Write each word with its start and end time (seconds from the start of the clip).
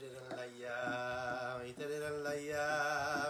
trelalalya 0.00 0.80
iterelalalya 1.68 2.64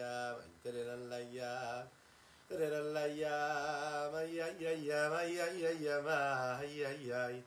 trelalalya 0.60 1.88
trelalalya 2.52 3.40
mayayayay 4.12 5.08
mayayayay 5.08 6.04
mayayayay 6.04 7.40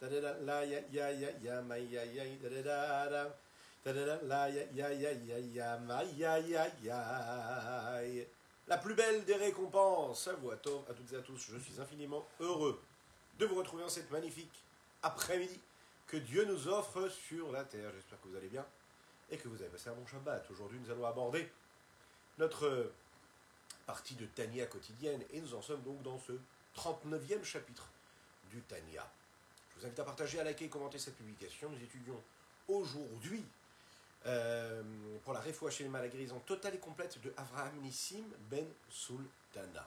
da 0.00 0.06
da 0.06 0.20
da 0.20 0.30
la 0.46 0.62
ya 0.62 0.78
ya 0.92 1.08
ya 1.10 1.10
ya 1.10 1.30
ya 1.42 1.60
ma 1.62 1.74
ya 1.76 2.02
ya 2.04 2.24
ya 2.24 3.47
La 8.66 8.76
plus 8.76 8.94
belle 8.94 9.24
des 9.24 9.34
récompenses 9.34 10.28
à 10.28 10.34
vous 10.34 10.50
à 10.50 10.56
toutes 10.56 11.12
et 11.12 11.16
à 11.16 11.20
tous, 11.20 11.50
je 11.52 11.58
suis 11.58 11.80
infiniment 11.80 12.26
heureux 12.40 12.82
de 13.38 13.46
vous 13.46 13.54
retrouver 13.54 13.84
en 13.84 13.88
cette 13.88 14.10
magnifique 14.10 14.62
après-midi 15.02 15.58
que 16.06 16.16
Dieu 16.16 16.44
nous 16.44 16.68
offre 16.68 17.08
sur 17.08 17.50
la 17.52 17.64
terre. 17.64 17.90
J'espère 17.94 18.20
que 18.20 18.28
vous 18.28 18.36
allez 18.36 18.48
bien 18.48 18.66
et 19.30 19.36
que 19.36 19.48
vous 19.48 19.60
avez 19.60 19.70
passé 19.70 19.88
un 19.88 19.94
bon 19.94 20.06
Shabbat. 20.06 20.50
Aujourd'hui, 20.50 20.78
nous 20.80 20.90
allons 20.90 21.06
aborder 21.06 21.50
notre 22.38 22.92
partie 23.86 24.14
de 24.14 24.26
Tania 24.26 24.66
quotidienne 24.66 25.22
et 25.32 25.40
nous 25.40 25.54
en 25.54 25.62
sommes 25.62 25.82
donc 25.82 26.02
dans 26.02 26.18
ce 26.18 26.32
39e 26.76 27.42
chapitre 27.44 27.88
du 28.50 28.60
Tania. 28.62 29.10
Je 29.70 29.80
vous 29.80 29.86
invite 29.86 29.98
à 30.00 30.04
partager, 30.04 30.40
à 30.40 30.44
liker 30.44 30.66
et 30.66 30.68
commenter 30.68 30.98
cette 30.98 31.16
publication. 31.16 31.70
Nous 31.70 31.82
étudions 31.82 32.20
aujourd'hui, 32.68 33.44
euh, 34.26 34.82
pour 35.24 35.32
la 35.32 35.42
les 35.42 35.88
la 35.88 36.08
guérison 36.08 36.38
totale 36.40 36.74
et 36.74 36.78
complète 36.78 37.20
de 37.20 37.32
Avraham 37.36 37.76
Nissim 37.82 38.24
Ben 38.50 38.66
Sultana. 38.90 39.86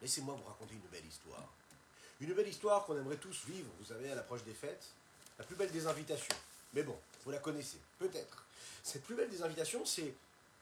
Laissez-moi 0.00 0.34
vous 0.34 0.44
raconter 0.44 0.74
une 0.74 0.88
belle 0.90 1.06
histoire. 1.06 1.48
Une 2.20 2.32
belle 2.32 2.48
histoire 2.48 2.84
qu'on 2.84 2.96
aimerait 2.96 3.16
tous 3.16 3.44
vivre, 3.46 3.70
vous 3.78 3.86
savez, 3.86 4.10
à 4.10 4.14
l'approche 4.14 4.44
des 4.44 4.54
fêtes. 4.54 4.86
La 5.38 5.44
plus 5.44 5.56
belle 5.56 5.70
des 5.70 5.86
invitations. 5.86 6.34
Mais 6.74 6.82
bon, 6.82 6.96
vous 7.24 7.30
la 7.30 7.38
connaissez, 7.38 7.78
peut-être. 7.98 8.44
Cette 8.82 9.02
plus 9.04 9.14
belle 9.14 9.30
des 9.30 9.42
invitations, 9.42 9.84
c'est 9.84 10.14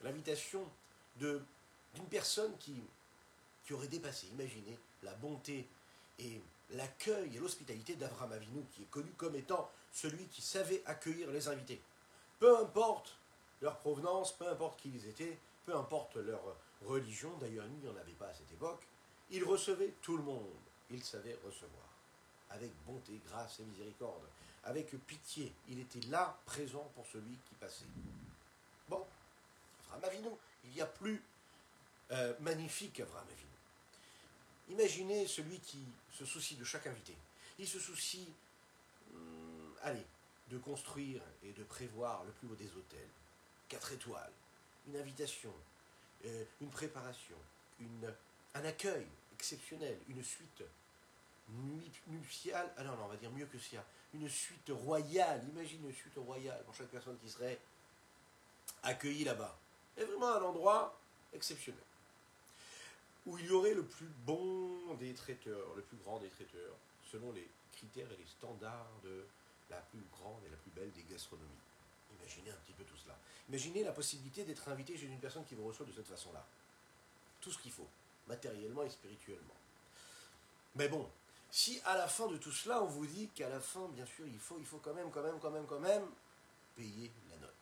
l'invitation 0.03 0.65
d'une 1.17 2.07
personne 2.11 2.57
qui, 2.59 2.83
qui 3.65 3.73
aurait 3.73 3.89
dépassé, 3.89 4.27
imaginez, 4.29 4.79
la 5.03 5.15
bonté 5.15 5.67
et 6.19 6.41
l'accueil 6.71 7.37
et 7.37 7.39
l'hospitalité 7.39 7.95
d'Avram 7.95 8.33
Avinu, 8.33 8.65
qui 8.75 8.83
est 8.83 8.91
connu 8.91 9.11
comme 9.17 9.37
étant 9.37 9.71
celui 9.93 10.27
qui 10.27 10.43
savait 10.43 10.83
accueillir 10.87 11.31
les 11.31 11.49
invités. 11.49 11.81
Peu 12.39 12.59
importe 12.59 13.17
leur 13.63 13.79
provenance, 13.79 14.33
peu 14.33 14.49
importe 14.49 14.81
qui 14.81 14.91
ils 14.91 15.07
étaient, 15.09 15.39
peu 15.65 15.75
importe 15.75 16.17
leur 16.17 16.41
religion, 16.85 17.31
d'ailleurs 17.39 17.67
il 17.67 17.79
n'y 17.81 17.89
en 17.89 17.97
avait 17.97 18.13
pas 18.13 18.29
à 18.29 18.35
cette 18.35 18.53
époque, 18.53 18.87
il 19.31 19.45
recevait 19.45 19.95
tout 20.03 20.17
le 20.17 20.23
monde, 20.23 20.47
il 20.91 21.03
savait 21.03 21.39
recevoir, 21.45 21.89
avec 22.51 22.71
bonté, 22.87 23.21
grâce 23.29 23.61
et 23.61 23.65
miséricorde, 23.65 24.23
avec 24.65 24.91
pitié, 25.07 25.53
il 25.69 25.81
était 25.81 26.07
là, 26.09 26.39
présent 26.45 26.91
pour 26.95 27.07
celui 27.07 27.37
qui 27.49 27.55
passait. 27.55 27.85
Bon, 28.89 29.05
Avram 29.93 30.13
il 30.65 30.71
n'y 30.71 30.81
a 30.81 30.87
plus 30.87 31.23
euh, 32.11 32.35
magnifique 32.41 33.01
Avram 33.01 33.25
Avinu. 33.25 33.47
Imaginez 34.69 35.27
celui 35.27 35.59
qui 35.61 35.79
se 36.13 36.25
soucie 36.25 36.57
de 36.57 36.65
chaque 36.65 36.87
invité. 36.87 37.17
Il 37.59 37.67
se 37.67 37.79
soucie, 37.79 38.29
hum, 39.15 39.75
allez, 39.83 40.05
de 40.51 40.59
construire 40.59 41.23
et 41.43 41.53
de 41.53 41.65
prévoir 41.65 42.25
le 42.25 42.33
plus 42.33 42.49
haut 42.49 42.55
des 42.55 42.71
hôtels. 42.77 43.09
Quatre 43.69 43.93
étoiles, 43.93 44.33
une 44.87 44.97
invitation, 44.97 45.53
euh, 46.25 46.45
une 46.61 46.71
préparation, 46.71 47.37
une, 47.81 48.13
un 48.55 48.65
accueil 48.65 49.07
exceptionnel, 49.35 49.99
une 50.09 50.23
suite 50.23 50.63
nuptiale, 52.09 52.73
ah 52.77 52.83
on 53.05 53.09
va 53.09 53.17
dire 53.17 53.31
mieux 53.31 53.47
que 53.47 53.59
ça, 53.59 53.85
une 54.15 54.29
suite 54.29 54.71
royale, 54.71 55.45
imagine 55.51 55.85
une 55.87 55.95
suite 55.95 56.17
royale 56.17 56.63
pour 56.65 56.75
chaque 56.75 56.89
personne 56.89 57.19
qui 57.19 57.29
serait 57.29 57.59
accueillie 58.83 59.25
là-bas. 59.25 59.57
C'est 59.97 60.05
vraiment 60.05 60.35
un 60.35 60.43
endroit 60.43 60.99
exceptionnel 61.33 61.83
où 63.27 63.37
il 63.39 63.47
y 63.47 63.51
aurait 63.51 63.75
le 63.75 63.85
plus 63.85 64.09
bon 64.25 64.95
des 64.95 65.13
traiteurs, 65.13 65.75
le 65.75 65.83
plus 65.83 65.97
grand 65.99 66.19
des 66.21 66.29
traiteurs, 66.29 66.77
selon 67.11 67.33
les 67.33 67.47
critères 67.73 68.11
et 68.13 68.17
les 68.17 68.27
standards 68.27 68.93
de 69.03 69.25
la 69.71 69.79
plus 69.79 70.05
grande 70.13 70.45
et 70.45 70.49
la 70.49 70.57
plus 70.57 70.71
belle 70.71 70.93
des 70.93 71.03
gastronomies. 71.03 71.51
Imaginez 72.19 72.51
un 72.51 72.57
petit 72.57 72.73
peu 72.73 72.85
tout 72.85 72.97
cela. 72.97 73.17
Imaginez 73.49 73.85
la 73.85 73.93
possibilité 73.93 74.45
d'être 74.45 74.69
invité 74.69 74.97
chez 74.97 75.07
une 75.07 75.19
personne 75.19 75.45
qui 75.45 75.55
vous 75.55 75.67
reçoit 75.67 75.87
de 75.87 75.93
cette 75.93 76.07
façon-là. 76.07 76.45
Tout 77.41 77.53
ce 77.53 77.59
qu'il 77.59 77.73
faut, 77.73 77.89
matériellement 78.27 78.83
et 78.83 78.91
spirituellement. 78.91 79.55
Mais 80.75 80.89
bon, 80.89 81.09
si 81.51 81.81
à 81.85 81.97
la 81.97 82.09
fin 82.09 82.27
de 82.27 82.37
tout 82.37 82.53
cela, 82.53 82.83
on 82.83 82.87
vous 82.87 83.07
dit 83.07 83.29
qu'à 83.29 83.49
la 83.49 83.61
fin, 83.61 83.89
bien 83.89 84.07
sûr, 84.07 84.27
il 84.27 84.39
faut, 84.39 84.79
quand 84.79 84.95
même, 84.95 85.11
quand 85.11 85.23
même, 85.23 85.39
quand 85.41 85.51
même, 85.51 85.67
quand 85.67 85.81
même, 85.81 86.07
payer 86.77 87.11
la 87.31 87.37
note. 87.39 87.55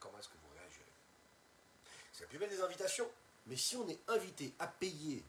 Comment 0.00 0.18
est-ce 0.18 0.28
que 0.28 0.36
vous 0.42 0.54
réagirez? 0.54 0.92
C'est 2.12 2.22
la 2.22 2.28
plus 2.28 2.38
belle 2.38 2.50
des 2.50 2.62
invitations. 2.62 3.10
Mais 3.46 3.56
si 3.56 3.76
on 3.76 3.88
est 3.88 3.98
invité 4.08 4.54
à 4.60 4.68
payer 4.68 5.24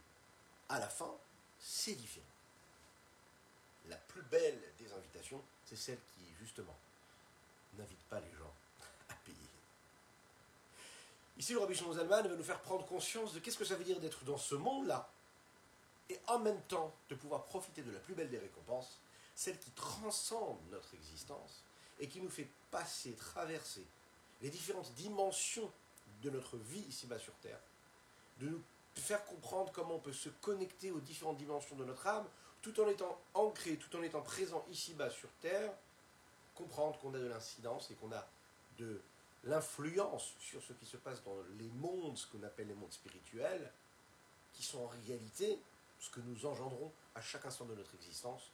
à 0.70 0.80
la 0.80 0.88
fin, 0.88 1.12
c'est 1.60 1.96
différent. 1.96 2.26
La 3.88 3.98
plus 3.98 4.22
belle 4.24 4.62
c'est 5.66 5.76
celle 5.76 6.00
qui, 6.16 6.26
justement, 6.40 6.78
n'invite 7.78 8.04
pas 8.10 8.20
les 8.20 8.32
gens 8.38 8.54
à 9.10 9.14
payer. 9.26 9.38
Ici, 11.38 11.54
le 11.54 11.60
Rabbi 11.60 11.76
Shimon 11.76 11.94
Zalman 11.94 12.28
veut 12.28 12.36
nous 12.36 12.44
faire 12.44 12.62
prendre 12.62 12.86
conscience 12.86 13.34
de 13.34 13.40
qu'est-ce 13.40 13.58
que 13.58 13.66
ça 13.66 13.76
veut 13.76 13.84
dire 13.84 14.00
d'être 14.00 14.24
dans 14.24 14.38
ce 14.38 14.56
monde-là, 14.56 15.10
et 16.10 16.20
en 16.28 16.40
même 16.40 16.62
temps 16.64 16.94
de 17.10 17.16
pouvoir 17.16 17.46
profiter 17.46 17.82
de 17.82 17.92
la 17.92 18.00
plus 18.00 18.14
belle 18.14 18.30
des 18.30 18.38
récompenses, 18.38 19.00
celle 19.36 19.58
qui 19.58 19.72
transcende 19.72 20.60
notre 20.70 20.94
existence, 20.94 21.64
et 22.00 22.08
qui 22.08 22.22
nous 22.22 22.30
fait 22.30 22.48
passer, 22.72 23.14
traverser 23.14 23.86
les 24.42 24.50
différentes 24.50 24.94
dimensions 24.94 25.72
de 26.22 26.30
notre 26.30 26.58
vie 26.58 26.84
ici-bas 26.90 27.20
sur 27.20 27.34
Terre, 27.36 27.60
de 28.40 28.50
nous 28.50 28.62
faire 28.96 29.24
comprendre 29.26 29.72
comment 29.72 29.96
on 29.96 30.00
peut 30.00 30.14
se 30.14 30.30
connecter 30.30 30.92
aux 30.92 31.00
différentes 31.00 31.38
dimensions 31.38 31.76
de 31.76 31.86
notre 31.86 32.06
âme, 32.08 32.28
tout 32.64 32.80
en 32.80 32.88
étant 32.88 33.22
ancré, 33.36 33.78
tout 33.78 33.96
en 33.96 34.02
étant 34.02 34.22
présent 34.22 34.66
ici-bas 34.72 35.12
sur 35.12 35.30
Terre, 35.42 35.72
comprendre 36.56 36.98
qu'on 37.00 37.14
a 37.14 37.20
de 37.20 37.28
l'incidence 37.28 37.92
et 37.92 37.96
qu'on 37.96 38.12
a 38.12 38.26
de 38.78 39.02
l'influence 39.44 40.34
sur 40.40 40.64
ce 40.64 40.74
qui 40.74 40.86
se 40.86 40.98
passe 40.98 41.22
dans 41.24 41.36
les 41.60 41.68
mondes, 41.68 42.18
ce 42.18 42.26
qu'on 42.28 42.42
appelle 42.44 42.68
les 42.68 42.74
mondes 42.74 42.94
spirituels, 42.94 43.72
qui 44.54 44.64
sont 44.64 44.82
en 44.82 44.88
réalité 45.06 45.60
ce 46.00 46.10
que 46.10 46.22
nous 46.22 46.46
engendrons 46.46 46.92
à 47.16 47.22
chaque 47.22 47.46
instant 47.46 47.66
de 47.66 47.76
notre 47.76 47.94
existence, 47.96 48.50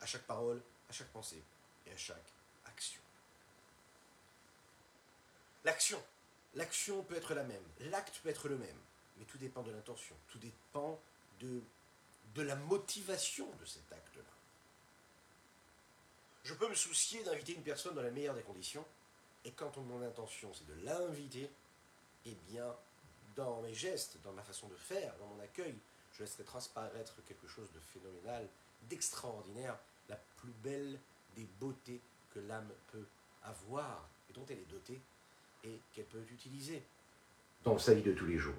à 0.00 0.06
chaque 0.06 0.24
parole, 0.24 0.60
à 0.90 0.92
chaque 0.92 1.10
pensée 1.12 1.42
et 1.86 1.92
à 1.92 1.96
chaque 1.96 2.32
action. 2.66 3.00
L'action. 5.64 6.02
L'action 6.54 7.02
peut 7.04 7.16
être 7.16 7.34
la 7.34 7.44
même, 7.44 7.62
l'acte 7.80 8.20
peut 8.22 8.28
être 8.28 8.48
le 8.48 8.58
même. 8.58 8.76
Mais 9.18 9.24
tout 9.24 9.38
dépend 9.38 9.62
de 9.62 9.70
l'intention, 9.70 10.16
tout 10.28 10.38
dépend 10.38 11.00
de, 11.40 11.62
de 12.34 12.42
la 12.42 12.56
motivation 12.56 13.48
de 13.60 13.64
cet 13.64 13.92
acte-là. 13.92 14.22
Je 16.44 16.54
peux 16.54 16.68
me 16.68 16.74
soucier 16.74 17.22
d'inviter 17.24 17.54
une 17.54 17.62
personne 17.62 17.94
dans 17.94 18.02
la 18.02 18.10
meilleure 18.10 18.34
des 18.34 18.42
conditions, 18.42 18.84
et 19.44 19.52
quand 19.52 19.76
mon 19.78 20.02
intention 20.02 20.52
c'est 20.54 20.66
de 20.66 20.84
l'inviter, 20.84 21.50
eh 22.26 22.34
bien, 22.48 22.74
dans 23.36 23.60
mes 23.62 23.74
gestes, 23.74 24.18
dans 24.22 24.32
ma 24.32 24.42
façon 24.42 24.68
de 24.68 24.76
faire, 24.76 25.16
dans 25.18 25.26
mon 25.26 25.40
accueil, 25.40 25.76
je 26.12 26.22
laisserai 26.22 26.44
transparaître 26.44 27.14
quelque 27.26 27.46
chose 27.46 27.70
de 27.72 27.80
phénoménal, 27.80 28.48
d'extraordinaire, 28.88 29.78
la 30.08 30.16
plus 30.36 30.52
belle 30.62 30.98
des 31.36 31.46
beautés 31.60 32.00
que 32.34 32.40
l'âme 32.40 32.70
peut 32.90 33.06
avoir, 33.44 34.08
et 34.28 34.32
dont 34.32 34.44
elle 34.48 34.58
est 34.58 34.70
dotée, 34.70 35.00
et 35.64 35.80
qu'elle 35.92 36.06
peut 36.06 36.24
utiliser 36.30 36.82
dans 37.64 37.78
sa 37.78 37.94
vie 37.94 38.02
de 38.02 38.12
tous 38.12 38.26
les 38.26 38.38
jours 38.38 38.54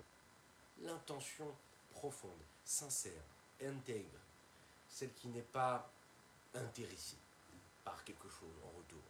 l'intention 0.81 1.53
profonde, 1.91 2.31
sincère, 2.65 3.21
intègre, 3.65 4.19
celle 4.89 5.13
qui 5.13 5.27
n'est 5.27 5.41
pas 5.41 5.89
intéressée 6.53 7.17
par 7.83 8.03
quelque 8.03 8.29
chose 8.29 8.55
en 8.63 8.77
retour, 8.77 9.01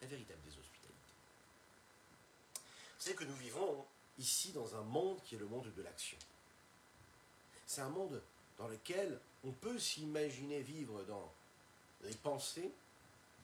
la 0.00 0.08
véritable 0.08 0.40
des 0.42 0.50
hospitalités. 0.50 0.74
c'est 2.98 3.14
que 3.14 3.24
nous 3.24 3.36
vivons 3.36 3.84
ici 4.18 4.52
dans 4.52 4.76
un 4.76 4.82
monde 4.82 5.20
qui 5.24 5.34
est 5.34 5.38
le 5.38 5.46
monde 5.46 5.72
de 5.74 5.82
l'action. 5.82 6.18
C'est 7.66 7.80
un 7.80 7.88
monde 7.88 8.22
dans 8.58 8.68
lequel 8.68 9.18
on 9.44 9.50
peut 9.50 9.78
s'imaginer 9.78 10.60
vivre 10.60 11.02
dans 11.04 11.32
les 12.02 12.14
pensées, 12.14 12.72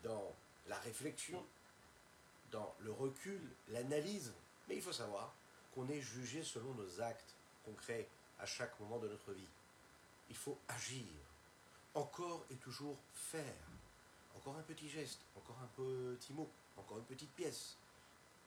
dans 0.02 0.34
la 0.68 0.78
réflexion, 0.78 1.44
dans 2.52 2.74
le 2.80 2.92
recul, 2.92 3.40
l'analyse. 3.68 4.32
Mais 4.68 4.76
il 4.76 4.82
faut 4.82 4.92
savoir 4.92 5.34
qu'on 5.74 5.88
est 5.88 6.00
jugé 6.00 6.42
selon 6.42 6.72
nos 6.74 7.00
actes 7.00 7.34
concrets 7.64 8.08
à 8.38 8.46
chaque 8.46 8.78
moment 8.80 8.98
de 8.98 9.08
notre 9.08 9.32
vie. 9.32 9.48
Il 10.30 10.36
faut 10.36 10.58
agir, 10.68 11.06
encore 11.94 12.46
et 12.50 12.56
toujours 12.56 12.96
faire. 13.12 13.44
Encore 14.36 14.56
un 14.56 14.62
petit 14.62 14.88
geste, 14.88 15.20
encore 15.36 15.58
un 15.62 15.68
petit 15.76 16.32
mot, 16.32 16.48
encore 16.76 16.98
une 16.98 17.04
petite 17.04 17.34
pièce, 17.34 17.76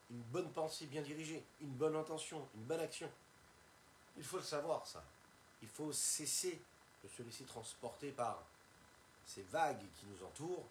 une 0.10 0.22
bonne 0.24 0.52
pensée 0.52 0.86
bien 0.88 1.02
dirigée, 1.02 1.44
une 1.62 1.74
bonne 1.74 1.96
intention, 1.96 2.48
une 2.56 2.64
bonne 2.64 2.80
action. 2.80 3.12
Il 4.18 4.24
faut 4.24 4.38
le 4.38 4.44
savoir, 4.44 4.88
ça. 4.88 5.04
Il 5.62 5.68
faut 5.68 5.92
cesser 5.92 6.62
de 7.04 7.10
se 7.10 7.22
laisser 7.22 7.44
transporter 7.44 8.12
par 8.12 8.44
ces 9.26 9.44
vagues 9.44 9.86
qui 10.00 10.06
nous 10.08 10.26
entourent, 10.26 10.68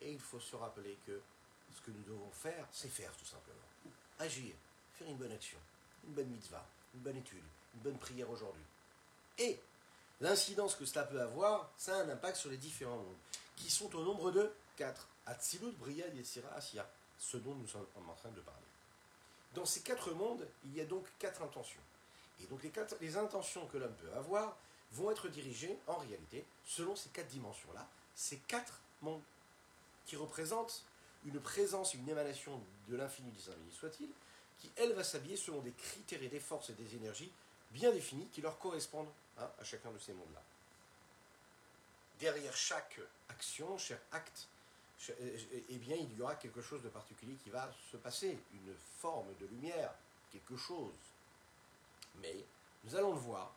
et 0.00 0.12
il 0.12 0.20
faut 0.20 0.40
se 0.40 0.56
rappeler 0.56 0.98
que 1.06 1.20
ce 1.74 1.80
que 1.82 1.90
nous 1.90 2.02
devons 2.02 2.30
faire, 2.30 2.66
c'est 2.70 2.88
faire 2.88 3.14
tout 3.16 3.24
simplement. 3.24 3.58
Agir, 4.18 4.54
faire 4.94 5.08
une 5.08 5.16
bonne 5.16 5.32
action, 5.32 5.58
une 6.04 6.12
bonne 6.12 6.28
mitzvah, 6.28 6.66
une 6.94 7.00
bonne 7.00 7.16
étude, 7.16 7.44
une 7.74 7.80
bonne 7.80 7.98
prière 7.98 8.30
aujourd'hui. 8.30 8.64
Et 9.38 9.58
l'incidence 10.20 10.74
que 10.74 10.84
cela 10.84 11.04
peut 11.04 11.20
avoir, 11.20 11.70
ça 11.76 11.96
a 11.96 12.02
un 12.02 12.08
impact 12.08 12.36
sur 12.36 12.50
les 12.50 12.56
différents 12.56 12.98
mondes, 12.98 13.16
qui 13.56 13.70
sont 13.70 13.94
au 13.94 14.02
nombre 14.02 14.30
de 14.30 14.50
quatre. 14.76 15.06
Atzilut, 15.26 15.72
Bria, 15.72 16.08
Yetzira, 16.08 16.50
Asiya, 16.54 16.90
ce 17.18 17.36
dont 17.36 17.54
nous 17.54 17.68
sommes 17.68 17.86
en 17.96 18.14
train 18.14 18.30
de 18.30 18.40
parler. 18.40 18.60
Dans 19.54 19.64
ces 19.64 19.80
quatre 19.80 20.12
mondes, 20.12 20.46
il 20.64 20.74
y 20.74 20.80
a 20.80 20.84
donc 20.84 21.06
quatre 21.18 21.42
intentions. 21.42 21.80
Et 22.42 22.46
donc 22.46 22.62
les, 22.62 22.70
quatre, 22.70 22.96
les 23.00 23.16
intentions 23.16 23.66
que 23.66 23.78
l'homme 23.78 23.94
peut 23.94 24.12
avoir 24.14 24.56
vont 24.92 25.10
être 25.10 25.28
dirigées, 25.28 25.78
en 25.86 25.96
réalité, 25.96 26.44
selon 26.64 26.96
ces 26.96 27.10
quatre 27.10 27.28
dimensions-là, 27.28 27.86
ces 28.14 28.38
quatre 28.38 28.80
mondes, 29.02 29.22
qui 30.06 30.16
représentent 30.16 30.84
une 31.24 31.38
présence, 31.40 31.94
une 31.94 32.08
émanation 32.08 32.60
de 32.88 32.96
l'infini 32.96 33.30
du 33.30 33.40
Saint 33.40 33.52
soit-il, 33.78 34.08
qui, 34.58 34.70
elle, 34.76 34.92
va 34.94 35.04
s'habiller 35.04 35.36
selon 35.36 35.60
des 35.60 35.72
critères 35.72 36.22
et 36.22 36.28
des 36.28 36.40
forces 36.40 36.70
et 36.70 36.74
des 36.74 36.96
énergies 36.96 37.30
bien 37.70 37.92
définis 37.92 38.28
qui 38.28 38.40
leur 38.40 38.58
correspondent 38.58 39.10
hein, 39.38 39.50
à 39.58 39.64
chacun 39.64 39.90
de 39.90 39.98
ces 39.98 40.12
mondes-là. 40.12 40.42
Derrière 42.18 42.54
chaque 42.54 43.00
action, 43.28 43.78
chaque 43.78 44.02
acte, 44.12 44.48
eh 45.08 45.78
bien, 45.78 45.96
il 45.96 46.14
y 46.16 46.20
aura 46.20 46.34
quelque 46.34 46.60
chose 46.60 46.82
de 46.82 46.88
particulier 46.90 47.34
qui 47.36 47.48
va 47.48 47.70
se 47.90 47.96
passer, 47.96 48.38
une 48.52 48.74
forme 48.98 49.34
de 49.40 49.46
lumière, 49.46 49.94
quelque 50.30 50.56
chose. 50.56 50.92
Mais 52.16 52.44
nous 52.84 52.94
allons 52.94 53.14
le 53.14 53.18
voir, 53.18 53.54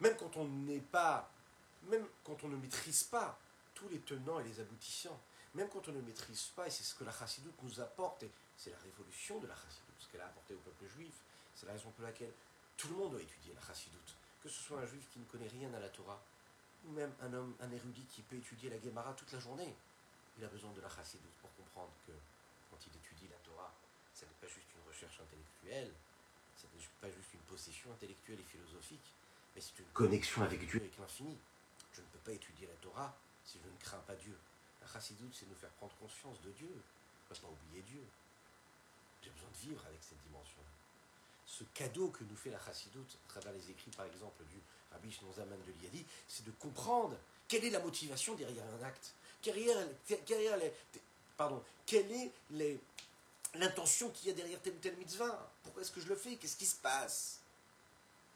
même 0.00 0.16
quand 0.16 0.36
on 0.36 0.46
n'est 0.46 0.80
pas, 0.80 1.30
même 1.84 2.06
quand 2.24 2.44
on 2.44 2.48
ne 2.48 2.56
maîtrise 2.56 3.04
pas 3.04 3.38
tous 3.74 3.88
les 3.88 4.00
tenants 4.00 4.40
et 4.40 4.44
les 4.44 4.60
aboutissants, 4.60 5.18
même 5.54 5.68
quand 5.68 5.88
on 5.88 5.92
ne 5.92 6.00
maîtrise 6.02 6.52
pas, 6.54 6.66
et 6.66 6.70
c'est 6.70 6.84
ce 6.84 6.94
que 6.94 7.04
la 7.04 7.12
chassidoute 7.12 7.54
nous 7.62 7.80
apporte, 7.80 8.22
et 8.22 8.30
c'est 8.56 8.70
la 8.70 8.78
révolution 8.78 9.38
de 9.38 9.46
la 9.46 9.54
chassidoute, 9.54 9.94
ce 9.98 10.08
qu'elle 10.08 10.20
a 10.20 10.26
apporté 10.26 10.54
au 10.54 10.58
peuple 10.58 10.86
juif, 10.86 11.14
c'est 11.54 11.66
la 11.66 11.72
raison 11.72 11.90
pour 11.90 12.04
laquelle 12.04 12.32
tout 12.76 12.88
le 12.88 12.94
monde 12.94 13.12
doit 13.12 13.22
étudier 13.22 13.52
la 13.54 13.60
chassidoute, 13.60 14.16
que 14.42 14.48
ce 14.48 14.60
soit 14.60 14.80
un 14.80 14.86
juif 14.86 15.08
qui 15.12 15.18
ne 15.18 15.24
connaît 15.24 15.48
rien 15.48 15.72
à 15.74 15.80
la 15.80 15.88
Torah, 15.88 16.22
ou 16.84 16.92
même 16.92 17.12
un 17.20 17.32
homme, 17.32 17.54
un 17.60 17.70
érudit 17.70 18.04
qui 18.06 18.22
peut 18.22 18.36
étudier 18.36 18.70
la 18.70 18.80
Gemara 18.80 19.12
toute 19.14 19.32
la 19.32 19.38
journée, 19.38 19.74
il 20.38 20.44
a 20.44 20.48
besoin 20.48 20.72
de 20.72 20.80
la 20.80 20.88
chassidoute 20.88 21.34
pour 21.40 21.54
comprendre 21.54 21.92
que 22.06 22.12
quand 22.70 22.78
il 22.86 22.96
étudie 22.96 23.28
la 23.28 23.36
Torah, 23.38 23.72
ce 24.14 24.24
n'est 24.24 24.38
pas 24.40 24.48
juste 24.48 24.66
une 24.74 24.88
recherche 24.88 25.20
intellectuelle, 25.20 25.92
ce 26.56 26.66
n'est 26.66 26.88
pas 27.00 27.10
juste 27.10 27.34
une 27.34 27.40
possession 27.40 27.92
intellectuelle 27.92 28.40
et 28.40 28.44
philosophique, 28.44 29.12
mais 29.54 29.60
c'est 29.60 29.78
une 29.78 29.92
connexion 29.92 30.42
avec 30.42 30.66
Dieu, 30.66 30.80
avec 30.80 30.96
l'infini. 30.98 31.38
Je 31.92 32.00
ne 32.00 32.06
peux 32.06 32.18
pas 32.18 32.32
étudier 32.32 32.66
la 32.66 32.74
Torah 32.76 33.14
si 33.44 33.58
je 33.62 33.68
ne 33.68 33.76
crains 33.78 34.02
pas 34.06 34.14
Dieu. 34.16 34.36
La 34.80 34.86
chassidoute, 34.86 35.34
c'est 35.34 35.46
nous 35.48 35.54
faire 35.54 35.70
prendre 35.70 35.94
conscience 35.96 36.40
de 36.42 36.50
Dieu. 36.50 36.82
Ne 37.30 37.36
pas 37.36 37.48
oublier 37.48 37.82
Dieu. 37.82 38.04
J'ai 39.22 39.30
besoin 39.30 39.48
de 39.48 39.56
vivre 39.56 39.86
avec 39.86 40.02
cette 40.02 40.20
dimension. 40.22 40.60
Ce 41.46 41.64
cadeau 41.74 42.08
que 42.08 42.24
nous 42.24 42.36
fait 42.36 42.50
la 42.50 42.58
chassidoute, 42.58 43.18
à 43.26 43.28
travers 43.28 43.52
les 43.52 43.70
écrits, 43.70 43.90
par 43.90 44.06
exemple, 44.06 44.42
du 44.44 44.60
Rabbi 44.90 45.12
Zaman 45.36 45.56
de 45.66 45.72
Liadi, 45.82 46.04
c'est 46.28 46.44
de 46.44 46.50
comprendre 46.52 47.16
quelle 47.48 47.64
est 47.64 47.70
la 47.70 47.80
motivation 47.80 48.34
derrière 48.34 48.64
un 48.80 48.84
acte. 48.84 49.14
Derrière, 49.42 49.76
les, 50.08 50.72
quelle 51.84 52.10
est 52.12 52.80
l'intention 53.54 54.10
qu'il 54.10 54.28
y 54.28 54.30
a 54.30 54.34
derrière 54.34 54.60
tel 54.62 54.72
ou 54.74 54.78
tel 54.78 54.96
mitzvah? 54.96 55.50
Pourquoi 55.62 55.82
est-ce 55.82 55.90
que 55.90 56.00
je 56.00 56.08
le 56.08 56.16
fais? 56.16 56.36
Qu'est-ce 56.36 56.56
qui 56.56 56.66
se 56.66 56.76
passe? 56.76 57.40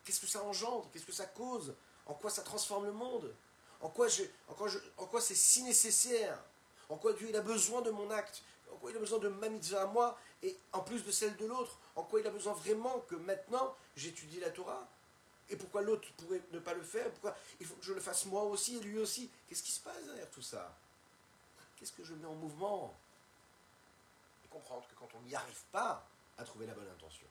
Qu'est-ce 0.05 0.21
que 0.21 0.27
ça 0.27 0.43
engendre? 0.43 0.89
Qu'est-ce 0.93 1.07
que 1.07 1.13
ça 1.13 1.27
cause? 1.27 1.75
En 2.07 2.15
quoi 2.15 2.31
ça 2.31 2.43
transforme 2.43 2.87
le 2.87 2.93
monde? 2.93 3.35
En 3.81 3.89
quoi, 3.89 4.09
c'est 4.09 5.35
si 5.35 5.63
nécessaire? 5.63 6.39
En 6.89 6.97
quoi 6.97 7.13
Dieu 7.13 7.35
a 7.35 7.41
besoin 7.41 7.83
de 7.83 7.91
mon 7.91 8.11
acte? 8.11 8.43
En 8.73 8.77
quoi 8.77 8.91
il 8.91 8.97
a 8.97 9.01
besoin 9.01 9.19
de 9.19 9.29
ma 9.29 9.49
mitzvah 9.49 9.83
à 9.83 9.87
moi? 9.87 10.19
Et 10.43 10.57
en 10.73 10.81
plus 10.81 11.05
de 11.05 11.11
celle 11.11 11.37
de 11.37 11.47
l'autre 11.47 11.79
En 11.95 12.03
quoi 12.03 12.21
il 12.21 12.27
a 12.27 12.31
besoin 12.31 12.53
vraiment 12.53 13.01
que 13.01 13.15
maintenant 13.17 13.75
j'étudie 13.97 14.41
la 14.41 14.51
Torah? 14.51 14.87
Et 15.49 15.57
pourquoi 15.57 15.83
l'autre 15.83 16.09
pourrait 16.17 16.43
ne 16.53 16.59
pas 16.59 16.75
le 16.75 16.83
faire? 16.83 17.11
Pourquoi 17.11 17.37
il 17.61 17.67
faut 17.67 17.75
que 17.77 17.85
je 17.85 17.93
le 17.93 18.01
fasse 18.01 18.27
moi 18.27 18.43
aussi 18.43 18.77
et 18.77 18.81
lui 18.81 18.99
aussi? 18.99 19.31
Qu'est-ce 19.49 19.63
qui 19.63 19.73
se 19.73 19.81
passe 19.81 20.05
derrière 20.05 20.31
tout 20.31 20.43
ça? 20.43 20.77
Qu'est-ce 21.77 21.93
que 21.93 22.05
je 22.05 22.15
mets 22.15 22.27
en 22.27 22.35
mouvement? 22.35 22.95
Et 24.45 24.49
comprendre 24.49 24.87
que 24.89 24.95
quand 24.99 25.09
on 25.17 25.23
n'y 25.23 25.35
arrive 25.35 25.63
pas 25.73 26.07
à 26.39 26.45
trouver 26.45 26.67
la 26.67 26.75
bonne 26.75 26.89
intention, 26.89 27.27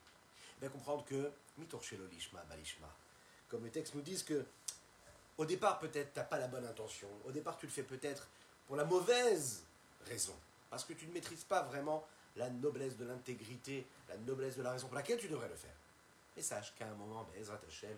bien 0.60 0.70
comprendre 0.70 1.04
que 1.06 1.32
comme 3.50 3.64
les 3.64 3.72
textes 3.72 3.96
nous 3.96 4.02
disent 4.02 4.24
que 4.24 4.46
au 5.38 5.46
départ, 5.46 5.80
peut-être, 5.80 6.14
tu 6.14 6.20
n'as 6.20 6.26
pas 6.26 6.40
la 6.40 6.48
bonne 6.48 6.66
intention. 6.66 7.10
Au 7.26 7.32
départ, 7.32 7.58
tu 7.58 7.66
le 7.66 7.72
fais 7.72 7.84
peut-être 7.84 8.28
pour 8.68 8.76
la 8.76 8.86
mauvaise 8.86 9.64
raison. 10.06 10.36
Parce 10.70 10.86
que 10.86 10.94
tu 10.94 11.08
ne 11.08 11.14
maîtrises 11.14 11.44
pas 11.44 11.62
vraiment 11.64 12.06
la 12.36 12.50
noblesse 12.50 12.98
de 12.98 13.06
l'intégrité, 13.06 13.86
la 14.10 14.18
noblesse 14.18 14.58
de 14.58 14.64
la 14.64 14.72
raison 14.72 14.88
pour 14.88 14.96
laquelle 14.96 15.20
tu 15.20 15.28
devrais 15.28 15.48
le 15.48 15.56
faire. 15.56 15.76
Mais 16.36 16.42
sache 16.42 16.74
qu'à 16.78 16.88
un 16.88 16.94
moment, 16.96 17.28
Ezra 17.38 17.60
Hashem, 17.68 17.98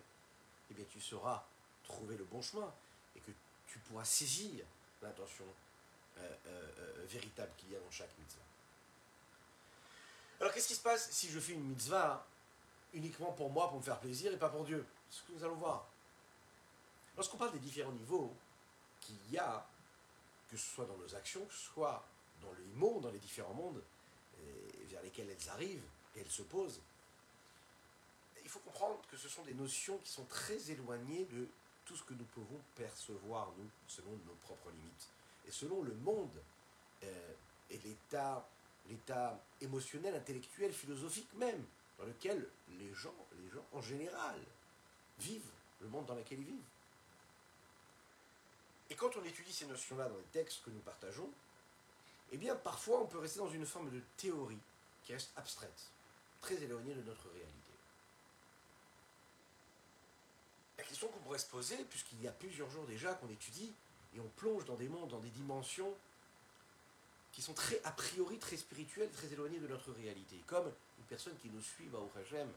eh 0.69 0.73
bien, 0.73 0.85
tu 0.89 1.01
sauras 1.01 1.43
trouver 1.83 2.17
le 2.17 2.25
bon 2.25 2.41
chemin 2.41 2.71
et 3.15 3.19
que 3.19 3.31
tu 3.67 3.79
pourras 3.79 4.05
saisir 4.05 4.65
l'intention 5.01 5.45
euh, 6.17 6.35
euh, 6.47 6.71
euh, 6.79 7.05
véritable 7.07 7.51
qu'il 7.57 7.71
y 7.71 7.75
a 7.75 7.79
dans 7.79 7.91
chaque 7.91 8.15
mitzvah. 8.19 8.41
Alors, 10.39 10.53
qu'est-ce 10.53 10.67
qui 10.67 10.75
se 10.75 10.81
passe 10.81 11.09
si 11.11 11.29
je 11.29 11.39
fais 11.39 11.53
une 11.53 11.63
mitzvah 11.63 12.25
uniquement 12.93 13.31
pour 13.33 13.49
moi, 13.49 13.69
pour 13.69 13.77
me 13.77 13.83
faire 13.83 13.99
plaisir 13.99 14.31
et 14.31 14.37
pas 14.37 14.49
pour 14.49 14.65
Dieu? 14.65 14.85
C'est 15.09 15.19
ce 15.19 15.23
que 15.23 15.31
nous 15.33 15.43
allons 15.43 15.55
voir. 15.55 15.87
Lorsqu'on 17.15 17.37
parle 17.37 17.53
des 17.53 17.59
différents 17.59 17.91
niveaux 17.91 18.35
qu'il 19.01 19.31
y 19.31 19.37
a, 19.39 19.67
que 20.51 20.57
ce 20.57 20.75
soit 20.75 20.85
dans 20.85 20.97
nos 20.97 21.15
actions, 21.15 21.43
que 21.45 21.53
ce 21.53 21.71
soit 21.73 22.05
dans 22.41 22.53
les 22.53 22.65
mondes, 22.75 23.03
dans 23.03 23.11
les 23.11 23.19
différents 23.19 23.53
mondes 23.53 23.81
vers 25.07 25.25
lesquels 25.25 25.29
elles 25.29 25.49
arrivent 25.49 25.87
et 26.15 26.21
elles 26.21 26.31
se 26.31 26.43
posent, 26.43 26.79
il 28.43 28.49
faut 28.49 28.59
comprendre 28.59 29.01
que 29.09 29.17
ce 29.17 29.27
sont 29.27 29.43
des 29.43 29.53
notions 29.53 29.97
qui 29.99 30.09
sont 30.09 30.25
très 30.25 30.71
éloignées 30.71 31.25
de 31.25 31.47
tout 31.85 31.95
ce 31.95 32.03
que 32.03 32.13
nous 32.13 32.25
pouvons 32.25 32.61
percevoir, 32.75 33.51
nous, 33.57 33.69
selon 33.87 34.11
nos 34.25 34.35
propres 34.41 34.69
limites. 34.71 35.09
Et 35.47 35.51
selon 35.51 35.83
le 35.83 35.93
monde 35.95 36.41
euh, 37.03 37.33
et 37.69 37.77
l'état, 37.79 38.47
l'état 38.87 39.41
émotionnel, 39.61 40.15
intellectuel, 40.15 40.71
philosophique 40.71 41.33
même, 41.35 41.63
dans 41.97 42.05
lequel 42.05 42.47
les 42.79 42.93
gens, 42.93 43.15
les 43.41 43.49
gens 43.49 43.65
en 43.73 43.81
général, 43.81 44.39
vivent, 45.19 45.51
le 45.81 45.87
monde 45.87 46.05
dans 46.05 46.15
lequel 46.15 46.39
ils 46.39 46.45
vivent. 46.45 46.69
Et 48.89 48.95
quand 48.95 49.15
on 49.17 49.23
étudie 49.23 49.53
ces 49.53 49.65
notions-là 49.65 50.07
dans 50.07 50.17
les 50.17 50.31
textes 50.31 50.63
que 50.63 50.69
nous 50.69 50.79
partageons, 50.79 51.29
eh 52.31 52.37
bien, 52.37 52.55
parfois, 52.55 53.01
on 53.01 53.05
peut 53.05 53.19
rester 53.19 53.39
dans 53.39 53.49
une 53.49 53.65
forme 53.65 53.89
de 53.89 54.01
théorie 54.17 54.59
qui 55.07 55.13
reste 55.13 55.31
abstraite, 55.37 55.89
très 56.41 56.61
éloignée 56.61 56.93
de 56.93 57.01
notre 57.01 57.29
réalité. 57.29 57.71
La 60.77 60.83
question 60.83 61.07
qu'on 61.07 61.19
pourrait 61.19 61.39
se 61.39 61.47
poser, 61.47 61.77
puisqu'il 61.85 62.21
y 62.21 62.27
a 62.27 62.33
plusieurs 62.33 62.69
jours 62.69 62.85
déjà 62.85 63.13
qu'on 63.13 63.29
étudie, 63.29 63.73
et 64.13 64.19
on 64.19 64.27
plonge 64.35 64.65
dans 64.65 64.75
des 64.75 64.89
mondes, 64.89 65.09
dans 65.09 65.21
des 65.21 65.29
dimensions 65.29 65.95
qui 67.31 67.41
sont 67.41 67.53
très, 67.53 67.81
a 67.85 67.91
priori, 67.91 68.37
très 68.37 68.57
spirituelles, 68.57 69.09
très 69.11 69.31
éloignées 69.31 69.59
de 69.59 69.67
notre 69.67 69.93
réalité. 69.93 70.43
Comme 70.45 70.73
une 70.99 71.05
personne 71.05 71.37
qui 71.37 71.49
nous 71.49 71.61
suit, 71.61 71.89
au 71.93 72.11
Hachem, 72.19 72.51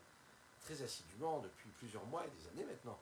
très 0.63 0.83
assidûment 0.83 1.39
depuis 1.39 1.71
plusieurs 1.79 2.05
mois 2.07 2.27
et 2.27 2.31
des 2.31 2.49
années 2.49 2.69
maintenant, 2.69 2.99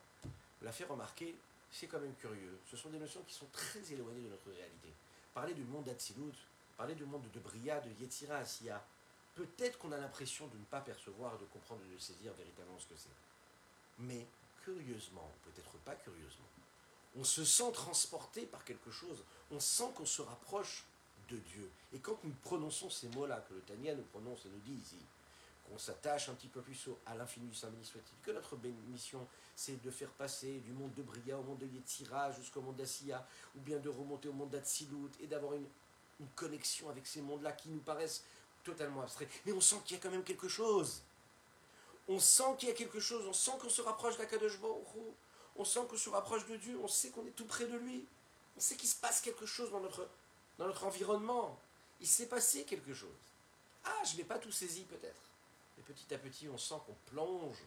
l'a 0.61 0.73
fait 0.73 0.85
remarquer 0.85 1.39
c'est 1.71 1.87
quand 1.87 2.01
même 2.01 2.15
curieux. 2.17 2.61
Ce 2.71 2.77
sont 2.77 2.91
des 2.91 2.99
notions 2.99 3.23
qui 3.23 3.35
sont 3.35 3.47
très 3.47 3.81
éloignées 3.93 4.23
de 4.23 4.29
notre 4.29 4.51
réalité. 4.51 4.93
Parler 5.33 5.55
du 5.55 5.65
monde 5.65 5.85
d'Atsilut, 5.85 6.37
parler 6.77 6.95
du 6.95 7.07
monde 7.07 7.31
de 7.31 7.41
Bria, 7.41 7.81
de 7.81 7.91
Yetzira, 7.99 8.37
Asiya, 8.37 8.85
peut-être 9.39 9.79
qu'on 9.79 9.93
a 9.93 9.99
l'impression 9.99 10.49
de 10.49 10.59
ne 10.59 10.65
pas 10.65 10.81
percevoir, 10.81 11.39
de 11.39 11.45
comprendre, 11.45 11.81
de 11.83 11.99
saisir 11.99 12.33
véritablement 12.35 12.79
ce 12.81 12.87
que 12.87 12.97
c'est. 12.97 13.09
Mais 14.01 14.27
curieusement, 14.65 15.31
peut-être 15.45 15.79
pas 15.85 15.95
curieusement, 15.95 16.47
on 17.17 17.23
se 17.23 17.45
sent 17.45 17.71
transporté 17.73 18.47
par 18.47 18.65
quelque 18.65 18.91
chose, 18.91 19.23
on 19.53 19.61
sent 19.61 19.91
qu'on 19.95 20.07
se 20.07 20.23
rapproche 20.23 20.85
de 21.31 21.37
Dieu. 21.37 21.71
Et 21.93 22.01
quand 22.01 22.19
nous 22.25 22.35
prononçons 22.43 22.91
ces 22.91 23.09
mots-là, 23.11 23.45
que 23.49 23.55
le 23.55 23.61
Tania 23.61 23.95
nous 23.95 24.03
prononce 24.03 24.45
et 24.47 24.49
nous 24.49 24.61
dit 24.61 24.75
ici, 24.75 24.99
qu'on 25.69 25.79
s'attache 25.79 26.29
un 26.29 26.35
petit 26.35 26.49
peu 26.49 26.61
plus 26.61 26.89
à 27.07 27.15
l'infini 27.15 27.47
du 27.47 27.55
Saint 27.55 27.71
béni 27.71 27.85
soit-il, 27.85 28.19
que 28.23 28.33
notre 28.33 28.57
mission, 28.91 29.25
c'est 29.55 29.81
de 29.83 29.91
faire 29.91 30.11
passer 30.11 30.59
du 30.61 30.73
monde 30.73 30.95
de 30.95 31.03
Bria 31.03 31.39
au 31.39 31.43
monde 31.43 31.59
de 31.59 31.67
Yetzira 31.67 32.33
jusqu'au 32.33 32.61
monde 32.61 32.77
d'Asiya, 32.77 33.27
ou 33.57 33.61
bien 33.61 33.79
de 33.79 33.89
remonter 33.89 34.29
au 34.29 34.33
monde 34.33 34.51
d'Atsilut 34.51 35.11
et 35.21 35.29
d'avoir 35.29 35.55
une, 35.55 35.67
connexion 36.35 36.89
avec 36.89 37.07
ces 37.07 37.21
mondes-là 37.21 37.53
qui 37.53 37.69
nous 37.69 37.79
paraissent 37.79 38.25
totalement 38.71 39.03
abstraits. 39.03 39.29
Mais 39.47 39.53
on 39.53 39.61
sent 39.61 39.77
qu'il 39.85 39.97
y 39.97 40.01
a 40.01 40.03
quand 40.03 40.11
même 40.11 40.25
quelque 40.25 40.49
chose. 40.49 41.03
On 42.09 42.19
sent 42.19 42.57
qu'il 42.59 42.69
y 42.69 42.73
a 42.73 42.75
quelque 42.75 43.01
chose, 43.01 43.27
on 43.27 43.33
sent 43.33 43.53
qu'on 43.61 43.69
se 43.69 43.83
rapproche 43.83 44.17
d'Akadosh 44.17 44.59
on 45.57 45.65
sent 45.65 45.81
qu'on 45.89 45.97
se 45.97 46.09
rapproche 46.09 46.47
de 46.47 46.57
Dieu, 46.57 46.79
on 46.83 46.89
sait 46.89 47.11
qu'on 47.11 47.27
est 47.27 47.37
tout 47.37 47.45
près 47.45 47.67
de 47.67 47.77
lui, 47.77 48.07
on 48.57 48.61
sait 48.61 48.77
qu'il 48.77 48.89
se 48.89 48.97
passe 48.97 49.21
quelque 49.21 49.45
chose 49.45 49.71
dans 49.71 49.81
notre, 49.81 50.09
dans 50.57 50.67
notre 50.67 50.85
environnement. 50.85 51.59
Il 52.01 52.07
s'est 52.07 52.29
passé 52.29 52.65
quelque 52.65 52.95
chose. 52.95 53.09
Ah, 53.85 54.03
je 54.05 54.13
ne 54.13 54.19
l'ai 54.19 54.25
pas 54.25 54.39
tout 54.39 54.53
saisi 54.53 54.85
peut-être. 54.85 55.21
Mais 55.77 55.83
petit 55.83 56.15
à 56.15 56.19
petit, 56.19 56.49
on 56.49 56.59
sent 56.59 56.77
qu'on 56.87 56.97
plonge 57.11 57.59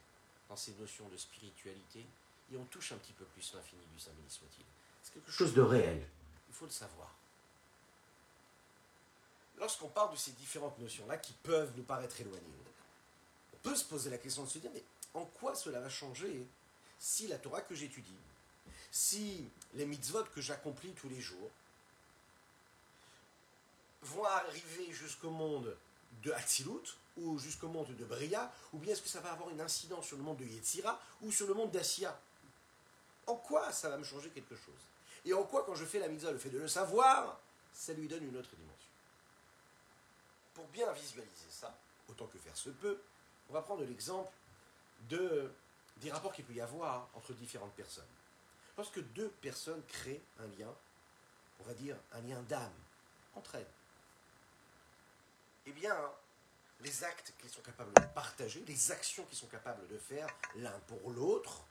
dans 0.50 0.56
ces 0.56 0.72
notions 0.74 1.08
de 1.10 1.18
spiritualité 1.18 2.06
et 2.52 2.58
on 2.58 2.66
touche 2.66 2.94
un 2.94 2.98
petit 2.98 3.14
peu 3.14 3.26
plus 3.26 3.54
l'infini 3.54 3.86
du 3.94 4.00
Saint 4.00 4.12
béni 4.12 4.30
soit-il. 4.30 4.66
C'est 5.04 5.14
quelque 5.14 5.32
chose 5.32 5.54
de 5.54 5.62
réel. 5.62 6.08
Il 6.50 6.56
faut 6.56 6.66
le 6.66 6.72
savoir. 6.72 7.14
Lorsqu'on 9.62 9.88
parle 9.90 10.12
de 10.12 10.18
ces 10.18 10.32
différentes 10.32 10.78
notions-là 10.80 11.18
qui 11.18 11.34
peuvent 11.34 11.72
nous 11.78 11.84
paraître 11.84 12.20
éloignées, 12.20 12.64
on 13.54 13.58
peut 13.58 13.76
se 13.76 13.86
poser 13.86 14.10
la 14.10 14.18
question 14.18 14.44
de 14.44 14.50
se 14.50 14.58
dire, 14.58 14.72
mais 14.74 14.84
en 15.14 15.24
quoi 15.24 15.54
cela 15.54 15.80
va 15.80 15.88
changer 15.88 16.46
si 16.98 17.28
la 17.28 17.38
Torah 17.38 17.62
que 17.62 17.76
j'étudie, 17.76 18.18
si 18.90 19.48
les 19.76 19.86
mitzvot 19.86 20.24
que 20.34 20.42
j'accomplis 20.42 20.94
tous 20.94 21.10
les 21.10 21.22
jours 21.22 21.52
vont 24.02 24.26
arriver 24.26 24.92
jusqu'au 24.92 25.30
monde 25.30 25.78
de 26.24 26.32
Hatzilut, 26.32 26.98
ou 27.18 27.38
jusqu'au 27.38 27.68
monde 27.68 27.96
de 27.96 28.06
Bria, 28.06 28.52
ou 28.74 28.80
bien 28.80 28.94
est-ce 28.94 29.02
que 29.02 29.10
ça 29.10 29.20
va 29.20 29.32
avoir 29.32 29.50
une 29.52 29.62
incidence 29.62 30.08
sur 30.08 30.18
le 30.18 30.24
monde 30.24 30.38
de 30.38 30.46
Yetzira, 30.46 31.00
ou 31.22 31.32
sur 31.32 31.46
le 31.46 31.54
monde 31.54 31.70
d'Assia? 31.72 32.20
En 33.28 33.36
quoi 33.36 33.72
ça 33.72 33.90
va 33.90 33.98
me 33.98 34.04
changer 34.04 34.30
quelque 34.30 34.56
chose? 34.56 34.82
Et 35.26 35.34
en 35.34 35.44
quoi, 35.44 35.64
quand 35.66 35.76
je 35.76 35.86
fais 35.86 36.00
la 36.00 36.08
mitzvah, 36.08 36.32
le 36.32 36.40
fait 36.40 36.50
de 36.50 36.58
le 36.58 36.68
savoir, 36.68 37.40
ça 37.74 37.94
lui 37.94 38.08
donne 38.08 38.24
une 38.24 38.38
autre 38.38 38.56
dimension? 38.56 38.81
Pour 40.54 40.68
bien 40.68 40.92
visualiser 40.94 41.50
ça, 41.50 41.78
autant 42.10 42.28
que 42.28 42.38
faire 42.38 42.56
se 42.56 42.70
peut, 42.70 43.02
on 43.50 43.54
va 43.54 43.62
prendre 43.62 43.84
l'exemple 43.84 44.32
de, 45.10 45.52
des 45.98 46.12
rapports 46.12 46.34
qu'il 46.34 46.46
peut 46.46 46.54
y 46.54 46.62
avoir 46.62 47.10
entre 47.14 47.34
différentes 47.34 47.74
personnes. 47.74 48.04
Lorsque 48.78 49.02
deux 49.14 49.30
personnes 49.42 49.84
créent 49.88 50.22
un 50.40 50.48
lien, 50.58 50.74
on 51.60 51.64
va 51.64 51.74
dire 51.74 51.96
un 52.14 52.22
lien 52.22 52.42
d'âme 52.44 52.74
entre 53.36 53.56
elles, 53.56 53.68
eh 55.66 55.72
bien, 55.72 55.96
les 56.82 57.04
actes 57.04 57.34
qu'ils 57.40 57.50
sont 57.50 57.62
capables 57.62 57.94
de 57.94 58.06
partager, 58.14 58.64
les 58.68 58.92
actions 58.92 59.24
qu'ils 59.26 59.38
sont 59.38 59.48
capables 59.48 59.88
de 59.88 59.98
faire 59.98 60.28
l'un 60.56 60.78
pour 60.88 61.12
l'autre, 61.12 61.62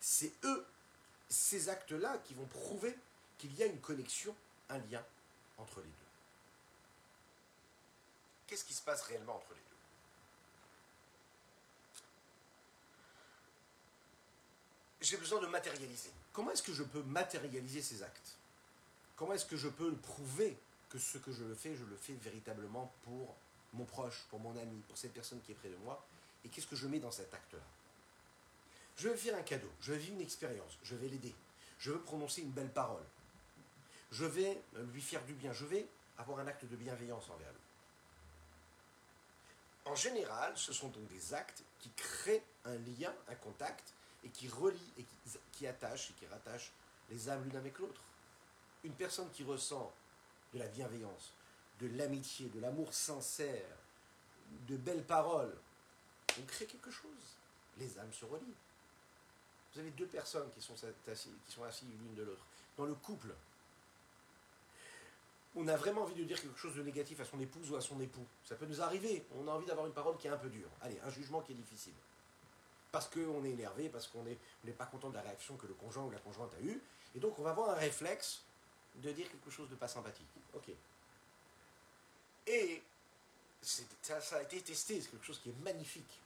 c'est 0.00 0.32
eux, 0.44 0.66
ces 1.28 1.68
actes-là, 1.68 2.18
qui 2.24 2.34
vont 2.34 2.46
prouver 2.46 2.96
qu'il 3.38 3.54
y 3.54 3.62
a 3.62 3.66
une 3.66 3.80
connexion, 3.80 4.34
un 4.68 4.78
lien 4.78 5.04
entre 5.58 5.80
les 5.80 5.86
deux. 5.86 6.05
Qu'est-ce 8.46 8.64
qui 8.64 8.74
se 8.74 8.82
passe 8.82 9.02
réellement 9.02 9.36
entre 9.36 9.50
les 9.50 9.56
deux? 9.56 9.62
J'ai 15.00 15.16
besoin 15.16 15.40
de 15.40 15.46
matérialiser. 15.46 16.10
Comment 16.32 16.50
est-ce 16.50 16.62
que 16.62 16.72
je 16.72 16.82
peux 16.82 17.02
matérialiser 17.02 17.82
ces 17.82 18.02
actes? 18.02 18.36
Comment 19.16 19.32
est-ce 19.32 19.46
que 19.46 19.56
je 19.56 19.68
peux 19.68 19.92
prouver 19.94 20.56
que 20.90 20.98
ce 20.98 21.18
que 21.18 21.32
je 21.32 21.44
le 21.44 21.54
fais, 21.54 21.74
je 21.76 21.84
le 21.84 21.96
fais 21.96 22.14
véritablement 22.14 22.92
pour 23.04 23.34
mon 23.72 23.84
proche, 23.84 24.24
pour 24.30 24.40
mon 24.40 24.56
ami, 24.56 24.80
pour 24.88 24.96
cette 24.96 25.12
personne 25.12 25.40
qui 25.42 25.52
est 25.52 25.56
près 25.56 25.68
de 25.68 25.76
moi, 25.76 26.04
et 26.44 26.48
qu'est-ce 26.48 26.66
que 26.66 26.76
je 26.76 26.86
mets 26.86 27.00
dans 27.00 27.10
cet 27.10 27.32
acte-là? 27.34 27.62
Je 28.96 29.08
vais 29.08 29.16
faire 29.16 29.36
un 29.36 29.42
cadeau, 29.42 29.70
je 29.80 29.92
vais 29.92 29.98
vivre 29.98 30.14
une 30.14 30.22
expérience, 30.22 30.78
je 30.82 30.94
vais 30.94 31.08
l'aider, 31.08 31.34
je 31.78 31.90
veux 31.92 32.00
prononcer 32.00 32.42
une 32.42 32.50
belle 32.50 32.72
parole, 32.72 33.02
je 34.10 34.24
vais 34.24 34.62
lui 34.92 35.02
faire 35.02 35.24
du 35.24 35.34
bien, 35.34 35.52
je 35.52 35.64
vais 35.66 35.86
avoir 36.18 36.38
un 36.38 36.46
acte 36.46 36.64
de 36.64 36.76
bienveillance 36.76 37.28
envers 37.28 37.52
lui. 37.52 37.65
En 39.86 39.94
général, 39.94 40.52
ce 40.56 40.72
sont 40.72 40.88
donc 40.88 41.06
des 41.08 41.32
actes 41.32 41.62
qui 41.78 41.90
créent 41.90 42.44
un 42.64 42.76
lien, 42.76 43.14
un 43.28 43.34
contact, 43.36 43.94
et 44.24 44.28
qui 44.28 44.48
relient, 44.48 44.92
et 44.98 45.06
qui, 45.52 45.66
attachent 45.66 46.10
et 46.10 46.14
qui 46.14 46.26
rattachent 46.26 46.72
les 47.08 47.28
âmes 47.28 47.44
l'une 47.44 47.56
avec 47.56 47.78
l'autre. 47.78 48.02
Une 48.82 48.94
personne 48.94 49.30
qui 49.30 49.44
ressent 49.44 49.92
de 50.52 50.58
la 50.58 50.66
bienveillance, 50.66 51.32
de 51.80 51.86
l'amitié, 51.96 52.48
de 52.48 52.60
l'amour 52.60 52.92
sincère, 52.92 53.76
de 54.66 54.76
belles 54.76 55.04
paroles, 55.04 55.56
on 56.38 56.42
crée 56.42 56.66
quelque 56.66 56.90
chose. 56.90 57.36
Les 57.78 57.98
âmes 58.00 58.12
se 58.12 58.24
relient. 58.24 58.56
Vous 59.72 59.80
avez 59.80 59.90
deux 59.90 60.06
personnes 60.06 60.50
qui 60.50 60.60
sont 60.60 60.74
qui 60.74 61.52
sont 61.52 61.64
assises 61.64 61.88
l'une 62.00 62.14
de 62.14 62.24
l'autre. 62.24 62.44
Dans 62.76 62.86
le 62.86 62.94
couple, 62.94 63.32
on 65.56 65.66
a 65.68 65.76
vraiment 65.76 66.02
envie 66.02 66.14
de 66.14 66.24
dire 66.24 66.40
quelque 66.40 66.58
chose 66.58 66.74
de 66.74 66.82
négatif 66.82 67.18
à 67.20 67.24
son 67.24 67.40
épouse 67.40 67.70
ou 67.70 67.76
à 67.76 67.80
son 67.80 67.98
époux. 68.00 68.26
Ça 68.44 68.54
peut 68.56 68.66
nous 68.66 68.82
arriver. 68.82 69.24
On 69.36 69.48
a 69.48 69.52
envie 69.52 69.66
d'avoir 69.66 69.86
une 69.86 69.94
parole 69.94 70.16
qui 70.18 70.26
est 70.26 70.30
un 70.30 70.36
peu 70.36 70.50
dure. 70.50 70.68
Allez, 70.82 71.00
un 71.02 71.10
jugement 71.10 71.40
qui 71.40 71.52
est 71.52 71.56
difficile. 71.56 71.94
Parce 72.92 73.08
qu'on 73.08 73.44
est 73.44 73.50
énervé, 73.50 73.88
parce 73.88 74.06
qu'on 74.06 74.22
n'est 74.22 74.72
pas 74.72 74.86
content 74.86 75.08
de 75.08 75.14
la 75.14 75.22
réaction 75.22 75.56
que 75.56 75.66
le 75.66 75.74
conjoint 75.74 76.04
ou 76.04 76.10
la 76.10 76.18
conjointe 76.18 76.52
a 76.54 76.62
eue. 76.62 76.80
Et 77.14 77.18
donc 77.18 77.38
on 77.38 77.42
va 77.42 77.50
avoir 77.50 77.70
un 77.70 77.74
réflexe 77.74 78.42
de 78.96 79.10
dire 79.12 79.30
quelque 79.30 79.50
chose 79.50 79.68
de 79.70 79.74
pas 79.74 79.88
sympathique. 79.88 80.28
Ok. 80.54 80.70
Et 82.46 82.82
ça, 83.62 84.20
ça, 84.20 84.36
a 84.36 84.42
été 84.42 84.60
testé, 84.60 85.00
c'est 85.00 85.10
quelque 85.10 85.24
chose 85.24 85.40
qui 85.40 85.48
est 85.50 85.58
magnifique. 85.62 86.20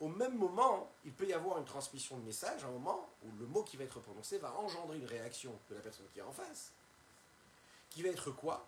Au 0.00 0.08
même 0.08 0.36
moment, 0.36 0.90
il 1.04 1.12
peut 1.12 1.26
y 1.26 1.32
avoir 1.32 1.58
une 1.58 1.64
transmission 1.64 2.18
de 2.18 2.24
message, 2.24 2.64
un 2.64 2.70
moment 2.70 3.08
où 3.22 3.28
le 3.38 3.46
mot 3.46 3.62
qui 3.62 3.76
va 3.76 3.84
être 3.84 4.00
prononcé 4.00 4.38
va 4.38 4.52
engendrer 4.54 4.98
une 4.98 5.06
réaction 5.06 5.56
de 5.70 5.76
la 5.76 5.80
personne 5.80 6.06
qui 6.12 6.18
est 6.18 6.22
en 6.22 6.32
face, 6.32 6.72
qui 7.94 8.02
va 8.02 8.08
être 8.08 8.30
quoi 8.32 8.66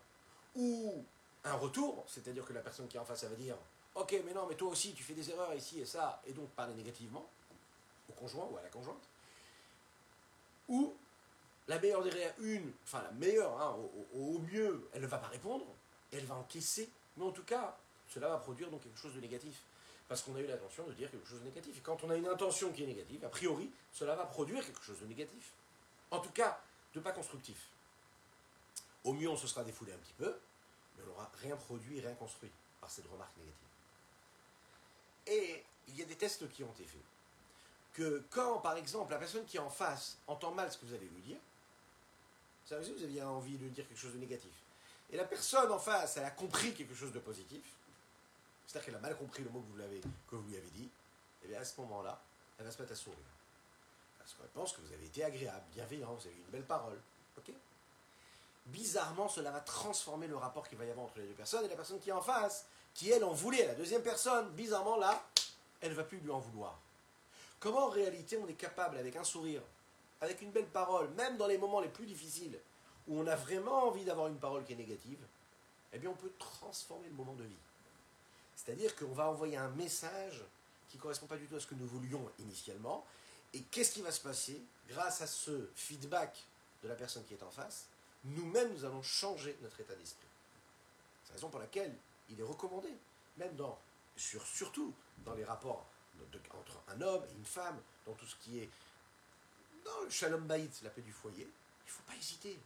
Ou 0.55 1.05
un 1.45 1.55
retour, 1.55 2.05
c'est-à-dire 2.07 2.45
que 2.45 2.53
la 2.53 2.61
personne 2.61 2.87
qui 2.87 2.97
est 2.97 3.01
en 3.01 3.05
face, 3.05 3.25
elle 3.25 3.31
va 3.31 3.37
dire 3.37 3.57
Ok, 3.97 4.15
mais 4.25 4.33
non, 4.33 4.47
mais 4.47 4.55
toi 4.55 4.69
aussi, 4.69 4.93
tu 4.93 5.03
fais 5.03 5.15
des 5.15 5.31
erreurs 5.31 5.55
ici 5.55 5.81
et 5.81 5.87
ça, 5.87 6.23
et 6.27 6.33
donc 6.33 6.49
parler 6.51 6.75
négativement 6.75 7.29
au 8.09 8.13
conjoint 8.13 8.47
ou 8.51 8.57
à 8.57 8.63
la 8.63 8.69
conjointe. 8.69 9.03
Ou 10.69 10.95
la 11.67 11.79
meilleure 11.79 12.03
des 12.03 12.11
une, 12.39 12.73
enfin 12.85 13.03
la 13.03 13.11
meilleure, 13.13 13.61
hein, 13.61 13.77
au, 14.15 14.39
mieux, 14.39 14.89
elle 14.93 15.03
ne 15.03 15.07
va 15.07 15.19
pas 15.19 15.29
répondre, 15.29 15.65
elle 16.13 16.25
va 16.25 16.37
encaisser, 16.37 16.89
mais 17.17 17.25
en 17.25 17.33
tout 17.33 17.45
cas, 17.45 17.77
cela 18.09 18.29
va 18.29 18.37
produire 18.37 18.71
donc 18.71 18.83
quelque 18.83 18.99
chose 18.99 19.15
de 19.15 19.21
négatif. 19.21 19.63
Parce 20.09 20.23
qu'on 20.23 20.37
a 20.37 20.41
eu 20.41 20.47
l'intention 20.47 20.87
de 20.87 20.93
dire 20.93 21.11
quelque 21.11 21.27
chose 21.27 21.41
de 21.41 21.47
négatif. 21.47 21.79
Et 21.79 21.81
quand 21.81 22.05
on 22.05 22.11
a 22.11 22.17
une 22.17 22.29
intention 22.29 22.71
qui 22.71 22.85
est 22.85 22.87
négative, 22.87 23.25
a 23.25 23.29
priori, 23.29 23.69
cela 23.93 24.15
va 24.15 24.25
produire 24.25 24.65
quelque 24.65 24.83
chose 24.83 25.01
de 25.01 25.07
négatif. 25.07 25.51
En 26.13 26.21
tout 26.21 26.31
cas, 26.31 26.61
de 26.95 27.01
pas 27.01 27.11
constructif. 27.11 27.57
Au 29.07 29.13
mieux, 29.13 29.29
on 29.29 29.37
se 29.37 29.47
sera 29.47 29.63
défoulé 29.63 29.93
un 29.93 29.99
petit 29.99 30.15
peu, 30.15 30.37
mais 30.97 31.05
on 31.05 31.07
n'aura 31.07 31.31
rien 31.41 31.57
produit, 31.57 32.01
rien 32.01 32.15
construit 32.15 32.51
par 32.81 32.91
cette 32.91 33.07
remarque 33.07 33.37
négative. 33.37 33.69
Et 35.29 35.65
il 35.87 35.97
y 35.97 36.03
a 36.03 36.05
des 36.05 36.17
tests 36.17 36.49
qui 36.51 36.65
ont 36.65 36.73
été 36.73 36.85
faits. 36.85 37.01
Que 37.93 38.25
quand, 38.31 38.59
par 38.59 38.77
exemple, 38.77 39.13
la 39.13 39.19
personne 39.19 39.45
qui 39.47 39.59
est 39.59 39.61
en 39.61 39.71
face 39.71 40.19
entend 40.27 40.51
mal 40.51 40.71
ce 40.73 40.79
que 40.79 40.87
vous 40.87 40.95
allez 40.95 41.07
lui 41.07 41.23
dire, 41.23 41.39
ça 42.65 42.77
veut 42.77 42.85
dire 42.85 42.95
que 42.95 42.99
vous 42.99 43.05
aviez 43.05 43.23
envie 43.23 43.57
de 43.57 43.69
dire 43.69 43.87
quelque 43.87 43.99
chose 43.99 44.13
de 44.13 44.19
négatif. 44.19 44.53
Et 45.11 45.17
la 45.17 45.25
personne 45.25 45.71
en 45.71 45.79
face, 45.79 46.17
elle 46.17 46.25
a 46.25 46.33
compris 46.33 46.75
quelque 46.75 46.95
chose 46.95 47.13
de 47.13 47.21
positif, 47.21 47.65
c'est-à-dire 48.67 48.87
qu'elle 48.87 48.97
a 48.97 49.01
mal 49.01 49.17
compris 49.17 49.45
le 49.45 49.51
mot 49.51 49.61
que 49.61 49.71
vous, 49.71 49.77
l'avez, 49.77 50.01
que 50.01 50.35
vous 50.35 50.49
lui 50.49 50.57
avez 50.57 50.71
dit, 50.71 50.85
et 50.85 51.45
eh 51.45 51.49
bien 51.49 51.61
à 51.61 51.65
ce 51.65 51.81
moment-là, 51.81 52.21
elle 52.59 52.65
va 52.65 52.73
se 52.73 52.83
mettre 52.83 52.93
à 52.93 52.97
sourire. 52.97 53.21
Parce 54.19 54.35
qu'elle 54.35 54.49
pense 54.49 54.73
que 54.73 54.81
vous 54.81 54.93
avez 54.93 55.07
été 55.07 55.23
agréable, 55.23 55.65
bienveillant, 55.73 56.13
vous 56.13 56.27
avez 56.27 56.35
eu 56.35 56.41
une 56.41 56.51
belle 56.51 56.67
parole. 56.67 57.01
Ok? 57.39 57.53
Bizarrement, 58.67 59.29
cela 59.29 59.51
va 59.51 59.61
transformer 59.61 60.27
le 60.27 60.37
rapport 60.37 60.69
qu'il 60.69 60.79
va 60.79 60.85
y 60.85 60.91
avoir 60.91 61.07
entre 61.07 61.19
les 61.19 61.27
deux 61.27 61.35
personnes 61.35 61.65
et 61.65 61.69
la 61.69 61.77
personne 61.77 62.01
qui 62.01 62.11
est 62.11 62.13
en 62.13 62.21
face, 62.21 62.67
qui 62.95 63.11
elle 63.11 63.25
en 63.25 63.33
voulait, 63.33 63.67
la 63.67 63.75
deuxième 63.75 64.03
personne, 64.03 64.49
bizarrement 64.51 64.97
là, 64.97 65.23
elle 65.81 65.91
ne 65.91 65.97
va 65.97 66.05
plus 66.05 66.19
lui 66.19 66.31
en 66.31 66.41
vouloir. 66.41 66.77
Comment 67.61 67.87
en 67.87 67.91
réalité 67.91 68.39
on 68.39 68.49
est 68.49 68.55
capable, 68.55 68.97
avec 68.97 69.15
un 69.17 69.25
sourire, 69.25 69.63
avec 70.21 70.43
une 70.43 70.51
belle 70.51 70.67
parole, 70.67 71.09
même 71.11 71.37
dans 71.37 71.47
les 71.47 71.59
moments 71.59 71.81
les 71.81 71.89
plus 71.89 72.07
difficiles, 72.07 72.59
où 73.07 73.21
on 73.21 73.27
a 73.27 73.37
vraiment 73.37 73.85
envie 73.85 74.05
d'avoir 74.05 74.27
une 74.27 74.39
parole 74.39 74.65
qui 74.65 74.73
est 74.73 74.77
négative, 74.77 75.19
eh 75.93 75.99
bien 75.99 76.11
on 76.11 76.15
peut 76.15 76.33
transformer 76.39 77.09
le 77.09 77.15
moment 77.15 77.35
de 77.35 77.45
vie. 77.45 77.55
C'est-à-dire 78.57 78.97
qu'on 78.97 79.13
va 79.13 79.29
envoyer 79.29 79.57
un 79.57 79.69
message 79.71 80.43
qui 80.89 80.97
ne 80.97 81.03
correspond 81.03 81.27
pas 81.27 81.37
du 81.37 81.47
tout 81.47 81.57
à 81.57 81.61
ce 81.61 81.67
que 81.67 81.75
nous 81.75 81.87
voulions 81.87 82.29
initialement. 82.41 83.05
Et 83.55 83.61
qu'est-ce 83.61 83.93
qui 83.93 84.03
va 84.03 84.11
se 84.11 84.21
passer 84.21 84.61
Grâce 84.89 85.21
à 85.21 85.27
ce 85.27 85.69
feedback 85.75 86.45
de 86.83 86.89
la 86.89 86.95
personne 86.95 87.25
qui 87.25 87.35
est 87.35 87.43
en 87.43 87.51
face, 87.51 87.87
nous-mêmes, 88.27 88.73
nous 88.73 88.85
allons 88.85 89.03
changer 89.03 89.57
notre 89.63 89.81
état 89.81 89.95
d'esprit. 89.95 90.27
C'est 91.25 91.31
la 91.31 91.35
raison 91.37 91.49
pour 91.49 91.61
laquelle 91.61 91.95
il 92.31 92.41
est 92.41 92.45
recommandé, 92.45 92.89
même 93.37 93.55
dans, 93.57 93.79
sur, 94.17 94.45
surtout 94.47 94.93
dans 95.25 95.35
les 95.35 95.45
rapports 95.45 95.87
entre 96.59 96.81
un 96.89 97.01
homme 97.03 97.25
et 97.31 97.35
une 97.35 97.45
femme, 97.45 97.79
dans 98.07 98.15
tout 98.15 98.27
ce 98.27 98.37
qui 98.37 98.61
est 98.61 98.71
dans 99.85 100.01
le 100.03 100.11
shalom 100.11 100.47
baït, 100.47 100.81
la 100.83 100.91
paix 100.91 101.03
du 101.03 101.13
foyer, 101.13 101.45
il 101.45 101.87
ne 101.87 101.91
faut 101.91 102.03
pas 102.05 102.17
hésiter 102.17 102.59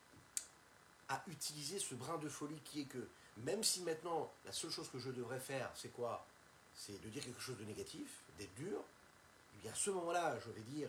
à 1.08 1.22
utiliser 1.26 1.78
ce 1.78 1.94
brin 1.94 2.16
de 2.18 2.28
folie 2.28 2.60
qui 2.64 2.82
est 2.82 2.84
que, 2.84 3.08
même 3.38 3.64
si 3.64 3.82
maintenant 3.82 4.32
la 4.44 4.52
seule 4.52 4.70
chose 4.70 4.88
que 4.88 4.98
je 4.98 5.10
devrais 5.10 5.40
faire, 5.40 5.70
c'est 5.74 5.92
quoi? 5.92 6.24
C'est 6.74 7.02
de 7.02 7.08
dire 7.08 7.22
quelque 7.22 7.40
chose 7.40 7.58
de 7.58 7.64
négatif, 7.64 8.22
d'être 8.38 8.54
dur, 8.54 8.80
et 9.54 9.58
bien 9.62 9.72
à 9.72 9.74
ce 9.74 9.90
moment-là, 9.90 10.38
je 10.38 10.50
vais 10.50 10.62
dire 10.62 10.88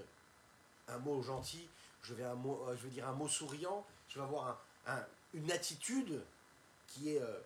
un 0.87 0.99
mot 0.99 1.21
gentil, 1.21 1.67
je 2.03 2.13
vais, 2.13 2.23
un 2.23 2.35
mot, 2.35 2.65
euh, 2.67 2.75
je 2.77 2.83
vais 2.83 2.89
dire 2.89 3.07
un 3.07 3.13
mot 3.13 3.27
souriant, 3.27 3.85
je 4.07 4.19
vais 4.19 4.25
avoir 4.25 4.63
une 5.33 5.51
attitude 5.51 6.21
qui 6.87 7.13
est, 7.15 7.21
euh, 7.21 7.39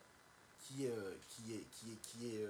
qui, 0.61 0.85
est, 0.85 1.17
qui 1.29 1.53
est, 1.53 1.65
qui 2.01 2.35
est, 2.35 2.47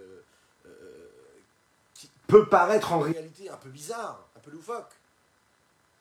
qui 1.94 2.10
peut 2.28 2.48
paraître 2.48 2.92
en 2.92 3.00
réalité 3.00 3.50
un 3.50 3.58
peu 3.58 3.70
bizarre, 3.70 4.28
un 4.36 4.40
peu 4.40 4.52
loufoque. 4.52 4.94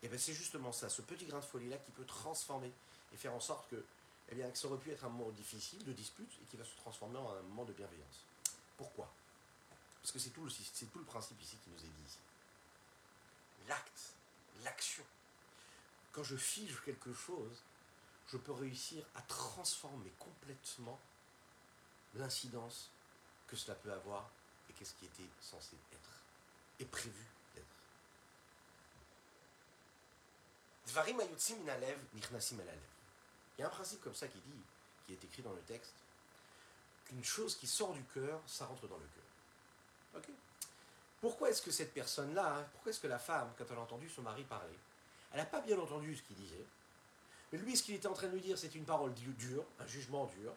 Et 0.02 0.08
bien 0.08 0.18
c'est 0.18 0.34
justement 0.34 0.72
ça, 0.72 0.88
ce 0.88 1.02
petit 1.02 1.24
grain 1.24 1.38
de 1.38 1.44
folie-là 1.44 1.78
qui 1.78 1.90
peut 1.92 2.04
transformer 2.04 2.70
et 3.12 3.16
faire 3.16 3.32
en 3.32 3.40
sorte 3.40 3.70
que, 3.70 3.82
eh 4.28 4.34
bien, 4.34 4.50
ça 4.54 4.68
aurait 4.68 4.78
pu 4.78 4.90
être 4.90 5.04
un 5.04 5.08
moment 5.08 5.30
difficile, 5.30 5.82
de 5.84 5.92
dispute, 5.92 6.30
et 6.42 6.46
qui 6.46 6.56
va 6.56 6.64
se 6.64 6.76
transformer 6.76 7.18
en 7.18 7.30
un 7.30 7.42
moment 7.42 7.64
de 7.64 7.72
bienveillance. 7.72 8.24
Pourquoi? 8.76 9.10
Parce 10.02 10.12
que 10.12 10.18
c'est 10.18 10.30
tout, 10.30 10.44
le, 10.44 10.50
tout 10.50 10.98
le 10.98 11.04
principe 11.04 11.40
ici 11.40 11.56
qui 11.62 11.70
nous 11.70 11.78
est 11.78 11.88
dit. 11.88 12.18
L'acte, 13.68 14.14
l'action. 14.62 15.04
Quand 16.14 16.22
je 16.22 16.36
fige 16.36 16.80
quelque 16.84 17.12
chose, 17.12 17.62
je 18.28 18.36
peux 18.36 18.52
réussir 18.52 19.04
à 19.16 19.22
transformer 19.22 20.12
complètement 20.18 21.00
l'incidence 22.14 22.92
que 23.48 23.56
cela 23.56 23.74
peut 23.74 23.92
avoir 23.92 24.30
et 24.70 24.72
qu'est-ce 24.74 24.94
qui 24.94 25.06
était 25.06 25.28
censé 25.40 25.76
être 25.92 26.10
et 26.78 26.84
prévu 26.84 27.26
d'être. 27.54 27.66
Il 33.56 33.60
y 33.60 33.64
a 33.64 33.66
un 33.66 33.70
principe 33.70 34.00
comme 34.00 34.14
ça 34.14 34.28
qui 34.28 34.38
dit, 34.38 34.62
qui 35.06 35.14
est 35.14 35.24
écrit 35.24 35.42
dans 35.42 35.52
le 35.52 35.62
texte, 35.62 35.94
qu'une 37.06 37.24
chose 37.24 37.56
qui 37.56 37.66
sort 37.66 37.92
du 37.92 38.04
cœur, 38.04 38.40
ça 38.46 38.66
rentre 38.66 38.86
dans 38.86 38.98
le 38.98 39.06
cœur. 39.06 39.24
Pourquoi 41.20 41.50
est-ce 41.50 41.62
que 41.62 41.72
cette 41.72 41.92
personne-là, 41.92 42.58
hein, 42.58 42.68
pourquoi 42.72 42.90
est-ce 42.90 43.00
que 43.00 43.08
la 43.08 43.18
femme, 43.18 43.52
quand 43.58 43.64
elle 43.68 43.78
a 43.78 43.80
entendu 43.80 44.08
son 44.08 44.22
mari 44.22 44.44
parler, 44.44 44.78
elle 45.34 45.40
n'a 45.40 45.46
pas 45.46 45.60
bien 45.60 45.78
entendu 45.78 46.16
ce 46.16 46.22
qu'il 46.22 46.36
disait, 46.36 46.64
mais 47.52 47.58
lui, 47.58 47.76
ce 47.76 47.82
qu'il 47.82 47.94
était 47.94 48.06
en 48.06 48.12
train 48.14 48.28
de 48.28 48.32
lui 48.32 48.40
dire, 48.40 48.56
c'était 48.56 48.78
une 48.78 48.84
parole 48.84 49.12
dure, 49.14 49.64
un 49.80 49.86
jugement 49.86 50.26
dur, 50.26 50.54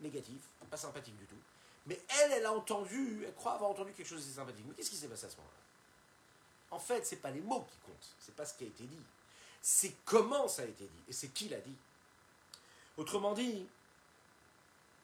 négatif, 0.00 0.42
pas 0.70 0.76
sympathique 0.76 1.16
du 1.16 1.26
tout. 1.26 1.38
Mais 1.86 2.00
elle, 2.08 2.32
elle 2.32 2.46
a 2.46 2.52
entendu, 2.52 3.22
elle 3.26 3.34
croit 3.34 3.52
avoir 3.52 3.70
entendu 3.70 3.92
quelque 3.92 4.08
chose 4.08 4.26
de 4.26 4.32
sympathique. 4.32 4.64
Mais 4.66 4.74
qu'est-ce 4.74 4.90
qui 4.90 4.96
s'est 4.96 5.08
passé 5.08 5.26
à 5.26 5.30
ce 5.30 5.36
moment-là? 5.36 6.76
En 6.76 6.78
fait, 6.78 7.06
ce 7.06 7.14
n'est 7.14 7.20
pas 7.20 7.30
les 7.30 7.40
mots 7.40 7.66
qui 7.70 7.76
comptent, 7.78 8.14
c'est 8.18 8.34
pas 8.34 8.46
ce 8.46 8.54
qui 8.54 8.64
a 8.64 8.66
été 8.66 8.84
dit. 8.84 9.02
C'est 9.60 9.94
comment 10.04 10.48
ça 10.48 10.62
a 10.62 10.64
été 10.64 10.84
dit, 10.84 11.02
et 11.08 11.12
c'est 11.12 11.28
qui 11.28 11.48
l'a 11.48 11.60
dit. 11.60 11.76
Autrement 12.96 13.34
dit, 13.34 13.66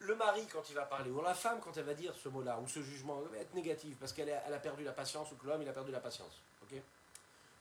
le 0.01 0.15
mari, 0.17 0.47
quand 0.47 0.69
il 0.71 0.75
va 0.75 0.87
parler, 0.87 1.11
ou 1.11 1.21
la 1.21 1.35
femme, 1.35 1.61
quand 1.61 1.77
elle 1.77 1.85
va 1.85 1.95
dire 1.95 2.15
ce 2.15 2.29
mot-là, 2.31 2.59
ou 2.59 2.67
ce 2.67 2.83
jugement, 2.83 3.21
va 3.21 3.37
être 3.37 3.55
négatif, 3.55 3.97
parce 3.99 4.13
qu'elle 4.13 4.33
a, 4.33 4.59
perdu 4.59 4.83
la 4.83 4.93
patience, 4.93 5.31
ou 5.33 5.37
que 5.37 5.47
l'homme, 5.47 5.63
il 5.63 5.69
a 5.69 5.73
perdu 5.73 5.93
la 5.93 6.01
patience. 6.01 6.43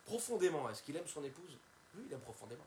Profondément, 0.09 0.67
est-ce 0.69 0.81
qu'il 0.81 0.95
aime 0.95 1.07
son 1.07 1.23
épouse? 1.23 1.55
Oui, 1.95 2.03
il 2.07 2.13
aime 2.13 2.21
profondément. 2.21 2.65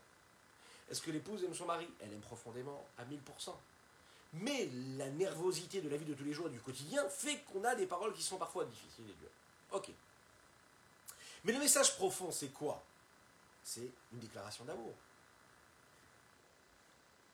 Est-ce 0.88 1.02
que 1.02 1.10
l'épouse 1.10 1.42
aime 1.42 1.54
son 1.54 1.66
mari? 1.66 1.88
Elle 2.00 2.12
aime 2.12 2.20
profondément 2.20 2.86
à 2.98 3.04
1000%. 3.04 3.18
Mais 4.34 4.68
la 4.96 5.10
nervosité 5.10 5.80
de 5.80 5.88
la 5.88 5.96
vie 5.96 6.04
de 6.04 6.14
tous 6.14 6.24
les 6.24 6.32
jours, 6.32 6.48
du 6.48 6.60
quotidien, 6.60 7.06
fait 7.08 7.38
qu'on 7.44 7.64
a 7.64 7.74
des 7.74 7.86
paroles 7.86 8.12
qui 8.14 8.22
sont 8.22 8.38
parfois 8.38 8.64
difficiles 8.64 9.10
et 9.10 9.14
dures. 9.14 9.30
Ok. 9.72 9.90
Mais 11.44 11.52
le 11.52 11.58
message 11.58 11.96
profond, 11.96 12.30
c'est 12.30 12.50
quoi? 12.50 12.80
C'est 13.64 13.90
une 14.12 14.20
déclaration 14.20 14.64
d'amour. 14.64 14.94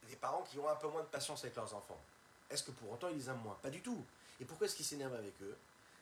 Des 0.08 0.16
parents 0.16 0.42
qui 0.42 0.58
ont 0.58 0.68
un 0.68 0.76
peu 0.76 0.88
moins 0.88 1.02
de 1.02 1.08
patience 1.08 1.44
avec 1.44 1.54
leurs 1.54 1.74
enfants. 1.74 2.00
Est-ce 2.48 2.62
que 2.62 2.70
pour 2.70 2.90
autant 2.92 3.08
ils 3.08 3.16
les 3.16 3.28
aiment 3.28 3.42
moins? 3.42 3.58
Pas 3.60 3.70
du 3.70 3.82
tout. 3.82 4.02
Et 4.40 4.46
pourquoi 4.46 4.66
est-ce 4.66 4.76
qu'ils 4.76 4.86
s'énervent 4.86 5.14
avec 5.14 5.34
eux? 5.42 5.56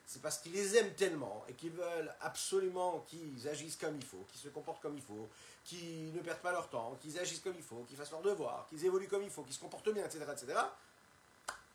C'est 0.07 0.21
parce 0.21 0.37
qu'ils 0.37 0.53
les 0.53 0.77
aiment 0.77 0.93
tellement 0.93 1.43
et 1.49 1.53
qu'ils 1.53 1.71
veulent 1.71 2.15
absolument 2.21 3.01
qu'ils 3.09 3.45
agissent 3.49 3.75
comme 3.75 3.97
il 3.97 4.05
faut, 4.05 4.25
qu'ils 4.29 4.39
se 4.39 4.47
comportent 4.47 4.81
comme 4.81 4.95
il 4.95 5.03
faut, 5.03 5.27
qu'ils 5.65 6.13
ne 6.13 6.21
perdent 6.21 6.39
pas 6.39 6.53
leur 6.53 6.69
temps, 6.69 6.97
qu'ils 7.01 7.19
agissent 7.19 7.41
comme 7.41 7.57
il 7.57 7.63
faut, 7.63 7.83
qu'ils 7.83 7.97
fassent 7.97 8.11
leurs 8.11 8.21
devoirs, 8.21 8.65
qu'ils 8.69 8.85
évoluent 8.85 9.09
comme 9.09 9.23
il 9.23 9.29
faut, 9.29 9.43
qu'ils 9.43 9.53
se 9.53 9.59
comportent 9.59 9.89
bien, 9.91 10.05
etc. 10.05 10.23
etc. 10.31 10.59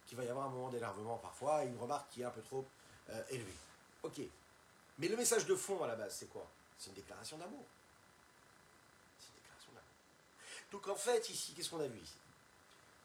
qu'il 0.07 0.17
va 0.17 0.25
y 0.25 0.29
avoir 0.29 0.47
un 0.47 0.49
moment 0.49 0.71
d'énervement 0.71 1.19
parfois, 1.19 1.63
une 1.65 1.79
remarque 1.79 2.11
qui 2.11 2.23
est 2.23 2.25
un 2.25 2.31
peu 2.31 2.41
trop 2.41 2.67
euh, 3.11 3.23
élevée. 3.29 3.53
Ok. 4.03 4.23
Mais 4.99 5.09
le 5.09 5.17
message 5.19 5.45
de 5.45 5.55
fond 5.55 5.83
à 5.85 5.87
la 5.87 5.97
base, 5.97 6.17
c'est 6.17 6.31
quoi? 6.31 6.49
C'est 6.79 6.89
une 6.89 6.97
déclaration 6.97 7.37
d'amour. 7.37 7.67
C'est 9.19 9.29
une 9.29 9.43
déclaration 9.43 9.73
d'amour. 9.73 9.91
Donc 10.71 10.89
en 10.89 10.97
fait, 10.97 11.29
ici, 11.29 11.53
qu'est-ce 11.53 11.69
qu'on 11.69 11.81
a 11.81 11.87
vu 11.87 11.99
ici? 11.99 12.17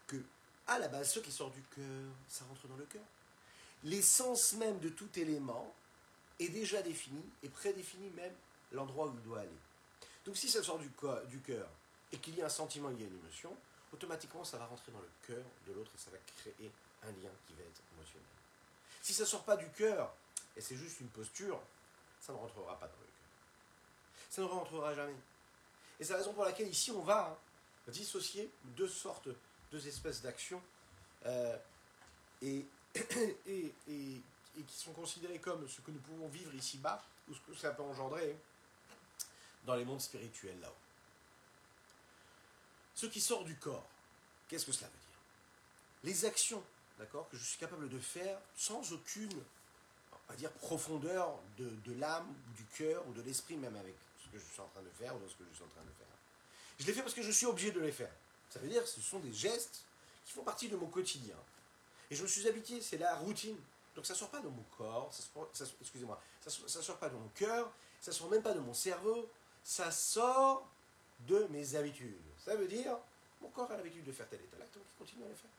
Que, 0.08 0.24
à 0.68 0.80
la 0.80 0.88
base, 0.88 1.12
ce 1.12 1.20
qui 1.20 1.34
sort 1.34 1.52
du 1.52 1.62
cœur, 1.64 2.14
ça 2.30 2.46
rentre 2.46 2.66
dans 2.70 2.78
le 2.78 2.86
cœur. 2.86 3.04
L'essence 3.84 4.54
même 4.54 4.80
de 4.80 4.90
tout 4.90 5.10
élément 5.20 5.74
est 6.40 6.50
déjà 6.50 6.82
définie 6.82 7.26
et 7.44 7.50
prédéfinit 7.50 8.10
même 8.12 8.34
l'endroit 8.72 9.08
où 9.08 9.14
il 9.16 9.22
doit 9.22 9.40
aller. 9.40 9.60
Donc 10.26 10.36
si 10.36 10.50
ça 10.50 10.62
sort 10.62 10.80
du, 10.80 10.92
du 11.30 11.40
cœur 11.40 11.70
et 12.12 12.18
qu'il 12.18 12.36
y 12.36 12.42
a 12.42 12.46
un 12.46 12.50
sentiment, 12.50 12.90
il 12.90 13.00
y 13.00 13.04
a 13.04 13.08
une 13.08 13.18
émotion, 13.18 13.56
automatiquement 13.94 14.44
ça 14.44 14.58
va 14.58 14.66
rentrer 14.66 14.92
dans 14.92 15.00
le 15.00 15.10
cœur 15.26 15.44
de 15.68 15.74
l'autre 15.74 15.92
et 15.96 15.98
ça 15.98 16.12
va 16.12 16.18
créer 16.38 16.72
un 17.04 17.12
lien 17.12 17.32
qui 17.46 17.54
va 17.54 17.62
être 17.62 17.82
émotionnel. 17.94 18.28
Si 19.02 19.14
ça 19.14 19.24
ne 19.24 19.28
sort 19.28 19.44
pas 19.44 19.58
du 19.58 19.70
cœur 19.72 20.14
et 20.56 20.62
c'est 20.62 20.76
juste 20.76 21.00
une 21.00 21.10
posture, 21.10 21.62
ça 22.20 22.34
ne 22.34 22.38
rentrera 22.38 22.78
pas 22.80 22.88
dans 22.88 23.00
le 23.00 23.06
cœur. 23.06 23.14
Ça 24.30 24.42
ne 24.42 24.48
rentrera 24.48 24.94
jamais. 24.94 25.16
Et 26.00 26.04
c'est 26.04 26.14
la 26.14 26.20
raison 26.20 26.34
pour 26.34 26.44
laquelle 26.44 26.68
ici 26.68 26.92
on 26.92 27.02
va 27.02 27.30
hein, 27.30 27.92
dissocier 27.92 28.52
deux 28.64 28.88
sortes, 28.88 29.30
deux 29.72 29.88
espèces 29.88 30.22
d'actions 30.22 30.62
euh, 31.26 31.58
et, 32.42 32.66
et, 33.46 33.74
qui 34.68 34.76
sont 34.76 34.94
considérées 34.94 35.40
comme 35.40 35.68
ce 35.68 35.82
que 35.82 35.92
nous 35.92 36.00
pouvons 36.00 36.28
vivre 36.28 36.54
ici-bas 36.56 37.04
ou 37.30 37.34
ce 37.34 37.40
que 37.42 37.56
ça 37.56 37.72
peut 37.72 37.84
engendrer 37.84 38.36
dans 39.66 39.76
les 39.76 39.86
mondes 39.86 40.02
spirituels 40.02 40.60
là-haut. 40.60 40.74
Ce 42.96 43.06
qui 43.06 43.22
sort 43.22 43.44
du 43.44 43.56
corps, 43.58 43.88
qu'est-ce 44.48 44.66
que 44.66 44.72
cela 44.72 44.88
veut 44.88 44.94
dire? 44.94 45.20
Les 46.04 46.26
actions, 46.26 46.64
d'accord, 46.98 47.30
que 47.30 47.38
je 47.38 47.44
suis 47.44 47.60
capable 47.60 47.88
de 47.90 48.00
faire 48.00 48.40
sans 48.56 48.92
aucune, 48.94 49.44
on 50.30 50.34
dire, 50.34 50.52
profondeur 50.54 51.40
de, 51.58 51.70
de 51.70 51.94
l'âme, 52.00 52.34
du 52.56 52.66
cœur 52.66 53.08
ou 53.08 53.14
de 53.14 53.22
l'esprit, 53.22 53.58
même 53.58 53.76
avec 53.76 53.96
ce 54.18 54.30
que 54.30 54.40
je 54.40 54.46
suis 54.52 54.62
en 54.62 54.68
train 54.68 54.82
de 54.82 54.90
faire 54.90 55.16
ou 55.16 55.20
dans 55.20 55.30
ce 55.30 55.36
que 55.36 55.44
je 55.50 55.56
suis 55.56 55.64
en 55.64 55.70
train 55.70 55.84
de 55.84 55.92
faire. 55.92 56.08
Je 56.80 56.86
les 56.86 56.94
fais 56.94 57.02
parce 57.02 57.14
que 57.14 57.22
je 57.22 57.32
suis 57.32 57.46
obligé 57.46 57.72
de 57.72 57.80
les 57.80 57.92
faire. 57.92 58.12
Ça 58.50 58.60
veut 58.60 58.68
dire 58.68 58.82
que 58.82 58.90
ce 58.90 59.02
sont 59.02 59.20
des 59.20 59.34
gestes 59.34 59.84
qui 60.26 60.34
font 60.34 60.44
partie 60.44 60.70
de 60.70 60.76
mon 60.76 60.88
quotidien. 60.88 61.36
Et 62.10 62.16
je 62.16 62.24
me 62.24 62.28
suis 62.28 62.48
habitué, 62.48 62.82
c'est 62.82 62.98
la 62.98 63.16
routine. 63.16 63.58
Donc 63.96 64.06
ça 64.06 64.14
sort 64.14 64.30
pas 64.30 64.40
de 64.40 64.48
mon 64.48 64.64
corps, 64.78 65.12
ça, 65.12 65.66
excusez-moi, 65.82 66.22
ça 66.40 66.82
sort 66.82 66.98
pas 66.98 67.10
de 67.10 67.16
mon 67.16 67.28
cœur, 67.30 67.72
ça 68.00 68.12
sort 68.12 68.30
même 68.30 68.44
pas 68.44 68.54
de 68.54 68.60
mon 68.60 68.74
cerveau, 68.74 69.28
ça 69.64 69.92
sort 69.92 70.70
de 71.22 71.48
mes 71.50 71.76
habitudes. 71.76 72.22
Ça 72.38 72.56
veut 72.56 72.68
dire, 72.68 72.96
mon 73.42 73.50
corps 73.50 73.72
a 73.72 73.78
l'habitude 73.78 74.06
de 74.06 74.12
faire 74.12 74.30
tel 74.30 74.40
et 74.40 74.46
tel 74.46 74.62
acte, 74.62 74.76
donc 74.76 74.84
il 74.88 74.98
continue 75.00 75.24
à 75.24 75.28
le 75.28 75.34
faire. 75.34 75.50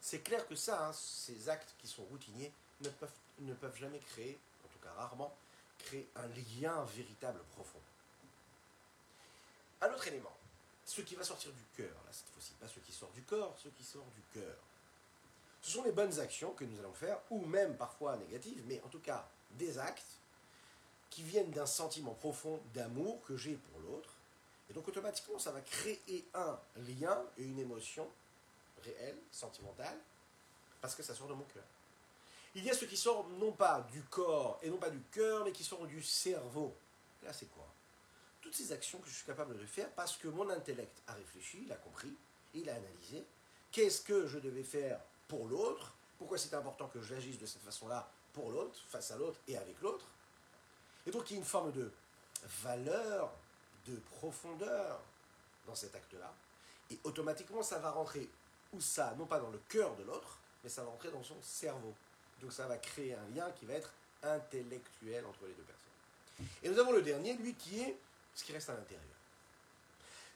C'est 0.00 0.20
clair 0.20 0.46
que 0.46 0.54
ça, 0.54 0.86
hein, 0.86 0.92
ces 0.92 1.48
actes 1.48 1.74
qui 1.78 1.88
sont 1.88 2.04
routiniers, 2.04 2.52
ne 2.80 2.88
peuvent, 2.88 3.10
ne 3.40 3.54
peuvent 3.54 3.76
jamais 3.76 3.98
créer, 3.98 4.38
en 4.64 4.68
tout 4.68 4.78
cas 4.78 4.92
rarement, 4.92 5.34
créer 5.78 6.08
un 6.14 6.26
lien 6.28 6.84
véritable 6.84 7.40
profond. 7.52 7.80
Un 9.80 9.92
autre 9.92 10.06
élément, 10.06 10.36
ce 10.84 11.00
qui 11.00 11.14
va 11.14 11.24
sortir 11.24 11.52
du 11.52 11.64
cœur, 11.76 11.94
là 12.06 12.12
cette 12.12 12.28
fois-ci, 12.28 12.52
pas 12.60 12.68
ce 12.68 12.78
qui 12.80 12.92
sort 12.92 13.10
du 13.10 13.22
corps, 13.22 13.56
ce 13.62 13.68
qui 13.68 13.82
sort 13.82 14.06
du 14.14 14.22
cœur. 14.32 14.56
Ce 15.60 15.72
sont 15.72 15.82
les 15.82 15.92
bonnes 15.92 16.18
actions 16.20 16.52
que 16.52 16.64
nous 16.64 16.78
allons 16.78 16.94
faire, 16.94 17.18
ou 17.30 17.44
même 17.44 17.76
parfois 17.76 18.16
négatives, 18.16 18.62
mais 18.66 18.80
en 18.84 18.88
tout 18.88 19.00
cas 19.00 19.28
des 19.52 19.78
actes 19.78 20.18
qui 21.10 21.22
viennent 21.22 21.50
d'un 21.50 21.66
sentiment 21.66 22.14
profond 22.14 22.60
d'amour 22.74 23.20
que 23.22 23.36
j'ai 23.36 23.54
pour 23.54 23.80
l'autre. 23.80 24.14
Et 24.70 24.72
donc 24.72 24.86
automatiquement, 24.86 25.38
ça 25.38 25.50
va 25.50 25.60
créer 25.60 26.28
un 26.34 26.58
lien 26.76 27.24
et 27.38 27.44
une 27.44 27.58
émotion 27.58 28.08
réelle, 28.82 29.18
sentimentale, 29.32 29.98
parce 30.80 30.94
que 30.94 31.02
ça 31.02 31.14
sort 31.14 31.28
de 31.28 31.34
mon 31.34 31.44
cœur. 31.44 31.64
Il 32.54 32.64
y 32.64 32.70
a 32.70 32.74
ce 32.74 32.84
qui 32.84 32.96
sort 32.96 33.28
non 33.28 33.52
pas 33.52 33.86
du 33.92 34.02
corps 34.04 34.58
et 34.62 34.70
non 34.70 34.78
pas 34.78 34.90
du 34.90 35.00
cœur, 35.10 35.44
mais 35.44 35.52
qui 35.52 35.64
sort 35.64 35.86
du 35.86 36.02
cerveau. 36.02 36.76
Là, 37.22 37.32
c'est 37.32 37.46
quoi? 37.46 37.66
Toutes 38.40 38.54
ces 38.54 38.72
actions 38.72 38.98
que 38.98 39.08
je 39.08 39.14
suis 39.14 39.26
capable 39.26 39.58
de 39.58 39.66
faire 39.66 39.90
parce 39.92 40.16
que 40.16 40.28
mon 40.28 40.48
intellect 40.50 41.02
a 41.06 41.14
réfléchi, 41.14 41.62
il 41.64 41.72
a 41.72 41.76
compris, 41.76 42.14
il 42.54 42.68
a 42.70 42.74
analysé. 42.74 43.24
Qu'est-ce 43.70 44.00
que 44.00 44.26
je 44.26 44.38
devais 44.38 44.62
faire 44.62 45.00
pour 45.28 45.46
l'autre 45.46 45.94
Pourquoi 46.18 46.38
c'est 46.38 46.54
important 46.54 46.88
que 46.88 47.00
j'agisse 47.02 47.38
de 47.38 47.46
cette 47.46 47.62
façon-là 47.62 48.10
pour 48.32 48.50
l'autre, 48.50 48.78
face 48.88 49.10
à 49.10 49.16
l'autre 49.16 49.38
et 49.46 49.56
avec 49.56 49.80
l'autre? 49.80 50.06
Et 51.06 51.10
donc 51.10 51.30
il 51.30 51.34
y 51.34 51.36
a 51.36 51.38
une 51.38 51.46
forme 51.46 51.72
de 51.72 51.90
valeur, 52.62 53.30
de 53.86 53.96
profondeur 54.18 55.00
dans 55.66 55.74
cet 55.74 55.94
acte-là. 55.94 56.32
Et 56.90 56.98
automatiquement, 57.04 57.62
ça 57.62 57.78
va 57.78 57.90
rentrer, 57.90 58.28
ou 58.72 58.80
ça, 58.80 59.14
non 59.18 59.26
pas 59.26 59.38
dans 59.38 59.50
le 59.50 59.60
cœur 59.68 59.94
de 59.96 60.04
l'autre, 60.04 60.38
mais 60.62 60.70
ça 60.70 60.82
va 60.82 60.90
rentrer 60.90 61.10
dans 61.10 61.22
son 61.22 61.40
cerveau. 61.42 61.94
Donc 62.40 62.52
ça 62.52 62.66
va 62.66 62.76
créer 62.78 63.14
un 63.14 63.28
lien 63.34 63.50
qui 63.52 63.66
va 63.66 63.74
être 63.74 63.92
intellectuel 64.22 65.24
entre 65.26 65.46
les 65.46 65.52
deux 65.52 65.62
personnes. 65.62 66.48
Et 66.62 66.68
nous 66.68 66.78
avons 66.78 66.92
le 66.92 67.02
dernier, 67.02 67.34
lui, 67.34 67.54
qui 67.54 67.80
est 67.80 67.98
ce 68.34 68.44
qui 68.44 68.52
reste 68.52 68.70
à 68.70 68.74
l'intérieur. 68.74 69.04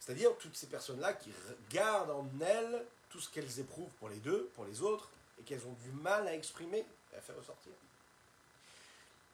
C'est-à-dire 0.01 0.37
toutes 0.39 0.57
ces 0.57 0.67
personnes-là 0.67 1.13
qui 1.15 1.33
gardent 1.71 2.11
en 2.11 2.29
elles 2.41 2.85
tout 3.13 3.21
ce 3.21 3.29
qu'elles 3.29 3.61
éprouvent 3.61 3.93
pour 4.01 4.09
les 4.09 4.17
deux, 4.17 4.51
pour 4.55 4.65
les 4.65 4.81
autres, 4.81 5.11
et 5.39 5.43
qu'elles 5.43 5.67
ont 5.67 5.77
du 5.85 5.91
mal 5.93 6.27
à 6.27 6.35
exprimer 6.35 6.85
et 7.13 7.17
à 7.17 7.21
faire 7.21 7.37
ressortir. 7.37 7.73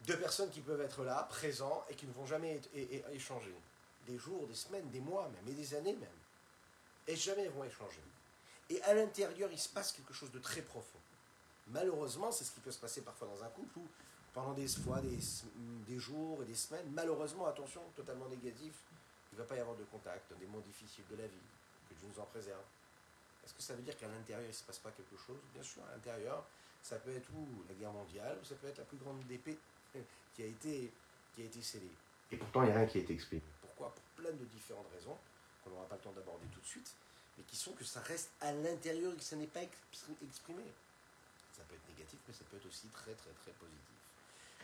Deux 0.03 0.19
personnes 0.19 0.51
qui 0.51 0.61
peuvent 0.61 0.81
être 0.81 1.05
là, 1.05 1.23
présents, 1.31 1.85
et 1.89 1.95
qui 1.95 2.07
ne 2.07 2.13
vont 2.13 2.27
jamais 2.27 2.61
échanger. 3.13 3.55
Des 4.07 4.19
jours, 4.19 4.47
des 4.49 4.55
semaines, 4.55 4.89
des 4.91 5.01
mois 5.01 5.29
même, 5.29 5.49
et 5.49 5.55
des 5.55 5.75
années 5.75 5.95
même. 5.95 6.09
Et 7.07 7.15
jamais 7.15 7.45
ils 7.45 7.51
vont 7.51 7.65
échanger. 7.65 8.03
Et 8.69 8.83
à 8.83 8.95
l'intérieur, 8.95 9.51
il 9.53 9.59
se 9.59 9.69
passe 9.69 9.93
quelque 9.93 10.13
chose 10.13 10.31
de 10.33 10.39
très 10.39 10.63
profond. 10.63 10.99
Malheureusement, 11.69 12.33
c'est 12.33 12.45
ce 12.45 12.51
qui 12.51 12.61
peut 12.61 12.73
se 12.73 12.79
passer 12.79 13.03
parfois 13.03 13.29
dans 13.29 13.45
un 13.45 13.49
couple 13.49 13.79
où, 13.79 13.87
pendant 14.33 14.55
des 14.55 14.69
fois, 14.69 15.01
des, 15.01 15.19
des 15.87 15.99
jours 15.99 16.43
et 16.43 16.47
des 16.47 16.55
semaines, 16.55 16.91
malheureusement, 16.93 17.47
attention, 17.47 17.83
totalement 17.95 18.29
négatif, 18.29 18.75
il 19.33 19.37
ne 19.37 19.43
va 19.43 19.49
pas 19.49 19.57
y 19.57 19.61
avoir 19.61 19.77
de 19.77 19.85
contact, 19.85 20.33
des 20.39 20.47
moments 20.47 20.61
difficiles 20.61 21.05
de 21.11 21.17
la 21.17 21.27
vie, 21.27 21.37
que 21.89 21.95
Dieu 21.95 22.09
nous 22.13 22.21
en 22.21 22.27
préserve. 22.27 22.65
Est-ce 23.49 23.55
que 23.55 23.63
ça 23.63 23.75
veut 23.75 23.83
dire 23.83 23.97
qu'à 23.97 24.09
l'intérieur, 24.09 24.45
il 24.45 24.49
ne 24.49 24.53
se 24.53 24.63
passe 24.63 24.79
pas 24.79 24.91
quelque 24.91 25.17
chose? 25.17 25.39
Bien 25.55 25.63
sûr, 25.63 25.81
à 25.89 25.93
l'intérieur, 25.95 26.45
ça 26.83 26.97
peut 26.97 27.17
être 27.17 27.31
ou 27.35 27.49
la 27.67 27.75
guerre 27.75 27.93
mondiale, 27.93 28.37
ou 28.43 28.45
ça 28.45 28.55
peut 28.57 28.69
être 28.69 28.77
la 28.77 28.85
plus 28.85 28.99
grande 28.99 29.19
épée 29.31 29.57
qui 30.37 30.43
a 30.43 30.47
été, 30.47 30.93
qui 31.35 31.41
a 31.41 31.45
été 31.47 31.63
scellée. 31.63 31.91
Et 32.31 32.37
pourtant, 32.37 32.63
il 32.63 32.67
n'y 32.67 32.73
a 32.73 32.77
rien 32.77 32.87
qui 32.87 32.99
a 32.99 33.01
été 33.01 33.15
exprimé. 33.15 33.41
Pourquoi? 33.63 33.95
Pour 33.95 34.23
plein 34.23 34.33
de 34.37 34.45
différentes 34.45 34.93
raisons, 34.95 35.17
qu'on 35.65 35.71
n'aura 35.71 35.87
pas 35.87 35.97
le 35.97 36.03
temps 36.03 36.13
d'aborder 36.13 36.45
tout 36.53 36.61
de 36.61 36.67
suite, 36.67 36.93
mais 37.39 37.45
qui 37.45 37.57
sont 37.57 37.73
que 37.73 37.85
ça 37.85 38.01
reste 38.01 38.29
à 38.43 38.53
l'intérieur 38.53 39.15
et 39.15 39.17
que 39.17 39.23
ça 39.23 39.37
n'est 39.37 39.47
pas 39.47 39.63
expri- 39.63 40.23
exprimé. 40.23 40.65
Ça 41.57 41.63
peut 41.71 41.75
être 41.75 41.89
négatif, 41.97 42.19
mais 42.29 42.35
ça 42.35 42.45
peut 42.51 42.59
être 42.59 42.67
aussi 42.67 42.89
très 42.89 43.15
très 43.15 43.31
très 43.31 43.53
positif. 43.53 43.97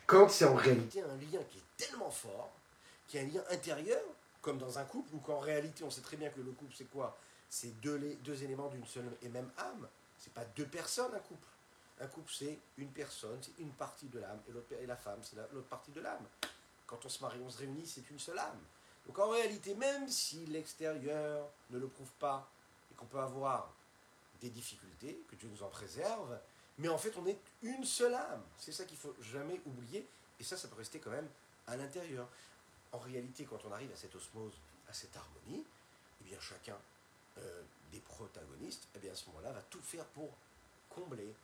Quand 0.06 0.28
c'est 0.28 0.44
en 0.44 0.54
réalité 0.54 1.00
un 1.00 1.16
lien 1.16 1.42
qui 1.50 1.56
est 1.56 1.86
tellement 1.86 2.10
fort, 2.10 2.52
qui 3.08 3.16
est 3.16 3.22
un 3.22 3.28
lien 3.28 3.42
intérieur, 3.48 4.02
comme 4.42 4.58
dans 4.58 4.78
un 4.78 4.84
couple, 4.84 5.14
où 5.14 5.20
qu'en 5.20 5.40
réalité 5.40 5.84
on 5.84 5.90
sait 5.90 6.02
très 6.02 6.18
bien 6.18 6.28
que 6.28 6.40
le 6.42 6.52
couple 6.52 6.74
c'est 6.76 6.90
quoi? 6.90 7.18
C'est 7.48 7.80
deux, 7.80 7.98
deux 8.24 8.42
éléments 8.42 8.68
d'une 8.68 8.86
seule 8.86 9.04
et 9.22 9.28
même 9.28 9.50
âme. 9.58 9.88
C'est 10.18 10.32
pas 10.32 10.44
deux 10.56 10.66
personnes 10.66 11.14
un 11.14 11.20
couple. 11.20 11.48
Un 12.00 12.06
couple 12.08 12.32
c'est 12.32 12.58
une 12.78 12.90
personne, 12.90 13.38
c'est 13.42 13.56
une 13.62 13.70
partie 13.72 14.08
de 14.08 14.18
l'âme, 14.18 14.40
et, 14.48 14.82
et 14.82 14.86
la 14.86 14.96
femme 14.96 15.20
c'est 15.22 15.36
la- 15.36 15.46
l'autre 15.52 15.68
partie 15.68 15.92
de 15.92 16.00
l'âme. 16.00 16.26
Quand 16.86 17.04
on 17.04 17.08
se 17.08 17.22
marie, 17.22 17.38
on 17.44 17.50
se 17.50 17.58
réunit, 17.58 17.86
c'est 17.86 18.08
une 18.10 18.18
seule 18.18 18.38
âme. 18.38 18.58
Donc 19.06 19.18
en 19.18 19.28
réalité, 19.28 19.74
même 19.74 20.08
si 20.08 20.44
l'extérieur 20.46 21.48
ne 21.70 21.78
le 21.78 21.86
prouve 21.86 22.10
pas, 22.18 22.48
et 22.90 22.94
qu'on 22.96 23.06
peut 23.06 23.20
avoir 23.20 23.72
des 24.40 24.50
difficultés, 24.50 25.22
que 25.30 25.36
Dieu 25.36 25.48
nous 25.48 25.62
en 25.62 25.68
préserve, 25.68 26.38
mais 26.78 26.88
en 26.88 26.98
fait, 26.98 27.12
on 27.16 27.26
est 27.26 27.38
une 27.62 27.84
seule 27.84 28.14
âme. 28.14 28.42
C'est 28.58 28.72
ça 28.72 28.84
qu'il 28.84 28.96
faut 28.96 29.14
jamais 29.20 29.60
oublier. 29.64 30.04
Et 30.40 30.42
ça, 30.44 30.56
ça 30.56 30.66
peut 30.66 30.74
rester 30.76 30.98
quand 30.98 31.10
même 31.10 31.28
à 31.68 31.76
l'intérieur. 31.76 32.26
En 32.90 32.98
réalité, 32.98 33.44
quand 33.44 33.64
on 33.64 33.70
arrive 33.72 33.92
à 33.92 33.96
cette 33.96 34.14
osmose, 34.16 34.54
à 34.88 34.92
cette 34.92 35.16
harmonie, 35.16 35.64
eh 36.20 36.24
bien, 36.24 36.40
chacun 36.40 36.76
euh, 37.38 37.62
des 37.92 38.00
protagonistes, 38.00 38.86
eh 38.94 38.98
bien, 38.98 39.12
à 39.12 39.16
ce 39.16 39.26
moment-là, 39.30 39.52
va 39.52 39.62
tout 39.62 39.80
faire 39.82 40.04
pour 40.06 40.30
combler, 40.88 41.34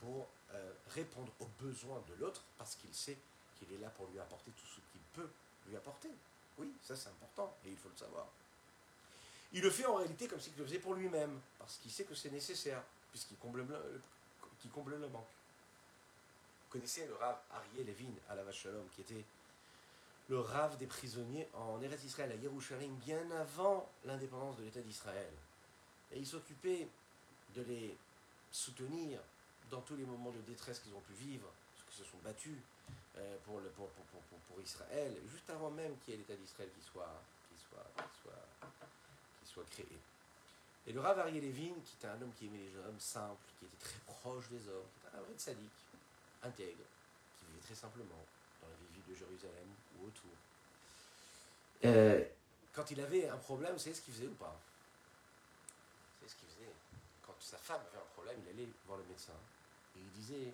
pour 0.00 0.28
euh, 0.52 0.72
répondre 0.90 1.32
aux 1.40 1.48
besoins 1.60 2.02
de 2.08 2.14
l'autre, 2.14 2.42
parce 2.56 2.74
qu'il 2.76 2.94
sait 2.94 3.16
qu'il 3.58 3.72
est 3.72 3.78
là 3.78 3.90
pour 3.90 4.06
lui 4.08 4.18
apporter 4.20 4.50
tout 4.52 4.66
ce 4.66 4.76
qu'il 4.92 5.00
peut 5.14 5.28
lui 5.68 5.76
apporter. 5.76 6.10
Oui, 6.58 6.72
ça 6.82 6.96
c'est 6.96 7.08
important, 7.08 7.56
et 7.64 7.70
il 7.70 7.76
faut 7.76 7.88
le 7.88 7.96
savoir. 7.96 8.26
Il 9.52 9.62
le 9.62 9.70
fait 9.70 9.86
en 9.86 9.94
réalité 9.96 10.28
comme 10.28 10.40
s'il 10.40 10.54
le 10.56 10.64
faisait 10.64 10.78
pour 10.78 10.94
lui-même, 10.94 11.40
parce 11.58 11.76
qu'il 11.78 11.90
sait 11.90 12.04
que 12.04 12.14
c'est 12.14 12.30
nécessaire, 12.30 12.82
puisqu'il 13.10 13.36
comble, 13.38 13.62
le- 13.62 14.02
comble 14.72 14.96
le 14.96 15.08
manque. 15.08 15.24
Vous 15.24 16.72
connaissez 16.72 17.06
le 17.06 17.14
Rav 17.14 17.38
Ariel 17.50 17.86
Levin 17.86 18.12
à 18.28 18.34
la 18.34 18.44
Vache 18.44 18.62
Shalom, 18.62 18.86
qui 18.94 19.00
était 19.00 19.24
le 20.28 20.40
Rav 20.40 20.76
des 20.76 20.86
prisonniers 20.86 21.48
en 21.54 21.80
Eretz 21.80 22.04
Israël, 22.04 22.30
à 22.32 22.36
Yerushalayim, 22.36 22.94
bien 23.04 23.30
avant 23.30 23.88
l'indépendance 24.04 24.56
de 24.56 24.64
l'État 24.64 24.80
d'Israël. 24.80 25.32
Et 26.12 26.18
il 26.18 26.26
s'occupait 26.26 26.86
de 27.54 27.62
les 27.62 27.96
soutenir 28.50 29.20
dans 29.70 29.80
tous 29.80 29.96
les 29.96 30.04
moments 30.04 30.30
de 30.30 30.40
détresse 30.42 30.80
qu'ils 30.80 30.94
ont 30.94 31.00
pu 31.00 31.14
vivre, 31.14 31.48
parce 31.74 31.84
qu'ils 31.84 32.04
se 32.04 32.10
sont 32.10 32.18
battus 32.18 32.58
euh, 33.16 33.36
pour, 33.44 33.60
Israël, 34.62 35.16
juste 35.30 35.48
avant 35.50 35.70
même 35.70 35.96
qu'il 35.98 36.12
y 36.12 36.16
ait 36.16 36.18
l'État 36.18 36.34
d'Israël 36.34 36.68
qui 36.74 36.84
soit, 36.84 37.22
qui, 37.48 37.56
créé. 39.70 39.98
Et 40.86 40.92
le 40.92 41.00
Rav 41.00 41.18
Ariel 41.18 41.42
Levin, 41.42 41.74
qui 41.84 41.96
était 41.96 42.06
un 42.06 42.20
homme 42.22 42.32
qui 42.32 42.46
aimait 42.46 42.58
les 42.58 42.76
hommes 42.76 42.98
simples, 42.98 43.42
qui 43.58 43.64
était 43.64 43.76
très 43.76 43.98
proche 44.06 44.48
des 44.48 44.68
hommes, 44.68 44.86
qui 44.94 45.06
était 45.06 45.16
un 45.16 45.20
vrai 45.20 45.34
sadique, 45.36 45.70
intègre, 46.42 46.84
qui 47.38 47.44
vivait 47.46 47.60
très 47.60 47.74
simplement 47.74 48.24
de 49.08 49.14
Jérusalem 49.14 49.68
ou 49.96 50.06
autour. 50.06 50.30
Euh, 51.84 52.24
quand 52.72 52.90
il 52.90 53.00
avait 53.00 53.28
un 53.28 53.36
problème, 53.36 53.72
vous 53.72 53.78
savez 53.78 53.94
ce 53.94 54.02
qu'il 54.02 54.14
faisait 54.14 54.26
ou 54.26 54.34
pas? 54.34 54.56
Vous 56.14 56.18
savez 56.20 56.30
ce 56.30 56.36
qu'il 56.36 56.48
faisait? 56.48 56.72
Quand 57.22 57.34
sa 57.40 57.56
femme 57.56 57.80
avait 57.88 57.98
un 57.98 58.12
problème, 58.12 58.38
il 58.44 58.48
allait 58.50 58.68
voir 58.86 58.98
le 58.98 59.04
médecin 59.04 59.38
et 59.96 60.00
il 60.00 60.10
disait 60.10 60.52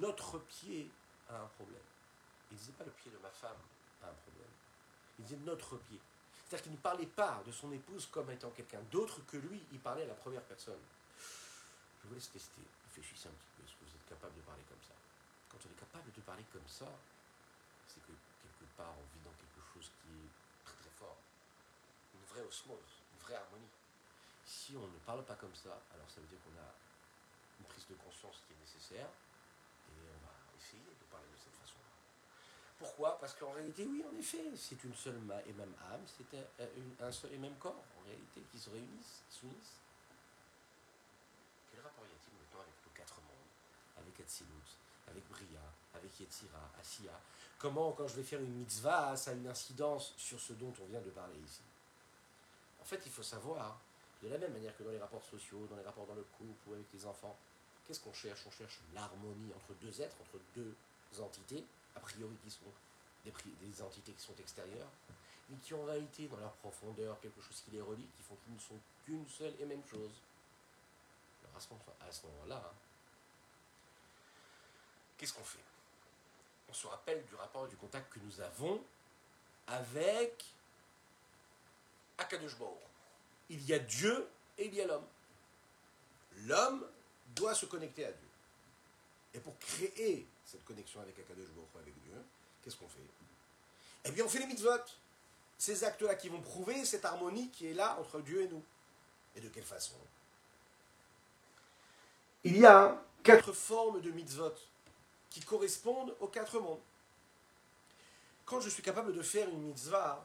Notre 0.00 0.38
pied 0.38 0.90
a 1.28 1.40
un 1.40 1.46
problème. 1.46 1.82
Il 2.50 2.54
ne 2.54 2.58
disait 2.58 2.72
pas 2.72 2.84
le 2.84 2.90
pied 2.92 3.10
de 3.10 3.18
ma 3.18 3.30
femme 3.30 3.56
a 4.02 4.08
un 4.08 4.14
problème. 4.14 4.50
Il 5.18 5.24
disait 5.24 5.40
notre 5.44 5.76
pied. 5.78 6.00
C'est-à-dire 6.44 6.62
qu'il 6.64 6.72
ne 6.72 6.78
parlait 6.78 7.06
pas 7.06 7.42
de 7.46 7.52
son 7.52 7.72
épouse 7.72 8.06
comme 8.06 8.30
étant 8.30 8.50
quelqu'un 8.50 8.82
d'autre 8.90 9.20
que 9.26 9.36
lui, 9.36 9.62
il 9.72 9.80
parlait 9.80 10.02
à 10.02 10.06
la 10.06 10.14
première 10.14 10.42
personne. 10.42 10.80
Je 12.02 12.08
vous 12.08 12.14
laisse 12.14 12.30
tester, 12.30 12.60
réfléchissez 12.84 13.28
un 13.28 13.32
petit 13.32 13.48
peu, 13.56 13.62
est-ce 13.64 13.72
que 13.72 13.84
vous 13.84 13.96
êtes 13.96 14.06
capable 14.06 14.34
de 14.36 14.42
parler 14.42 14.62
comme 14.68 14.82
ça? 14.82 14.94
Quand 15.48 15.58
on 15.66 15.72
est 15.72 15.80
capable 15.80 16.12
de 16.12 16.20
parler 16.20 16.44
comme 16.52 16.68
ça, 16.68 16.86
c'est 17.94 18.02
que 18.02 18.12
quelque 18.42 18.66
part 18.74 18.94
on 18.98 19.06
vit 19.14 19.22
dans 19.22 19.34
quelque 19.38 19.62
chose 19.62 19.90
qui 20.02 20.10
est 20.10 20.32
très 20.66 20.76
très 20.76 20.90
fort. 20.98 21.18
Une 22.14 22.26
vraie 22.26 22.42
osmose, 22.42 23.02
une 23.14 23.20
vraie 23.22 23.36
harmonie. 23.38 23.70
Si 24.44 24.76
on 24.76 24.86
ne 24.86 24.98
parle 25.06 25.24
pas 25.24 25.36
comme 25.36 25.54
ça, 25.54 25.78
alors 25.94 26.10
ça 26.10 26.20
veut 26.20 26.26
dire 26.26 26.42
qu'on 26.42 26.58
a 26.58 26.74
une 27.60 27.66
prise 27.66 27.86
de 27.86 27.94
conscience 27.94 28.42
qui 28.46 28.52
est 28.52 28.60
nécessaire 28.60 29.08
et 29.88 29.94
on 30.10 30.26
va 30.26 30.34
essayer 30.58 30.82
de 30.82 31.04
parler 31.10 31.28
de 31.30 31.38
cette 31.38 31.54
façon-là. 31.54 31.94
Pourquoi? 32.78 33.18
Parce 33.18 33.34
qu'en 33.34 33.52
réalité, 33.52 33.86
oui, 33.86 34.04
en 34.04 34.16
effet, 34.16 34.52
c'est 34.56 34.82
une 34.82 34.94
seule 34.94 35.20
et 35.46 35.52
même 35.52 35.74
âme, 35.92 36.04
c'est 36.06 36.26
un, 37.00 37.12
seul 37.12 37.32
et 37.32 37.38
même 37.38 37.56
corps, 37.56 37.84
en 37.98 38.04
réalité, 38.04 38.42
qui 38.50 38.58
se 38.58 38.70
réunissent, 38.70 39.22
s'unissent. 39.30 39.80
Quel 41.70 41.80
rapport 41.80 42.04
y 42.04 42.10
a-t-il 42.10 42.34
maintenant 42.36 42.60
avec 42.60 42.74
nos 42.84 42.92
quatre 42.92 43.20
mondes 43.22 43.50
Avec 43.98 44.20
Atsilut, 44.20 44.76
avec 45.08 45.28
Bria, 45.28 45.60
avec 45.94 46.18
Yetzira, 46.20 46.70
Asiya. 46.80 47.18
Comment, 47.58 47.92
quand 47.92 48.08
je 48.08 48.16
vais 48.16 48.22
faire 48.22 48.40
une 48.40 48.54
mitzvah, 48.54 49.16
ça 49.16 49.30
a 49.30 49.34
une 49.34 49.46
incidence 49.46 50.14
sur 50.16 50.40
ce 50.40 50.52
dont 50.54 50.72
on 50.82 50.86
vient 50.86 51.00
de 51.00 51.10
parler 51.10 51.38
ici? 51.38 51.62
En 52.80 52.84
fait, 52.84 53.00
il 53.06 53.12
faut 53.12 53.22
savoir, 53.22 53.80
de 54.22 54.28
la 54.28 54.38
même 54.38 54.52
manière 54.52 54.76
que 54.76 54.82
dans 54.82 54.90
les 54.90 54.98
rapports 54.98 55.24
sociaux, 55.24 55.66
dans 55.70 55.76
les 55.76 55.82
rapports 55.82 56.06
dans 56.06 56.14
le 56.14 56.24
couple 56.36 56.68
ou 56.68 56.74
avec 56.74 56.86
les 56.92 57.06
enfants, 57.06 57.36
qu'est-ce 57.86 58.00
qu'on 58.00 58.12
cherche? 58.12 58.46
On 58.46 58.50
cherche 58.50 58.80
l'harmonie 58.94 59.52
entre 59.54 59.74
deux 59.80 60.02
êtres, 60.02 60.16
entre 60.20 60.42
deux 60.54 60.74
entités, 61.20 61.64
a 61.96 62.00
priori 62.00 62.36
qui 62.42 62.50
sont 62.50 62.72
des, 63.24 63.82
entités 63.82 64.12
qui 64.12 64.22
sont 64.22 64.36
extérieures, 64.38 64.90
mais 65.48 65.56
qui 65.58 65.72
ont 65.74 65.82
en 65.82 65.86
réalité 65.86 66.28
dans 66.28 66.36
leur 66.36 66.52
profondeur 66.54 67.18
quelque 67.20 67.40
chose 67.40 67.62
qui 67.64 67.70
les 67.70 67.80
relie, 67.80 68.06
qui 68.16 68.22
font 68.22 68.36
qu'ils 68.44 68.54
ne 68.54 68.58
sont 68.58 68.78
qu'une 69.04 69.26
seule 69.28 69.54
et 69.60 69.64
même 69.64 69.84
chose. 69.86 70.12
Alors 71.44 71.56
à 71.56 71.60
ce 71.60 71.68
moment- 71.70 71.96
à 72.00 72.12
ce 72.12 72.26
moment-là, 72.26 72.62
hein, 72.64 72.76
qu'est-ce 75.24 75.32
qu'on 75.32 75.42
fait? 75.42 75.58
On 76.68 76.74
se 76.74 76.86
rappelle 76.86 77.24
du 77.24 77.34
rapport, 77.34 77.66
du 77.66 77.76
contact 77.76 78.12
que 78.12 78.18
nous 78.18 78.40
avons 78.42 78.84
avec 79.66 80.44
Akadosh. 82.18 82.56
Il 83.48 83.64
y 83.64 83.72
a 83.72 83.78
Dieu 83.78 84.28
et 84.58 84.66
il 84.66 84.74
y 84.74 84.82
a 84.82 84.86
l'homme. 84.86 85.06
L'homme 86.44 86.86
doit 87.34 87.54
se 87.54 87.64
connecter 87.64 88.04
à 88.04 88.12
Dieu. 88.12 88.28
Et 89.32 89.40
pour 89.40 89.58
créer 89.58 90.26
cette 90.44 90.62
connexion 90.66 91.00
avec 91.00 91.18
Akadosh 91.18 91.48
avec 91.80 91.94
Dieu, 92.02 92.22
qu'est-ce 92.62 92.76
qu'on 92.76 92.88
fait? 92.88 93.00
Eh 94.04 94.10
bien, 94.10 94.26
on 94.26 94.28
fait 94.28 94.40
les 94.40 94.46
mitzvot. 94.46 94.72
Ces 95.56 95.84
actes-là 95.84 96.16
qui 96.16 96.28
vont 96.28 96.42
prouver 96.42 96.84
cette 96.84 97.06
harmonie 97.06 97.48
qui 97.48 97.68
est 97.68 97.74
là 97.74 97.96
entre 97.98 98.20
Dieu 98.20 98.42
et 98.42 98.48
nous. 98.48 98.62
Et 99.36 99.40
de 99.40 99.48
quelle 99.48 99.64
façon? 99.64 99.94
Il 102.42 102.58
y 102.58 102.66
a 102.66 103.02
quatre 103.22 103.54
formes 103.54 104.02
de 104.02 104.10
mitzvot 104.10 104.54
qui 105.34 105.40
correspondent 105.40 106.14
aux 106.20 106.28
quatre 106.28 106.60
mondes. 106.60 106.78
Quand 108.44 108.60
je 108.60 108.68
suis 108.68 108.84
capable 108.84 109.12
de 109.12 109.20
faire 109.20 109.48
une 109.48 109.62
mitzvah 109.62 110.24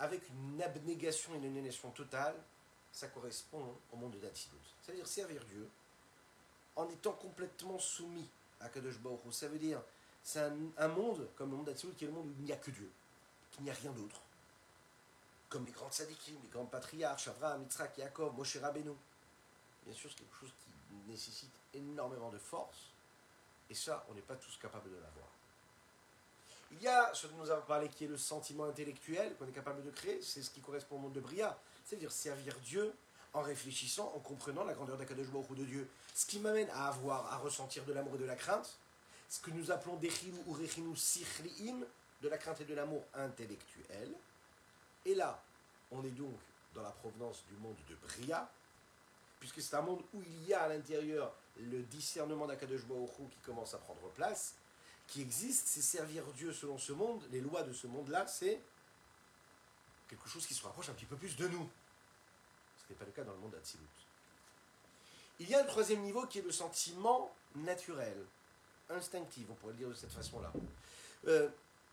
avec 0.00 0.28
une 0.30 0.60
abnégation 0.60 1.32
et 1.32 1.36
une 1.36 1.44
aliénation 1.44 1.92
totale, 1.92 2.34
ça 2.90 3.06
correspond 3.06 3.76
au 3.92 3.96
monde 3.96 4.10
de 4.14 4.18
Datsinut. 4.18 4.58
C'est-à-dire 4.82 5.06
servir 5.06 5.44
Dieu 5.44 5.70
en 6.74 6.88
étant 6.88 7.12
complètement 7.12 7.78
soumis 7.78 8.28
à 8.58 8.68
Kadosh 8.68 8.98
Baruch. 8.98 9.20
Ça 9.30 9.46
veut 9.46 9.60
dire, 9.60 9.80
c'est 10.24 10.40
un, 10.40 10.56
un 10.76 10.88
monde, 10.88 11.28
comme 11.36 11.50
le 11.50 11.58
monde 11.58 11.66
d'Atsilut, 11.66 11.94
qui 11.94 12.02
est 12.02 12.08
le 12.08 12.14
monde 12.14 12.26
où 12.26 12.34
il 12.40 12.44
n'y 12.46 12.52
a 12.52 12.56
que 12.56 12.72
Dieu, 12.72 12.90
qu'il 13.52 13.62
n'y 13.62 13.70
a 13.70 13.74
rien 13.74 13.92
d'autre. 13.92 14.20
Comme 15.48 15.66
les 15.66 15.72
grands 15.72 15.90
tzadikim, 15.90 16.34
les 16.42 16.48
grands 16.48 16.66
patriarches, 16.66 17.28
Abraham, 17.28 17.62
Yitzhak, 17.62 17.96
Yaakov, 17.96 18.36
Moshe 18.36 18.56
Rabbeinu. 18.56 18.90
Bien 19.86 19.94
sûr, 19.94 20.10
c'est 20.10 20.18
quelque 20.18 20.40
chose 20.40 20.52
qui 20.64 20.96
nécessite 21.08 21.52
énormément 21.74 22.30
de 22.30 22.38
force, 22.38 22.90
et 23.70 23.74
ça, 23.74 24.04
on 24.10 24.14
n'est 24.14 24.20
pas 24.20 24.34
tous 24.34 24.58
capables 24.58 24.90
de 24.90 24.96
l'avoir. 24.96 25.28
Il 26.72 26.82
y 26.82 26.88
a 26.88 27.12
ce 27.14 27.26
dont 27.28 27.36
nous 27.36 27.50
avons 27.50 27.66
parlé 27.66 27.88
qui 27.88 28.04
est 28.04 28.08
le 28.08 28.18
sentiment 28.18 28.64
intellectuel 28.64 29.34
qu'on 29.36 29.46
est 29.46 29.52
capable 29.52 29.84
de 29.84 29.90
créer, 29.90 30.20
c'est 30.22 30.42
ce 30.42 30.50
qui 30.50 30.60
correspond 30.60 30.96
au 30.96 30.98
monde 30.98 31.12
de 31.12 31.20
Bria, 31.20 31.56
c'est-à-dire 31.84 32.12
servir 32.12 32.56
Dieu 32.60 32.92
en 33.32 33.42
réfléchissant, 33.42 34.12
en 34.14 34.20
comprenant 34.20 34.64
la 34.64 34.74
grandeur 34.74 34.96
d'Akadosh 34.96 35.26
Hu 35.26 35.54
de 35.56 35.64
Dieu. 35.64 35.88
Ce 36.14 36.26
qui 36.26 36.38
m'amène 36.40 36.68
à 36.70 36.88
avoir, 36.88 37.32
à 37.32 37.38
ressentir 37.38 37.84
de 37.84 37.92
l'amour 37.92 38.16
et 38.16 38.18
de 38.18 38.24
la 38.24 38.36
crainte, 38.36 38.76
ce 39.28 39.40
que 39.40 39.50
nous 39.50 39.70
appelons 39.70 39.96
Dechinu 39.96 40.38
ou 40.46 40.52
Rechinu 40.52 40.96
Sichliim, 40.96 41.84
de 42.22 42.28
la 42.28 42.38
crainte 42.38 42.60
et 42.60 42.64
de 42.64 42.74
l'amour 42.74 43.02
intellectuel. 43.14 44.12
Et 45.06 45.14
là, 45.14 45.40
on 45.90 46.04
est 46.04 46.10
donc 46.10 46.38
dans 46.74 46.82
la 46.82 46.90
provenance 46.90 47.44
du 47.48 47.56
monde 47.56 47.76
de 47.88 47.94
Bria, 47.94 48.50
puisque 49.40 49.60
c'est 49.62 49.74
un 49.74 49.82
monde 49.82 50.02
où 50.12 50.22
il 50.22 50.46
y 50.46 50.54
a 50.54 50.62
à 50.62 50.68
l'intérieur 50.68 51.34
le 51.58 51.82
discernement 51.82 52.46
d'Akadosh 52.46 52.84
Baruch 52.84 53.10
qui 53.30 53.38
commence 53.40 53.74
à 53.74 53.78
prendre 53.78 54.08
place, 54.10 54.54
qui 55.06 55.22
existe, 55.22 55.66
c'est 55.66 55.82
servir 55.82 56.24
Dieu 56.34 56.52
selon 56.52 56.78
ce 56.78 56.92
monde, 56.92 57.22
les 57.32 57.40
lois 57.40 57.62
de 57.62 57.72
ce 57.72 57.86
monde-là, 57.86 58.26
c'est 58.26 58.60
quelque 60.08 60.28
chose 60.28 60.46
qui 60.46 60.54
se 60.54 60.62
rapproche 60.62 60.88
un 60.88 60.92
petit 60.92 61.06
peu 61.06 61.16
plus 61.16 61.36
de 61.36 61.48
nous. 61.48 61.68
Ce 62.78 62.92
n'est 62.92 62.98
pas 62.98 63.04
le 63.04 63.12
cas 63.12 63.24
dans 63.24 63.32
le 63.32 63.38
monde 63.38 63.52
d'Atsilut. 63.52 63.84
Il 65.40 65.48
y 65.48 65.54
a 65.54 65.62
le 65.62 65.68
troisième 65.68 66.02
niveau 66.02 66.26
qui 66.26 66.38
est 66.38 66.42
le 66.42 66.52
sentiment 66.52 67.34
naturel, 67.54 68.24
instinctif, 68.90 69.46
on 69.50 69.54
pourrait 69.54 69.72
le 69.72 69.78
dire 69.78 69.88
de 69.88 69.94
cette 69.94 70.12
façon-là, 70.12 70.52
euh, 71.26 71.48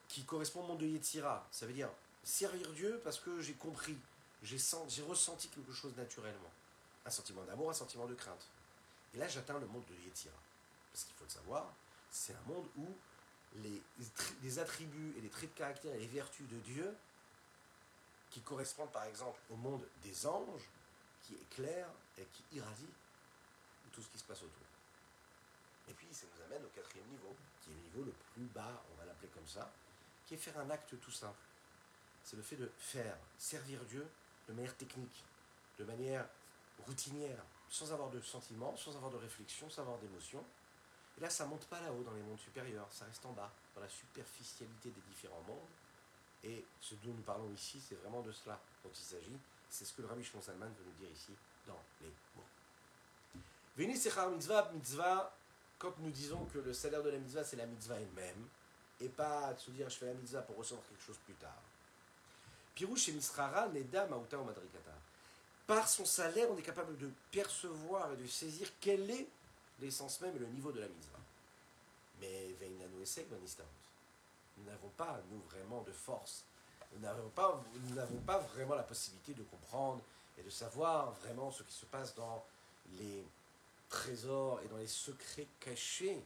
qui 0.07 0.23
correspond 0.25 0.63
au 0.63 0.67
monde 0.67 0.79
de 0.79 0.86
Yetzira. 0.86 1.47
Ça 1.51 1.65
veut 1.65 1.73
dire 1.73 1.89
servir 2.23 2.71
Dieu 2.73 2.99
parce 3.03 3.19
que 3.19 3.39
j'ai 3.39 3.53
compris, 3.53 3.97
j'ai 4.43 4.57
ressenti 5.03 5.47
quelque 5.47 5.71
chose 5.71 5.95
naturellement. 5.95 6.51
Un 7.08 7.10
sentiment 7.10 7.43
d'amour, 7.46 7.70
un 7.70 7.74
sentiment 7.74 8.06
de 8.06 8.15
crainte. 8.15 8.50
Et 9.13 9.17
là, 9.17 9.30
j'atteins 9.30 9.58
le 9.60 9.67
monde 9.67 9.86
de 9.86 9.96
Yetzira. 9.96 10.36
Parce 10.91 11.06
qu'il 11.06 11.15
faut 11.15 11.24
le 11.24 11.30
savoir, 11.30 11.74
c'est 12.12 12.34
un 12.34 12.41
monde 12.41 12.67
où 12.76 12.86
les, 13.56 13.82
les, 14.43 14.60
attributs 14.60 15.13
et 15.17 15.22
les 15.22 15.30
traits 15.30 15.54
de 15.54 15.58
caractère 15.58 15.96
et 15.96 16.00
les 16.00 16.08
vertus 16.08 16.46
de 16.50 16.58
Dieu, 16.58 16.93
qui 18.30 18.41
correspondent 18.41 18.91
par 18.91 19.06
exemple 19.06 19.39
au 19.50 19.56
monde 19.56 19.88
des 20.04 20.28
anges, 20.28 20.70
qui 21.24 21.36
éclairent 21.36 21.93
et 22.17 22.26
qui 22.26 22.43
irradient 22.58 22.93
tout 23.93 24.02
ce 24.02 24.10
qui 24.10 24.20
se 24.20 24.26
passe 24.26 24.43
autour. 24.43 24.67
Et 25.88 25.93
puis 25.93 26.08
ça 26.12 26.26
nous 26.36 26.43
amène 26.43 26.65
au 26.65 26.70
quatrième 26.70 27.08
niveau, 27.08 27.36
qui 27.62 27.72
est 27.72 27.74
le 27.74 27.80
niveau 27.80 28.04
le 28.04 28.12
plus 28.34 28.46
bas, 28.48 28.84
on 28.91 28.98
va 29.00 29.06
l'appeler 29.06 29.30
comme 29.30 29.48
ça, 29.48 29.72
qui 30.26 30.34
est 30.34 30.38
faire 30.38 30.60
un 30.60 30.70
acte 30.70 31.00
tout 31.00 31.12
simple. 31.12 31.39
C'est 32.24 32.36
le 32.36 32.43
fait 32.43 32.58
de 32.58 32.70
faire, 32.78 33.17
servir 33.38 33.84
Dieu 33.86 34.06
de 34.50 34.54
manière 34.54 34.76
technique, 34.76 35.24
de 35.80 35.86
manière 35.86 36.28
routinière, 36.85 37.43
sans 37.69 37.91
avoir 37.91 38.09
de 38.09 38.21
sentiments, 38.21 38.75
sans 38.77 38.95
avoir 38.95 39.11
de 39.11 39.17
réflexion, 39.17 39.69
sans 39.69 39.81
avoir 39.81 39.97
d'émotion. 39.97 40.43
Et 41.17 41.21
là, 41.21 41.29
ça 41.29 41.45
monte 41.45 41.65
pas 41.65 41.81
là-haut 41.81 42.03
dans 42.03 42.13
les 42.13 42.21
mondes 42.21 42.39
supérieurs, 42.39 42.87
ça 42.91 43.05
reste 43.05 43.25
en 43.25 43.31
bas, 43.31 43.51
dans 43.75 43.81
la 43.81 43.89
superficialité 43.89 44.89
des 44.89 45.01
différents 45.09 45.41
mondes. 45.47 45.67
Et 46.43 46.63
ce 46.79 46.95
dont 46.95 47.13
nous 47.13 47.23
parlons 47.23 47.51
ici, 47.51 47.81
c'est 47.81 47.95
vraiment 47.95 48.21
de 48.21 48.31
cela 48.31 48.59
dont 48.83 48.91
il 48.93 49.03
s'agit. 49.03 49.37
C'est 49.69 49.85
ce 49.85 49.93
que 49.93 50.01
le 50.01 50.07
Rabbi 50.07 50.23
Shimon 50.23 50.41
Salman 50.41 50.67
veut 50.67 50.85
nous 50.85 51.05
dire 51.05 51.09
ici 51.09 51.33
dans 51.65 51.79
les 52.01 52.11
mots. 52.35 52.43
Veni 53.75 53.97
Sechar 53.97 54.29
Mitzvah, 54.29 54.71
mitzvah, 54.73 55.35
quand 55.77 55.97
nous 55.99 56.11
disons 56.11 56.45
que 56.45 56.59
le 56.59 56.73
salaire 56.73 57.03
de 57.03 57.09
la 57.09 57.17
mitzvah, 57.17 57.43
c'est 57.43 57.57
la 57.57 57.65
mitzvah 57.65 57.99
elle-même, 57.99 58.47
et 58.99 59.09
pas 59.09 59.53
de 59.53 59.59
se 59.59 59.71
dire 59.71 59.89
je 59.89 59.97
fais 59.97 60.07
la 60.07 60.13
mitzvah 60.13 60.41
pour 60.41 60.57
recevoir 60.57 60.85
quelque 60.87 61.03
chose 61.03 61.19
plus 61.25 61.35
tard. 61.35 61.61
Pirouche 62.73 63.09
et 63.09 63.11
Misrara, 63.11 63.67
Neda, 63.69 64.07
Mauta 64.07 64.37
ou 64.39 64.43
Madrikata. 64.43 64.93
Par 65.67 65.88
son 65.89 66.06
salaire, 66.06 66.47
on 66.49 66.58
est 66.58 66.62
capable 66.63 66.97
de 66.97 67.12
percevoir 67.30 68.13
et 68.13 68.15
de 68.15 68.25
saisir 68.25 68.69
quel 68.80 69.12
est 69.12 69.27
l'essence 69.82 70.21
même 70.21 70.36
et 70.38 70.39
le 70.39 70.47
niveau 70.47 70.71
de 70.71 70.80
la 70.80 70.88
mitzvah. 70.88 71.19
Mais 72.21 72.53
Veinanu 72.60 73.01
Esek, 73.03 73.27
nous 73.30 74.63
n'avons 74.63 74.89
pas, 74.95 75.19
nous, 75.30 75.39
vraiment 75.41 75.82
de 75.82 75.91
force. 75.91 76.45
Nous 76.93 76.99
n'avons 76.99 77.30
pas, 77.30 77.62
nous 77.84 78.21
pas 78.21 78.39
vraiment 78.39 78.75
la 78.75 78.84
possibilité 78.84 79.34
de 79.34 79.43
comprendre 79.43 80.01
et 80.38 80.41
de 80.41 80.49
savoir 80.49 81.12
vraiment 81.12 81.51
ce 81.51 81.63
qui 81.63 81.73
se 81.73 81.86
passe 81.86 82.15
dans 82.15 82.43
les 82.93 83.25
trésors 83.89 84.62
et 84.63 84.69
dans 84.69 84.77
les 84.77 84.88
secrets 84.88 85.47
cachés 85.60 86.21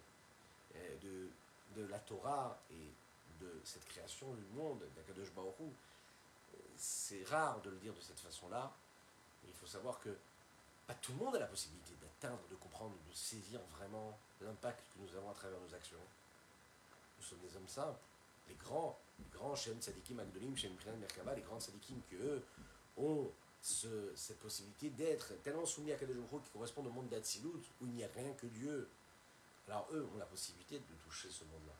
euh, 0.75 0.97
de, 1.01 1.81
de 1.81 1.87
la 1.87 1.99
Torah 1.99 2.57
et 2.71 3.43
de 3.43 3.51
cette 3.63 3.85
création 3.87 4.31
du 4.33 4.45
monde, 4.55 4.81
d'Akadosh 4.95 5.31
Baruch 5.31 5.55
C'est 6.77 7.23
rare 7.27 7.59
de 7.61 7.71
le 7.71 7.77
dire 7.77 7.93
de 7.93 8.01
cette 8.01 8.19
façon-là. 8.19 8.71
Il 9.47 9.53
faut 9.53 9.67
savoir 9.67 9.99
que 9.99 10.15
pas 10.87 10.93
tout 10.95 11.11
le 11.13 11.19
monde 11.19 11.35
a 11.35 11.39
la 11.39 11.47
possibilité 11.47 11.93
d'atteindre, 12.01 12.41
de 12.49 12.55
comprendre, 12.55 12.95
de 13.07 13.13
saisir 13.13 13.59
vraiment 13.77 14.17
l'impact 14.41 14.83
que 14.93 14.99
nous 14.99 15.15
avons 15.17 15.31
à 15.31 15.33
travers 15.33 15.59
nos 15.59 15.73
actions. 15.73 15.99
Nous 17.17 17.23
sommes 17.23 17.39
des 17.39 17.55
hommes 17.55 17.67
simples. 17.67 17.99
Les 18.49 18.55
grands, 18.55 18.97
les 19.19 19.25
grands 19.31 19.55
Shem 19.55 19.79
Tzadikim 19.79 20.19
Agdolim, 20.19 20.55
Shem 20.57 20.75
Merkaba, 20.99 21.35
les 21.35 21.41
grands 21.41 21.59
Tzadikim 21.59 22.01
qui 22.09 22.15
eux 22.15 22.43
ont 22.97 23.31
cette 23.61 24.39
possibilité 24.39 24.89
d'être 24.89 25.33
tellement 25.43 25.65
soumis 25.65 25.91
à 25.91 25.95
Kadosh 25.95 26.15
qui 26.43 26.49
correspond 26.51 26.83
au 26.83 26.89
monde 26.89 27.09
d'Atsilut, 27.09 27.61
où 27.79 27.85
il 27.85 27.91
n'y 27.91 28.03
a 28.03 28.09
rien 28.15 28.33
que 28.33 28.47
Dieu. 28.47 28.89
Alors 29.67 29.87
eux 29.93 30.07
ont 30.13 30.17
la 30.17 30.25
possibilité 30.25 30.79
de 30.79 30.95
toucher 31.05 31.29
ce 31.29 31.43
monde-là. 31.45 31.73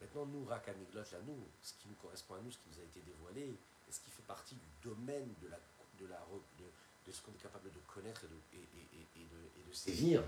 Maintenant, 0.00 0.26
nous, 0.26 0.44
Rakamiglot, 0.44 1.00
là, 1.00 1.18
nous, 1.26 1.46
ce 1.62 1.74
qui 1.74 1.88
nous 1.88 1.94
correspond 1.96 2.34
à 2.34 2.40
nous, 2.40 2.50
ce 2.50 2.58
qui 2.58 2.68
nous 2.72 2.80
a 2.80 2.84
été 2.84 3.00
dévoilé, 3.00 3.42
et 3.88 3.92
ce 3.92 4.00
qui 4.00 4.10
fait 4.10 4.22
partie 4.22 4.54
du 4.54 4.88
domaine 4.88 5.34
de, 5.40 5.48
la, 5.48 5.58
de, 6.02 6.08
la, 6.08 6.18
de, 6.58 6.64
de 7.06 7.12
ce 7.12 7.22
qu'on 7.22 7.32
est 7.32 7.42
capable 7.42 7.70
de 7.72 7.78
connaître 7.94 8.24
et 8.24 8.28
de, 8.28 8.38
et, 8.54 8.62
et, 8.98 9.22
et 9.22 9.24
de, 9.24 9.40
et 9.60 9.68
de 9.68 9.72
saisir, 9.72 10.22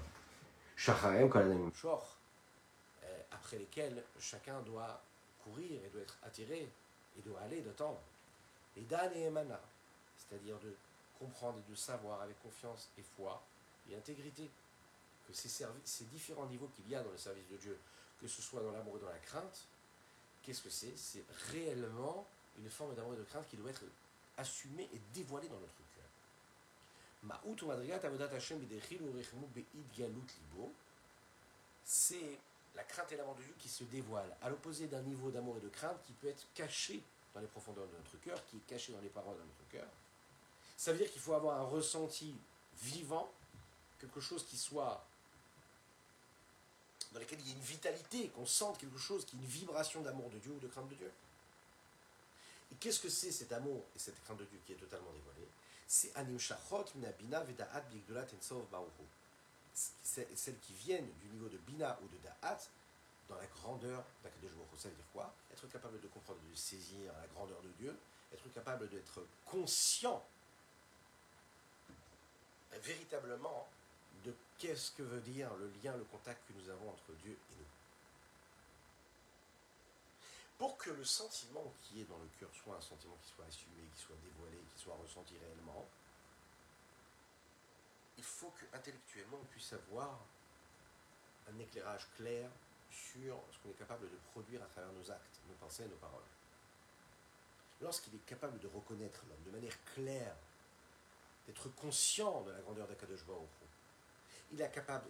euh, 3.02 3.22
après 3.30 3.58
lesquels 3.58 4.02
chacun 4.18 4.60
doit 4.62 5.02
courir 5.42 5.84
et 5.84 5.88
doit 5.90 6.02
être 6.02 6.18
attiré 6.22 6.68
et 7.16 7.22
doit 7.22 7.40
aller 7.40 7.62
temps. 7.72 8.00
Et 8.76 8.82
Dan 8.82 9.12
et 9.14 9.22
Emana, 9.22 9.60
c'est-à-dire 10.16 10.58
de 10.58 10.74
comprendre 11.18 11.58
et 11.58 11.70
de 11.70 11.76
savoir 11.76 12.20
avec 12.22 12.40
confiance 12.42 12.88
et 12.98 13.02
foi 13.02 13.40
et 13.88 13.96
intégrité 13.96 14.50
que 15.26 15.32
ces, 15.32 15.66
ces 15.84 16.04
différents 16.06 16.46
niveaux 16.46 16.68
qu'il 16.74 16.88
y 16.88 16.94
a 16.94 17.02
dans 17.02 17.10
le 17.10 17.18
service 17.18 17.48
de 17.48 17.56
Dieu, 17.56 17.78
que 18.20 18.26
ce 18.26 18.42
soit 18.42 18.62
dans 18.62 18.72
l'amour 18.72 18.96
et 18.96 19.00
dans 19.00 19.08
la 19.08 19.18
crainte, 19.18 19.66
qu'est-ce 20.42 20.62
que 20.62 20.70
c'est? 20.70 20.96
C'est 20.96 21.24
réellement 21.52 22.26
une 22.58 22.68
forme 22.68 22.94
d'amour 22.94 23.14
et 23.14 23.18
de 23.18 23.24
crainte 23.24 23.46
qui 23.48 23.56
doit 23.56 23.70
être 23.70 23.84
assumée 24.36 24.88
et 24.92 25.00
dévoilée 25.12 25.48
dans 25.48 25.60
notre 25.60 25.74
cœur. 25.94 26.04
C'est 31.84 32.38
la 32.74 32.84
crainte 32.84 33.12
et 33.12 33.16
l'amour 33.16 33.34
de 33.36 33.42
Dieu 33.42 33.54
qui 33.58 33.68
se 33.68 33.84
dévoilent, 33.84 34.34
à 34.42 34.50
l'opposé 34.50 34.88
d'un 34.88 35.02
niveau 35.02 35.30
d'amour 35.30 35.56
et 35.58 35.60
de 35.60 35.68
crainte 35.68 36.02
qui 36.06 36.12
peut 36.12 36.28
être 36.28 36.46
caché 36.54 37.02
dans 37.34 37.40
les 37.40 37.46
profondeurs 37.46 37.86
de 37.86 37.96
notre 37.96 38.16
cœur, 38.20 38.44
qui 38.46 38.56
est 38.56 38.66
caché 38.66 38.92
dans 38.92 39.00
les 39.00 39.08
paroles 39.08 39.36
de 39.36 39.42
notre 39.42 39.68
cœur, 39.70 39.88
ça 40.76 40.92
veut 40.92 40.98
dire 40.98 41.10
qu'il 41.10 41.20
faut 41.20 41.34
avoir 41.34 41.60
un 41.60 41.64
ressenti 41.64 42.34
vivant, 42.82 43.30
quelque 44.00 44.20
chose 44.20 44.44
qui 44.44 44.56
soit 44.56 45.04
dans 47.12 47.20
lequel 47.20 47.40
il 47.40 47.46
y 47.46 47.50
ait 47.50 47.54
une 47.54 47.60
vitalité, 47.60 48.28
qu'on 48.30 48.44
sente 48.44 48.78
quelque 48.78 48.98
chose 48.98 49.24
qui 49.24 49.36
est 49.36 49.38
une 49.38 49.46
vibration 49.46 50.02
d'amour 50.02 50.28
de 50.30 50.38
Dieu 50.38 50.50
ou 50.50 50.58
de 50.58 50.66
crainte 50.66 50.88
de 50.88 50.96
Dieu. 50.96 51.12
Qu'est-ce 52.84 53.00
que 53.00 53.08
c'est 53.08 53.32
cet 53.32 53.50
amour 53.50 53.82
et 53.96 53.98
cette 53.98 54.22
crainte 54.24 54.36
de 54.36 54.44
Dieu 54.44 54.60
qui 54.66 54.74
est 54.74 54.76
totalement 54.76 55.10
dévoilée? 55.10 55.48
C'est 55.88 56.14
anim 56.16 56.38
shachot 56.38 56.84
minabina 56.96 57.40
veda'at 57.40 57.80
bigdolat 57.90 58.26
ensov 58.36 58.66
Celles 59.72 60.58
qui 60.58 60.74
viennent 60.74 61.10
du 61.22 61.28
niveau 61.30 61.48
de 61.48 61.56
bina 61.56 61.98
ou 62.02 62.08
de 62.08 62.18
da'at 62.18 62.58
dans 63.30 63.36
la 63.36 63.46
grandeur 63.46 64.04
d'Akadosh 64.22 64.50
Ça 64.76 64.90
veut 64.90 64.96
dire 64.96 65.04
quoi? 65.14 65.34
Être 65.50 65.66
capable 65.68 65.98
de 65.98 66.08
comprendre, 66.08 66.40
de 66.46 66.54
saisir 66.54 67.10
la 67.18 67.26
grandeur 67.28 67.62
de 67.62 67.70
Dieu, 67.78 67.96
être 68.34 68.52
capable 68.52 68.90
d'être 68.90 69.26
conscient 69.46 70.22
véritablement 72.82 73.66
de 74.26 74.34
qu'est-ce 74.58 74.90
que 74.90 75.04
veut 75.04 75.22
dire 75.22 75.48
le 75.54 75.72
lien, 75.82 75.96
le 75.96 76.04
contact 76.04 76.46
que 76.46 76.52
nous 76.52 76.68
avons 76.68 76.90
entre 76.90 77.14
Dieu 77.22 77.32
et 77.32 77.54
nous. 77.58 77.73
Pour 80.58 80.78
que 80.78 80.90
le 80.90 81.04
sentiment 81.04 81.72
qui 81.82 82.00
est 82.00 82.04
dans 82.04 82.18
le 82.18 82.28
cœur 82.38 82.50
soit 82.54 82.76
un 82.76 82.80
sentiment 82.80 83.16
qui 83.22 83.30
soit 83.30 83.44
assumé, 83.44 83.82
qui 83.94 84.00
soit 84.00 84.16
dévoilé, 84.22 84.58
qui 84.72 84.82
soit 84.82 84.94
ressenti 84.94 85.36
réellement, 85.38 85.88
il 88.16 88.24
faut 88.24 88.50
qu'intellectuellement 88.50 89.38
on 89.42 89.46
puisse 89.46 89.72
avoir 89.72 90.20
un 91.48 91.58
éclairage 91.58 92.08
clair 92.16 92.48
sur 92.90 93.42
ce 93.50 93.58
qu'on 93.58 93.70
est 93.70 93.78
capable 93.78 94.08
de 94.08 94.16
produire 94.32 94.62
à 94.62 94.66
travers 94.66 94.92
nos 94.92 95.10
actes, 95.10 95.40
nos 95.48 95.54
pensées 95.54 95.86
nos 95.86 95.96
paroles. 95.96 96.22
Lorsqu'il 97.80 98.14
est 98.14 98.24
capable 98.24 98.60
de 98.60 98.68
reconnaître 98.68 99.24
de 99.44 99.50
manière 99.50 99.76
claire 99.94 100.36
d'être 101.46 101.68
conscient 101.74 102.42
de 102.42 102.52
la 102.52 102.60
grandeur 102.60 102.86
d'Akadosh 102.86 103.24
Baruch 103.24 103.50
il 104.52 104.60
est 104.60 104.70
capable, 104.70 105.06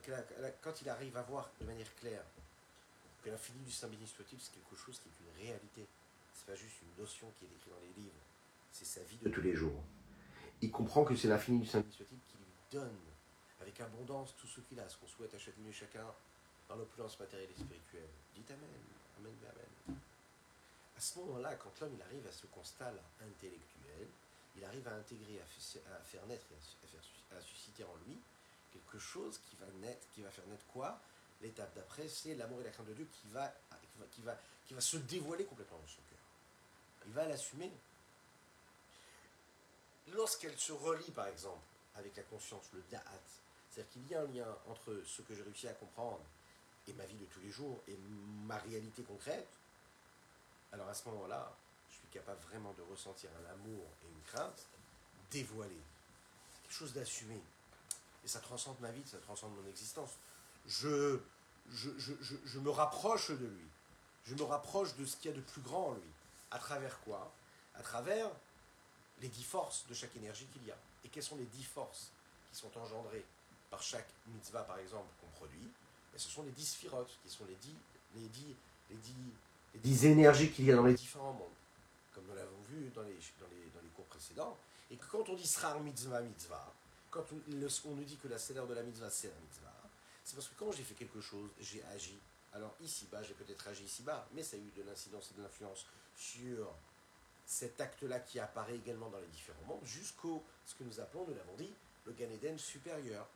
quand 0.62 0.80
il 0.80 0.88
arrive 0.88 1.16
à 1.16 1.22
voir 1.22 1.50
de 1.60 1.66
manière 1.66 1.94
claire 1.96 2.24
que 3.24 3.30
l'infini 3.30 3.64
du 3.64 3.72
soit-il, 3.72 4.38
c'est 4.38 4.52
quelque 4.52 4.76
chose 4.76 5.00
qui 5.00 5.08
est 5.08 5.18
une 5.24 5.46
réalité. 5.46 5.86
C'est 6.34 6.46
pas 6.46 6.54
juste 6.54 6.76
une 6.82 7.02
notion 7.02 7.32
qui 7.38 7.46
est 7.46 7.48
écrite 7.48 7.72
dans 7.72 7.80
les 7.80 8.02
livres. 8.02 8.20
C'est 8.70 8.84
sa 8.84 9.02
vie 9.04 9.16
de 9.16 9.30
tous 9.30 9.40
les 9.40 9.54
jours. 9.54 9.82
Il 10.60 10.70
comprend 10.70 11.04
que 11.04 11.16
c'est 11.16 11.28
l'infini 11.28 11.60
du 11.60 11.66
soit-il 11.66 11.88
qui 11.88 12.36
lui 12.36 12.52
donne 12.70 12.98
avec 13.60 13.80
abondance 13.80 14.34
tout 14.36 14.46
ce 14.46 14.60
qu'il 14.60 14.78
a, 14.78 14.88
ce 14.88 14.98
qu'on 14.98 15.06
souhaite 15.06 15.32
à 15.32 15.38
chacune 15.38 15.66
et 15.66 15.72
chacun 15.72 16.04
dans 16.68 16.76
l'opulence 16.76 17.18
matérielle 17.18 17.48
et 17.50 17.60
spirituelle. 17.60 18.10
Dites 18.34 18.50
Amen. 18.50 18.68
Amen, 19.18 19.32
Amen. 19.48 19.98
À 20.96 21.00
ce 21.00 21.18
moment-là, 21.20 21.54
quand 21.54 21.72
l'homme 21.80 21.98
arrive 22.06 22.26
à 22.26 22.32
ce 22.32 22.46
constat 22.46 22.92
intellectuel, 23.20 24.08
il 24.56 24.64
arrive 24.64 24.86
à 24.86 24.94
intégrer, 24.94 25.40
à, 25.40 26.04
faire 26.04 26.26
naître, 26.26 26.46
à, 26.52 26.86
faire, 26.86 27.00
à 27.38 27.40
susciter 27.40 27.84
en 27.84 27.96
lui 28.06 28.18
quelque 28.70 28.98
chose 28.98 29.38
qui 29.38 29.56
va 29.56 29.66
naître, 29.80 30.06
qui 30.12 30.22
va 30.22 30.30
faire 30.30 30.46
naître 30.46 30.66
quoi? 30.66 31.00
L'étape 31.44 31.74
d'après, 31.74 32.08
c'est 32.08 32.34
l'amour 32.36 32.62
et 32.62 32.64
la 32.64 32.70
crainte 32.70 32.86
de 32.86 32.94
Dieu 32.94 33.04
qui 33.04 33.28
va, 33.28 33.52
qui 34.10 34.22
va, 34.22 34.34
qui 34.66 34.72
va, 34.72 34.80
se 34.80 34.96
dévoiler 34.96 35.44
complètement 35.44 35.76
dans 35.76 35.86
son 35.86 36.00
cœur. 36.08 36.18
Il 37.06 37.12
va 37.12 37.26
l'assumer. 37.26 37.70
Lorsqu'elle 40.14 40.56
se 40.58 40.72
relie, 40.72 41.10
par 41.10 41.26
exemple, 41.26 41.66
avec 41.96 42.16
la 42.16 42.22
conscience, 42.22 42.64
le 42.72 42.82
da'at, 42.90 43.02
c'est-à-dire 43.70 43.92
qu'il 43.92 44.08
y 44.08 44.14
a 44.14 44.22
un 44.22 44.26
lien 44.26 44.56
entre 44.68 45.02
ce 45.04 45.20
que 45.20 45.34
j'ai 45.34 45.42
réussi 45.42 45.68
à 45.68 45.74
comprendre 45.74 46.24
et 46.88 46.94
ma 46.94 47.04
vie 47.04 47.16
de 47.16 47.26
tous 47.26 47.40
les 47.40 47.50
jours 47.50 47.82
et 47.88 47.96
ma 48.46 48.56
réalité 48.56 49.02
concrète, 49.02 49.48
alors 50.72 50.88
à 50.88 50.94
ce 50.94 51.06
moment-là, 51.10 51.54
je 51.90 51.96
suis 51.96 52.08
capable 52.08 52.40
vraiment 52.42 52.72
de 52.72 52.82
ressentir 52.82 53.28
un 53.42 53.52
amour 53.52 53.84
et 54.02 54.06
une 54.06 54.22
crainte 54.22 54.66
dévoilés, 55.30 55.82
quelque 56.62 56.74
chose 56.74 56.94
d'assumé. 56.94 57.38
Et 58.24 58.28
ça 58.28 58.40
transcende 58.40 58.80
ma 58.80 58.90
vie, 58.90 59.06
ça 59.06 59.18
transcende 59.18 59.54
mon 59.54 59.68
existence. 59.68 60.12
Je, 60.66 61.20
je, 61.72 62.58
me 62.58 62.70
rapproche 62.70 63.30
de 63.30 63.46
lui. 63.46 63.68
Je 64.24 64.34
me 64.34 64.42
rapproche 64.42 64.94
de 64.96 65.04
ce 65.04 65.16
qu'il 65.16 65.30
y 65.30 65.34
a 65.34 65.36
de 65.36 65.42
plus 65.42 65.60
grand 65.62 65.88
en 65.88 65.94
lui. 65.94 66.10
À 66.50 66.58
travers 66.58 67.00
quoi? 67.00 67.32
À 67.74 67.82
travers 67.82 68.30
les 69.20 69.28
dix 69.28 69.44
forces 69.44 69.86
de 69.88 69.94
chaque 69.94 70.14
énergie 70.16 70.46
qu'il 70.52 70.64
y 70.66 70.70
a. 70.70 70.76
Et 71.04 71.08
quelles 71.08 71.22
sont 71.22 71.36
les 71.36 71.46
dix 71.46 71.64
forces 71.64 72.10
qui 72.50 72.58
sont 72.58 72.76
engendrées 72.78 73.24
par 73.70 73.82
chaque 73.82 74.08
mitzvah, 74.28 74.62
par 74.62 74.78
exemple, 74.78 75.08
qu'on 75.20 75.30
produit? 75.38 75.68
Et 76.14 76.18
Ce 76.18 76.28
sont 76.28 76.42
les 76.42 76.52
dix 76.52 76.66
sphirotes, 76.66 77.18
qui 77.22 77.30
sont 77.30 77.44
les 77.44 77.56
dix, 77.56 77.76
les 78.14 78.28
dix, 78.28 78.54
les 78.90 79.80
dix, 79.80 80.06
énergies 80.06 80.50
qu'il 80.50 80.66
y 80.66 80.72
a 80.72 80.76
dans 80.76 80.84
les 80.84 80.94
différents 80.94 81.32
mondes. 81.32 81.48
Comme 82.14 82.24
nous 82.28 82.34
l'avons 82.34 82.62
vu 82.68 82.90
dans 82.94 83.02
les, 83.02 83.18
cours 83.94 84.04
précédents. 84.06 84.56
Et 84.90 84.96
quand 84.96 85.28
on 85.28 85.34
dit 85.34 85.46
srar 85.46 85.80
mitzvah 85.80 86.20
mitzvah, 86.20 86.72
quand 87.10 87.24
on, 87.32 87.90
nous 87.94 88.04
dit 88.04 88.16
que 88.16 88.28
la 88.28 88.38
célère 88.38 88.66
de 88.66 88.74
la 88.74 88.82
mitzvah 88.82 89.10
c'est 89.10 89.28
la 89.28 89.40
mitzvah, 89.40 89.83
c'est 90.24 90.34
parce 90.34 90.48
que 90.48 90.54
quand 90.54 90.72
j'ai 90.72 90.82
fait 90.82 90.94
quelque 90.94 91.20
chose, 91.20 91.50
j'ai 91.60 91.84
agi. 91.84 92.18
Alors 92.52 92.74
ici-bas, 92.80 93.22
j'ai 93.22 93.34
peut-être 93.34 93.68
agi 93.68 93.84
ici-bas, 93.84 94.26
mais 94.32 94.42
ça 94.42 94.56
a 94.56 94.58
eu 94.58 94.70
de 94.76 94.82
l'incidence 94.82 95.30
et 95.30 95.34
de 95.34 95.42
l'influence 95.42 95.86
sur 96.16 96.74
cet 97.46 97.80
acte-là 97.80 98.20
qui 98.20 98.40
apparaît 98.40 98.76
également 98.76 99.10
dans 99.10 99.18
les 99.18 99.26
différents 99.26 99.64
mondes, 99.66 99.84
jusqu'au 99.84 100.42
ce 100.64 100.74
que 100.74 100.84
nous 100.84 100.98
appelons, 101.00 101.26
nous 101.26 101.34
l'avons 101.34 101.56
dit, 101.56 101.72
le 102.06 102.12
Gan 102.12 102.30
Eden 102.30 102.58
supérieur, 102.58 103.26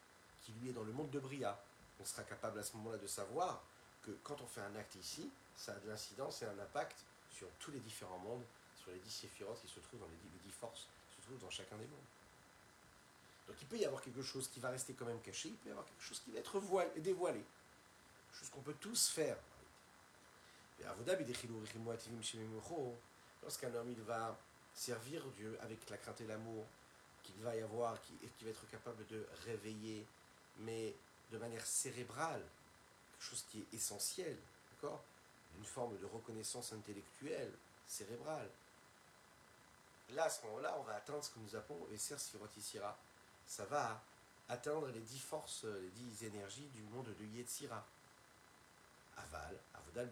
qui 0.42 0.53
lui 0.53 0.70
est 0.70 0.72
dans 0.72 0.85
le 0.85 0.92
monde 0.92 1.11
de 1.11 1.20
Bria. 1.20 1.61
On 2.01 2.05
sera 2.05 2.22
capable 2.22 2.59
à 2.59 2.62
ce 2.62 2.77
moment-là 2.77 2.98
de 2.98 3.07
savoir 3.07 3.62
que 4.03 4.12
quand 4.22 4.40
on 4.40 4.46
fait 4.46 4.61
un 4.61 4.74
acte 4.77 4.94
ici, 4.94 5.31
ça 5.57 5.72
a 5.72 5.79
de 5.81 5.88
l'incidence 5.88 6.42
et 6.42 6.46
un 6.46 6.59
impact 6.59 6.96
sur 7.31 7.48
tous 7.59 7.70
les 7.70 7.81
différents 7.81 8.18
mondes, 8.18 8.44
sur 8.81 8.90
les 8.92 8.98
dix 9.01 9.11
séphirotes 9.11 9.61
qui 9.61 9.68
se 9.68 9.81
trouvent 9.81 10.01
dans 10.01 10.07
les 10.07 10.16
dix, 10.44 10.53
forces 10.53 10.88
qui 11.11 11.16
se 11.20 11.27
trouvent 11.27 11.40
dans 11.40 11.51
chacun 11.51 11.77
des 11.77 11.87
mondes. 11.87 11.98
Donc 13.49 13.57
il 13.63 13.67
peut 13.67 13.79
y 13.79 13.85
avoir 13.87 14.03
quelque 14.03 14.23
chose 14.23 14.49
qui 14.49 14.61
va 14.61 14.69
rester 14.69 14.93
quand 14.93 15.07
même 15.07 15.21
caché, 15.21 15.49
il 15.49 15.57
peut 15.57 15.71
y 15.71 15.73
avoir 15.73 15.87
quelque 15.87 16.03
chose 16.03 16.21
qui 16.21 16.31
va 16.31 16.39
être 16.39 16.61
voilé, 16.61 16.91
dévoilé. 17.01 17.43
Chose 18.33 18.51
qu'on 18.51 18.61
peut 18.61 18.77
tous 18.79 19.09
faire. 19.09 19.37
Lorsqu'un 23.43 23.75
homme 23.75 23.91
il 23.91 24.03
va 24.03 24.39
servir 24.75 25.25
Dieu 25.37 25.59
avec 25.63 25.89
la 25.91 25.97
crainte 25.97 26.21
et 26.21 26.27
l'amour 26.27 26.67
qu'il 27.23 27.43
va 27.43 27.57
y 27.57 27.63
avoir, 27.63 28.01
qui, 28.03 28.13
qui 28.39 28.45
va 28.45 28.51
être 28.51 28.71
capable 28.71 29.07
de 29.07 29.27
réveiller, 29.45 30.07
mais 30.59 30.95
de 31.31 31.39
manière 31.39 31.67
cérébrale, 31.67 32.43
quelque 33.13 33.23
chose 33.23 33.45
qui 33.51 33.61
est 33.61 33.75
essentiel, 33.75 34.37
d'accord? 34.71 35.03
Une 35.57 35.65
forme 35.65 35.99
de 35.99 36.07
reconnaissance 36.07 36.73
intellectuelle, 36.73 37.53
cérébrale. 37.87 38.49
Là, 40.11 40.25
à 40.25 40.31
ce 40.31 40.45
moment-là, 40.47 40.77
on 40.79 40.83
va 40.85 40.95
atteindre 40.95 41.23
ce 41.23 41.31
que 41.31 41.39
nous 41.41 41.57
appelons 41.57 41.87
Esser 41.93 42.19
Sirotissira. 42.19 42.97
Ça 43.49 43.65
va 43.65 44.01
atteindre 44.49 44.89
les 44.89 45.01
dix 45.01 45.19
forces, 45.19 45.65
les 45.65 45.91
dix 45.91 46.25
énergies 46.25 46.69
du 46.75 46.83
monde 46.83 47.09
de 47.19 47.25
Yetzira. 47.25 47.85
Aval, 49.17 49.59
Avodal. 49.75 50.11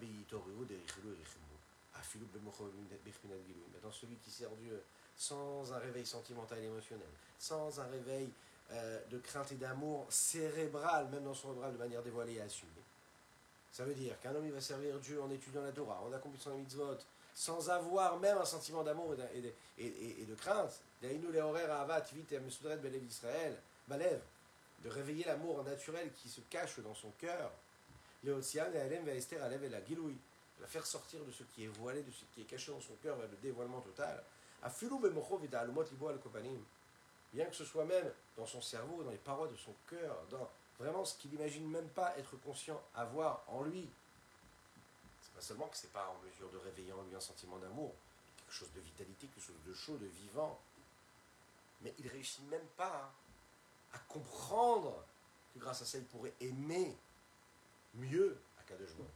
Dans 3.83 3.93
celui 3.93 4.17
qui 4.17 4.31
sert 4.31 4.51
Dieu 4.57 4.83
sans 5.17 5.73
un 5.73 5.79
réveil 5.79 6.05
sentimental 6.05 6.59
et 6.59 6.65
émotionnel, 6.65 7.07
sans 7.39 7.79
un 7.81 7.87
réveil 7.87 8.31
euh, 8.73 9.01
de 9.11 9.19
crainte 9.19 9.53
et 9.53 9.57
d'amour 9.57 10.07
cérébral, 10.11 11.09
même 11.09 11.25
dans 11.25 11.35
son 11.35 11.49
cérébral 11.49 11.73
de 11.73 11.79
manière 11.79 12.03
dévoilée 12.03 12.35
et 12.35 12.41
assumée. 12.41 12.73
Ça 13.73 13.85
veut 13.85 13.95
dire 13.95 14.19
qu'un 14.21 14.35
homme 14.35 14.47
il 14.47 14.53
va 14.53 14.61
servir 14.61 14.99
Dieu 14.99 15.23
en 15.23 15.31
étudiant 15.31 15.63
la 15.63 15.73
Torah, 15.73 16.03
en 16.03 16.13
accomplissant 16.13 16.51
la 16.51 16.57
mitzvot, 16.57 16.99
sans 17.37 17.69
avoir 17.69 18.19
même 18.19 18.39
un 18.39 18.47
sentiment 18.47 18.83
d'amour 18.83 19.13
et, 19.13 19.43
de, 19.43 19.53
et, 19.77 20.23
et, 20.23 20.25
de 20.25 20.35
crainte. 20.35 20.81
De 21.03 21.09
réveiller 24.89 25.25
l'amour 25.25 25.63
naturel 25.63 26.11
qui 26.15 26.31
se 26.31 26.41
cache 26.49 26.81
dans 26.81 26.95
son 26.95 27.11
cœur. 27.19 27.53
La 28.25 28.41
faire 30.67 30.87
sortir 30.87 31.23
de 31.27 31.31
ce 31.31 31.43
qui 31.43 31.65
est 31.65 31.69
voilé, 31.69 32.03
de 32.03 32.11
ce 32.11 32.25
qui 32.35 32.41
est 32.41 32.45
caché 32.45 32.73
dans 32.73 32.81
son 32.81 32.95
cœur 33.03 33.17
vers 33.17 33.29
le 33.29 33.37
dévoilement 33.37 33.83
total. 33.83 34.25
Bien 37.35 37.45
que 37.45 37.55
ce 37.55 37.67
soit 37.67 37.85
même 37.85 38.11
dans 38.39 38.47
son 38.47 38.63
cerveau, 38.63 39.03
dans 39.03 39.11
les 39.11 39.19
parois 39.19 39.49
de 39.49 39.57
son 39.57 39.75
cœur, 39.91 40.25
dans 40.31 40.49
vraiment 40.79 41.05
ce 41.05 41.19
qu'il 41.19 41.33
n'imagine 41.33 41.69
même 41.69 41.91
pas 41.91 42.17
être 42.17 42.35
conscient 42.39 42.83
avoir 42.95 43.45
en 43.49 43.63
lui. 43.63 43.91
Pas 45.37 45.43
seulement 45.43 45.69
que 45.69 45.77
c'est 45.77 45.93
pas 45.93 46.09
en 46.09 46.27
mesure 46.27 46.51
de 46.51 46.57
réveiller 46.57 46.95
en 46.95 47.03
lui 47.03 47.15
un 47.15 47.21
sentiment 47.21 47.59
d'amour, 47.59 47.93
quelque 48.39 48.55
chose 48.55 48.73
de 48.75 48.81
vitalité, 48.81 49.27
quelque 49.27 49.45
chose 49.45 49.63
de 49.67 49.75
chaud, 49.75 49.99
de 49.99 50.07
vivant, 50.07 50.59
mais 51.83 51.95
il 51.99 52.09
réussit 52.09 52.43
même 52.49 52.67
pas 52.79 53.13
à 53.93 53.99
comprendre 54.09 55.05
que 55.53 55.59
grâce 55.59 55.83
à 55.83 55.85
ça 55.85 55.99
il 55.99 56.05
pourrait 56.05 56.33
aimer 56.41 56.97
mieux 57.95 58.39
à 58.59 58.63
cas 58.63 58.77
de 58.77 58.87
joie. 58.87 59.07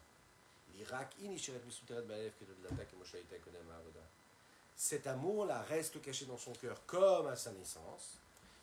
Cet 4.76 5.06
amour-là 5.06 5.62
reste 5.62 6.02
caché 6.02 6.26
dans 6.26 6.38
son 6.38 6.52
cœur 6.52 6.84
comme 6.86 7.26
à 7.28 7.36
sa 7.36 7.50
naissance, 7.52 8.18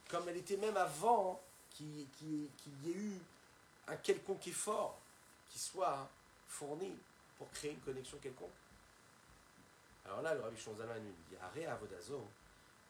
comme 0.09 0.29
elle 0.29 0.37
était 0.37 0.57
même 0.57 0.77
avant 0.77 1.41
qu'il 1.71 2.07
y 2.21 2.45
ait 2.45 2.91
eu 2.91 3.19
un 3.87 3.95
quelconque 3.97 4.47
effort 4.47 4.99
qui 5.49 5.59
soit 5.59 6.07
fourni 6.47 6.95
pour 7.37 7.49
créer 7.51 7.71
une 7.71 7.79
connexion 7.79 8.17
quelconque. 8.17 8.49
Alors 10.05 10.21
là, 10.21 10.33
le 10.33 10.41
Rabbi 10.41 10.57
Shonzalman 10.57 10.99
nous 10.99 11.13
dit 11.29 11.35
Aré 11.41 11.65
Avodazo, 11.65 12.27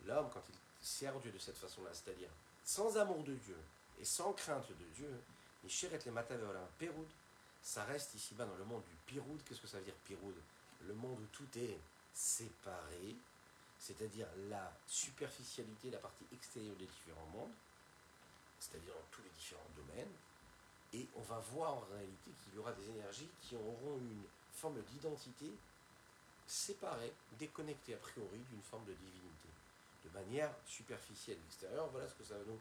l'homme, 0.06 0.30
quand 0.34 0.44
il 0.50 0.86
sert 0.86 1.18
Dieu 1.20 1.32
de 1.32 1.40
cette 1.40 1.58
façon-là, 1.58 1.90
c'est-à-dire 1.94 2.30
sans 2.64 2.98
amour 2.98 3.24
de 3.24 3.34
Dieu 3.34 3.58
et 4.00 4.06
sans 4.06 4.34
crainte 4.34 4.70
de 4.70 4.86
Dieu, 4.96 5.10
les 5.64 6.10
un 6.10 6.68
péroud, 6.78 7.08
ça 7.62 7.84
reste 7.84 8.14
ici-bas 8.14 8.46
dans 8.46 8.56
le 8.56 8.64
monde 8.66 8.84
du 8.84 8.96
piroud. 9.06 9.42
Qu'est-ce 9.44 9.62
que 9.62 9.68
ça 9.68 9.78
veut 9.80 9.84
dire 9.84 9.96
piroud 10.06 10.36
Le 10.88 10.94
monde 10.94 11.20
où 11.20 11.26
tout 11.34 11.48
est 11.58 11.78
séparé, 12.14 13.16
c'est-à-dire 13.80 14.28
la 14.50 14.72
superficialité, 14.88 15.90
la 15.90 15.98
partie 15.98 16.26
extérieure 16.32 16.76
des 16.76 16.86
différents 16.86 17.28
mondes, 17.34 17.54
c'est-à-dire 18.60 18.94
dans 18.94 19.08
tous 19.12 19.22
les 19.24 19.30
différents 19.30 19.70
domaines, 19.76 20.14
et 20.94 21.08
on 21.16 21.22
va 21.22 21.40
voir 21.52 21.74
en 21.74 21.86
réalité 21.92 22.32
qu'il 22.44 22.56
y 22.56 22.58
aura 22.58 22.72
des 22.72 22.90
énergies 22.90 23.30
qui 23.42 23.56
auront 23.56 23.98
une 24.00 24.24
forme 24.58 24.82
d'identité 24.82 25.52
séparée, 26.48 27.13
déconnectée 27.38 27.93
a 27.93 27.98
priori 27.98 28.39
d'une 28.50 28.62
forme 28.62 28.86
de 28.86 28.93
divinité, 28.93 29.50
de 30.06 30.10
manière 30.12 30.52
superficielle 30.65 31.38
extérieure. 31.48 31.88
Voilà 31.91 32.08
ce 32.08 32.15
que 32.15 32.24
ça 32.24 32.36
va 32.36 32.43
nous 32.46 32.60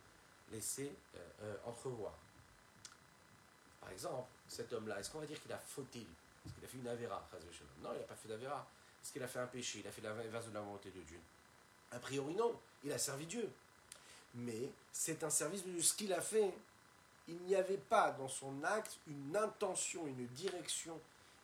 laisser 0.51 0.93
euh, 1.15 1.19
euh, 1.43 1.57
entrevoir. 1.65 2.13
Par 3.81 3.91
exemple, 3.91 4.29
cet 4.49 4.73
homme-là, 4.73 5.01
est-ce 5.01 5.11
qu'on 5.11 5.21
va 5.21 5.27
dire 5.27 5.41
qu'il 5.41 5.53
a 5.53 5.59
fauté 5.59 6.01
Est-ce 6.45 6.55
qu'il 6.55 6.65
a 6.65 6.69
fait 6.69 6.79
une 6.79 6.89
avéra 6.89 7.29
Non, 7.83 7.91
il 7.95 8.01
n'a 8.01 8.05
pas 8.05 8.17
fait 8.17 8.29
d'avéra. 8.29 8.67
Est-ce 9.03 9.13
qu'il 9.13 9.23
a 9.23 9.29
fait 9.29 9.39
un 9.39 9.47
péché? 9.47 9.81
Il 9.81 9.87
a 9.87 9.93
fait 9.93 10.03
l'inverse 10.03 10.47
de 10.47 10.55
la 10.55 10.61
volonté 10.61 10.91
de 10.91 11.01
Dieu 11.03 11.21
A 11.93 12.01
priori, 12.01 12.35
non. 12.35 12.59
Il 12.83 12.93
a 12.93 12.99
servi 12.99 13.27
Dieu. 13.27 13.49
Mais 14.35 14.71
c'est 14.93 15.23
un 15.23 15.31
service 15.31 15.65
de 15.65 15.81
ce 15.81 15.95
qu'il 15.95 16.13
a 16.13 16.21
fait. 16.21 16.53
Il 17.29 17.39
n'y 17.43 17.55
avait 17.55 17.79
pas 17.79 18.11
dans 18.13 18.29
son 18.29 18.63
acte 18.65 18.99
une 19.07 19.37
intention, 19.37 20.07
une 20.07 20.27
direction 20.29 21.01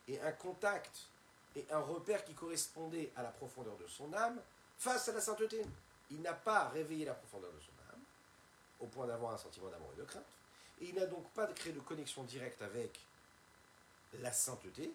et 0.09 0.21
un 0.21 0.33
contact 0.33 1.09
et 1.55 1.67
un 1.71 1.81
repère 1.81 2.25
qui 2.25 2.35
correspondait 2.35 3.13
à 3.17 3.23
la 3.23 3.31
profondeur 3.31 3.77
de 3.77 3.87
son 3.87 4.13
âme 4.13 4.41
face 4.79 5.09
à 5.09 5.13
la 5.13 5.21
sainteté. 5.21 5.63
Il 6.11 6.21
n'a 6.23 6.33
pas 6.33 6.69
réveillé 6.69 7.05
la 7.05 7.15
profondeur 7.15 7.53
de 7.53 7.61
son 7.61 7.93
âme 7.93 8.01
au 8.81 8.87
point 8.87 9.07
d'avoir 9.07 9.33
un 9.33 9.39
sentiment 9.39 9.69
d'amour 9.69 9.91
et 9.95 10.01
de 10.01 10.05
crainte. 10.05 10.25
Et 10.81 10.87
il 10.87 10.95
n'a 10.95 11.07
donc 11.07 11.29
pas 11.31 11.47
créé 11.49 11.73
de 11.73 11.81
connexion 11.81 12.25
directe 12.25 12.61
avec 12.63 12.99
la 14.21 14.33
sainteté, 14.33 14.93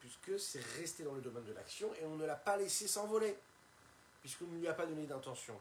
puisque 0.00 0.38
c'est 0.38 0.64
resté 0.78 1.02
dans 1.02 1.14
le 1.14 1.20
domaine 1.20 1.44
de 1.44 1.52
l'action 1.52 1.92
et 2.00 2.04
on 2.04 2.16
ne 2.16 2.26
l'a 2.26 2.36
pas 2.36 2.56
laissé 2.56 2.86
s'envoler, 2.86 3.36
puisqu'on 4.20 4.46
ne 4.46 4.58
lui 4.58 4.68
a 4.68 4.74
pas 4.74 4.86
donné 4.86 5.06
d'intention. 5.06 5.58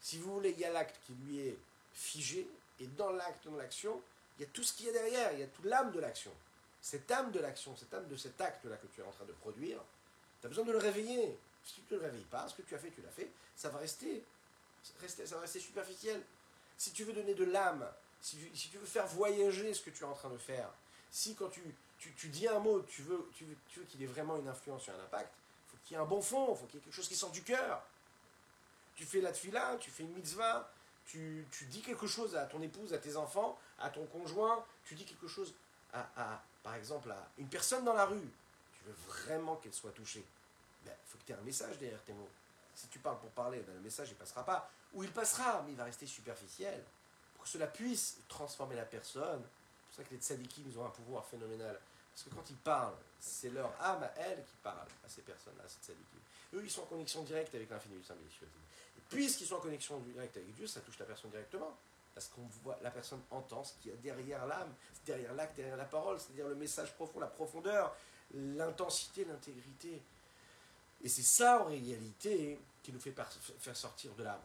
Si 0.00 0.18
vous 0.18 0.34
voulez, 0.34 0.50
il 0.50 0.58
y 0.58 0.64
a 0.64 0.72
l'acte 0.72 0.96
qui 1.06 1.14
lui 1.14 1.40
est 1.40 1.58
figé, 1.92 2.48
et 2.78 2.86
dans 2.88 3.10
l'acte, 3.10 3.46
dans 3.46 3.56
l'action, 3.56 4.00
il 4.36 4.42
y 4.42 4.44
a 4.44 4.48
tout 4.52 4.62
ce 4.62 4.74
qu'il 4.74 4.86
y 4.86 4.88
a 4.90 4.92
derrière, 4.92 5.32
il 5.32 5.40
y 5.40 5.42
a 5.42 5.46
toute 5.46 5.64
l'âme 5.64 5.92
de 5.92 6.00
l'action. 6.00 6.30
Cette 6.86 7.10
âme 7.10 7.32
de 7.32 7.40
l'action, 7.40 7.74
cette 7.74 7.92
âme 7.94 8.06
de 8.06 8.14
cet 8.14 8.40
acte-là 8.40 8.76
que 8.76 8.86
tu 8.86 9.00
es 9.00 9.04
en 9.04 9.10
train 9.10 9.24
de 9.24 9.32
produire, 9.32 9.80
tu 10.40 10.46
as 10.46 10.48
besoin 10.48 10.64
de 10.64 10.70
le 10.70 10.78
réveiller. 10.78 11.36
Si 11.64 11.74
tu 11.74 11.80
ne 11.94 11.98
le 11.98 12.04
réveilles 12.04 12.28
pas, 12.30 12.46
ce 12.46 12.54
que 12.54 12.62
tu 12.62 12.76
as 12.76 12.78
fait, 12.78 12.92
tu 12.92 13.02
l'as 13.02 13.10
fait, 13.10 13.28
ça 13.56 13.70
va 13.70 13.78
rester, 13.78 14.24
ça 14.84 15.34
va 15.34 15.40
rester 15.40 15.58
superficiel. 15.58 16.22
Si 16.78 16.92
tu 16.92 17.02
veux 17.02 17.12
donner 17.12 17.34
de 17.34 17.42
l'âme 17.42 17.84
si 18.20 18.36
tu, 18.70 18.78
veux 18.78 18.86
faire 18.86 19.08
voyager 19.08 19.74
ce 19.74 19.82
que 19.82 19.90
tu 19.90 20.04
es 20.04 20.06
en 20.06 20.14
train 20.14 20.30
de 20.30 20.38
faire, 20.38 20.70
Si 21.10 21.34
quand 21.34 21.48
tu, 21.48 21.60
tu, 21.98 22.28
dis 22.28 22.46
un 22.46 22.60
mot, 22.60 22.80
tu 22.82 23.02
veux, 23.02 23.28
tu 23.34 23.44
veux, 23.46 23.56
tu 23.68 23.80
qu'il 23.86 24.00
ait 24.04 24.06
vraiment 24.06 24.36
une 24.36 24.46
influence 24.46 24.86
et 24.86 24.92
un 24.92 25.04
impact, 25.06 25.34
il 25.34 25.70
faut 25.72 25.76
qu'il 25.82 25.96
y 25.96 25.98
ait 25.98 26.02
un 26.02 26.06
bon 26.06 26.22
fond, 26.22 26.54
il 26.54 26.56
faut 26.56 26.66
qu'il 26.66 26.76
y 26.76 26.78
ait 26.78 26.84
quelque 26.84 26.94
chose 26.94 27.08
qui 27.08 27.16
sort 27.16 27.32
du 27.32 27.42
cœur. 27.42 27.82
Tu 28.94 29.04
fais 29.04 29.20
la 29.20 29.32
tefila, 29.32 29.76
tu 29.80 29.90
fais 29.90 30.04
une 30.04 30.12
mitzvah, 30.12 30.70
tu, 31.04 31.48
dis 31.62 31.82
quelque 31.82 32.06
chose 32.06 32.36
à 32.36 32.46
ton 32.46 32.62
épouse, 32.62 32.94
à 32.94 32.98
tes 32.98 33.16
enfants, 33.16 33.58
à 33.80 33.90
ton 33.90 34.06
conjoint, 34.06 34.64
tu 34.84 34.94
dis 34.94 35.04
quelque 35.04 35.26
chose 35.26 35.52
à, 36.16 36.42
par 36.62 36.74
exemple, 36.74 37.10
à 37.10 37.28
une 37.38 37.48
personne 37.48 37.84
dans 37.84 37.94
la 37.94 38.06
rue, 38.06 38.30
tu 38.72 38.84
veux 38.84 38.96
vraiment 39.08 39.56
qu'elle 39.56 39.74
soit 39.74 39.92
touchée. 39.92 40.24
Il 40.82 40.86
ben, 40.88 40.96
faut 41.06 41.18
que 41.18 41.24
tu 41.24 41.32
aies 41.32 41.36
un 41.36 41.42
message 41.42 41.78
derrière 41.78 42.02
tes 42.04 42.12
mots. 42.12 42.28
Si 42.74 42.88
tu 42.88 42.98
parles 42.98 43.18
pour 43.18 43.30
parler, 43.30 43.60
ben, 43.60 43.74
le 43.74 43.80
message 43.80 44.10
ne 44.10 44.14
passera 44.14 44.44
pas. 44.44 44.70
Ou 44.94 45.02
il 45.02 45.10
passera, 45.10 45.62
mais 45.64 45.72
il 45.72 45.76
va 45.76 45.84
rester 45.84 46.06
superficiel. 46.06 46.82
Pour 47.34 47.44
que 47.44 47.50
cela 47.50 47.66
puisse 47.66 48.18
transformer 48.28 48.76
la 48.76 48.84
personne. 48.84 49.42
C'est 49.42 49.86
pour 49.86 49.96
ça 49.96 50.04
que 50.04 50.14
les 50.14 50.20
tzadikim, 50.20 50.64
ont 50.78 50.86
un 50.86 50.90
pouvoir 50.90 51.24
phénoménal. 51.24 51.78
Parce 52.12 52.24
que 52.24 52.34
quand 52.34 52.48
ils 52.50 52.56
parlent, 52.56 52.96
c'est 53.20 53.50
leur 53.50 53.72
âme 53.80 54.02
à 54.02 54.12
elles 54.16 54.42
qui 54.44 54.56
parle 54.62 54.88
à 55.04 55.08
ces 55.08 55.22
personnes-là, 55.22 55.64
ces 55.68 55.86
tzadikim. 55.86 56.20
Eux, 56.54 56.62
ils 56.64 56.70
sont 56.70 56.82
en 56.82 56.86
connexion 56.86 57.22
directe 57.22 57.54
avec 57.54 57.70
l'infini 57.70 57.98
du 57.98 58.04
Saint 58.04 58.14
Et 58.14 59.00
puisqu'ils 59.08 59.46
sont 59.46 59.56
en 59.56 59.60
connexion 59.60 59.98
directe 60.00 60.36
avec 60.36 60.54
Dieu, 60.54 60.66
ça 60.66 60.80
touche 60.80 60.98
la 60.98 61.06
personne 61.06 61.30
directement. 61.30 61.76
Parce 62.16 62.28
qu'on 62.28 62.46
voit, 62.62 62.78
la 62.80 62.90
personne 62.90 63.20
entend 63.30 63.62
ce 63.62 63.74
qu'il 63.74 63.90
y 63.90 63.94
a 63.94 63.96
derrière 63.98 64.46
l'âme, 64.46 64.72
derrière 65.04 65.34
l'acte, 65.34 65.54
derrière 65.54 65.76
la 65.76 65.84
parole, 65.84 66.18
c'est-à-dire 66.18 66.48
le 66.48 66.54
message 66.54 66.94
profond, 66.94 67.20
la 67.20 67.26
profondeur, 67.26 67.94
l'intensité, 68.32 69.26
l'intégrité. 69.26 70.02
Et 71.02 71.10
c'est 71.10 71.20
ça, 71.20 71.60
en 71.60 71.66
réalité, 71.66 72.58
qui 72.82 72.90
nous 72.90 73.00
fait 73.00 73.14
faire 73.58 73.76
sortir 73.76 74.14
de 74.14 74.24
la, 74.24 74.40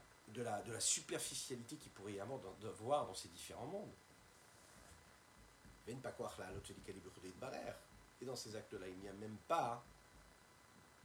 superficialité 0.82 1.78
qu'il 1.78 1.93
pourrait 1.93 2.11
y 2.11 2.19
avoir 2.19 2.41
de, 2.59 2.67
voir 2.67 3.05
dans 3.05 3.15
ces 3.15 3.30
différents 3.30 3.67
mondes. 3.67 3.93
Et 5.88 5.95
dans 8.26 8.36
ces 8.36 8.53
actes-là, 8.53 8.88
il 8.89 8.97
n'y 8.97 9.07
a 9.07 9.13
même 9.13 9.38
pas 9.47 9.82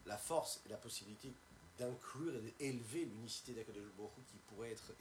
la 0.04 0.18
force 0.18 0.62
et 0.66 0.68
la 0.68 0.78
possibilité 0.78 1.32
d'inclure 1.78 2.34
et 2.34 2.40
d'élever 2.58 3.04
l'unicité 3.04 3.52
d'Akadosh 3.52 3.84
qui 4.28 4.38
pourrait 4.48 4.72
être 4.72 4.92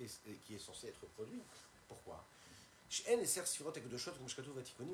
qui 0.45 0.55
est 0.55 0.59
censé 0.59 0.87
être 0.87 1.05
produit. 1.15 1.41
Pourquoi? 1.87 2.25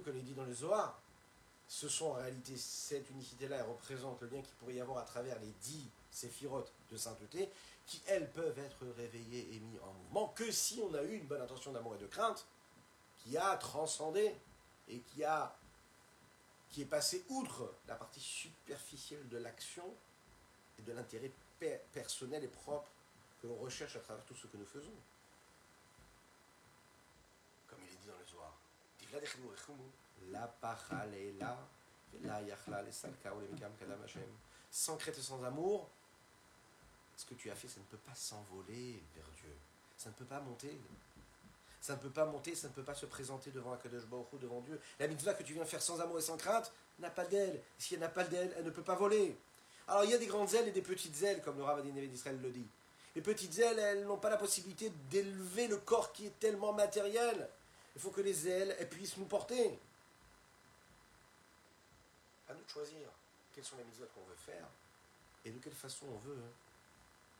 Comme 0.03 0.17
il 0.17 0.23
dit 0.23 0.33
dans 0.33 0.45
le 0.45 0.53
Zohar, 0.53 1.01
ce 1.67 1.87
sont 1.87 2.07
en 2.07 2.13
réalité 2.13 2.57
cette 2.57 3.09
unicité-là, 3.09 3.57
elle 3.57 3.69
représente 3.69 4.21
le 4.21 4.27
lien 4.27 4.41
qu'il 4.41 4.55
pourrait 4.55 4.75
y 4.75 4.81
avoir 4.81 4.97
à 4.97 5.03
travers 5.03 5.39
les 5.39 5.53
dix 5.61 5.87
séphirotes 6.09 6.73
de 6.91 6.97
sainteté, 6.97 7.49
qui 7.85 8.01
elles 8.07 8.29
peuvent 8.31 8.59
être 8.59 8.85
réveillées 8.97 9.53
et 9.53 9.59
mis 9.59 9.79
en 9.79 9.93
mouvement 9.93 10.27
que 10.29 10.51
si 10.51 10.81
on 10.81 10.93
a 10.93 11.01
eu 11.03 11.15
une 11.15 11.27
bonne 11.27 11.41
intention 11.41 11.71
d'amour 11.71 11.95
et 11.95 11.97
de 11.97 12.07
crainte, 12.07 12.45
qui 13.17 13.37
a 13.37 13.55
transcendé 13.57 14.35
et 14.89 14.99
qui 14.99 15.23
a 15.23 15.55
qui 16.71 16.81
est 16.81 16.85
passé 16.85 17.23
outre 17.29 17.73
la 17.87 17.95
partie 17.95 18.21
superficielle 18.21 19.27
de 19.27 19.37
l'action 19.37 19.83
et 20.79 20.81
de 20.83 20.93
l'intérêt 20.93 21.31
personnel 21.91 22.43
et 22.43 22.47
propre 22.47 22.89
que 23.41 23.47
l'on 23.47 23.55
recherche 23.55 23.95
à 23.95 23.99
travers 23.99 24.23
tout 24.25 24.35
ce 24.35 24.47
que 24.47 24.57
nous 24.57 24.65
faisons. 24.65 24.93
Comme 27.67 27.79
il 27.87 27.93
est 27.93 27.97
dit 27.97 28.07
dans 28.07 28.17
le 28.17 28.25
Zohar. 28.25 28.57
Sans 34.69 34.97
crainte 34.97 35.17
et 35.17 35.21
sans 35.21 35.43
amour, 35.43 35.89
ce 37.15 37.25
que 37.25 37.33
tu 37.35 37.49
as 37.51 37.55
fait, 37.55 37.67
ça 37.67 37.79
ne 37.79 37.85
peut 37.85 37.97
pas 37.97 38.15
s'envoler 38.15 39.03
vers 39.15 39.29
Dieu. 39.35 39.55
Ça 39.97 40.09
ne 40.09 40.15
peut 40.15 40.25
pas 40.25 40.39
monter. 40.39 40.79
Ça 41.79 41.95
ne 41.95 41.99
peut 41.99 42.09
pas 42.09 42.25
monter, 42.25 42.55
ça 42.55 42.67
ne 42.67 42.73
peut 42.73 42.83
pas 42.83 42.93
se 42.93 43.07
présenter 43.07 43.51
devant 43.51 43.73
Akadosh 43.73 44.05
Baruch 44.05 44.39
devant 44.39 44.61
Dieu. 44.61 44.79
La 44.99 45.07
mitzvah 45.07 45.33
que 45.33 45.43
tu 45.43 45.53
viens 45.53 45.65
faire 45.65 45.81
sans 45.81 45.99
amour 45.99 46.19
et 46.19 46.21
sans 46.21 46.37
crainte 46.37 46.71
n'a 46.99 47.09
pas 47.09 47.25
d'aile. 47.25 47.61
Si 47.77 47.95
elle 47.95 48.01
n'a 48.01 48.09
pas 48.09 48.23
d'aile, 48.23 48.53
elle 48.55 48.65
ne 48.65 48.69
peut 48.69 48.83
pas 48.83 48.95
voler. 48.95 49.35
Alors 49.91 50.05
il 50.05 50.11
y 50.11 50.13
a 50.13 50.17
des 50.17 50.25
grandes 50.25 50.53
ailes 50.53 50.69
et 50.69 50.71
des 50.71 50.81
petites 50.81 51.21
ailes, 51.21 51.41
comme 51.41 51.57
le 51.57 51.65
Rav 51.65 51.83
d'Israël 51.83 52.39
le 52.41 52.49
dit. 52.49 52.65
Les 53.13 53.21
petites 53.21 53.59
ailes, 53.59 53.77
elles 53.77 54.05
n'ont 54.05 54.17
pas 54.17 54.29
la 54.29 54.37
possibilité 54.37 54.89
d'élever 55.09 55.67
le 55.67 55.75
corps 55.75 56.13
qui 56.13 56.27
est 56.27 56.39
tellement 56.39 56.71
matériel. 56.71 57.49
Il 57.93 58.01
faut 58.01 58.09
que 58.09 58.21
les 58.21 58.47
ailes 58.47 58.87
puissent 58.89 59.17
nous 59.17 59.25
porter. 59.25 59.77
À 62.47 62.53
nous 62.53 62.63
de 62.63 62.69
choisir 62.69 63.09
quelles 63.53 63.65
sont 63.65 63.75
les 63.75 63.83
mitzvot 63.83 64.05
qu'on 64.15 64.23
veut 64.29 64.35
faire 64.37 64.65
et 65.43 65.51
de 65.51 65.59
quelle 65.59 65.73
façon 65.73 66.05
on 66.07 66.19
veut 66.19 66.37
hein, 66.37 66.51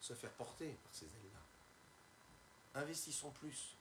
se 0.01 0.13
faire 0.13 0.31
porter 0.31 0.67
par 0.83 0.93
ces 0.93 1.05
ailes-là. 1.05 2.81
Investissons 2.81 3.31
plus 3.31 3.77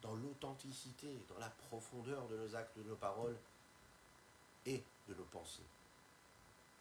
dans 0.00 0.14
l'authenticité, 0.16 1.06
dans 1.28 1.38
la 1.38 1.50
profondeur 1.68 2.26
de 2.26 2.36
nos 2.36 2.56
actes, 2.56 2.76
de 2.76 2.82
nos 2.82 2.96
paroles 2.96 3.36
et 4.66 4.82
de 5.06 5.14
nos 5.14 5.24
pensées. 5.26 5.62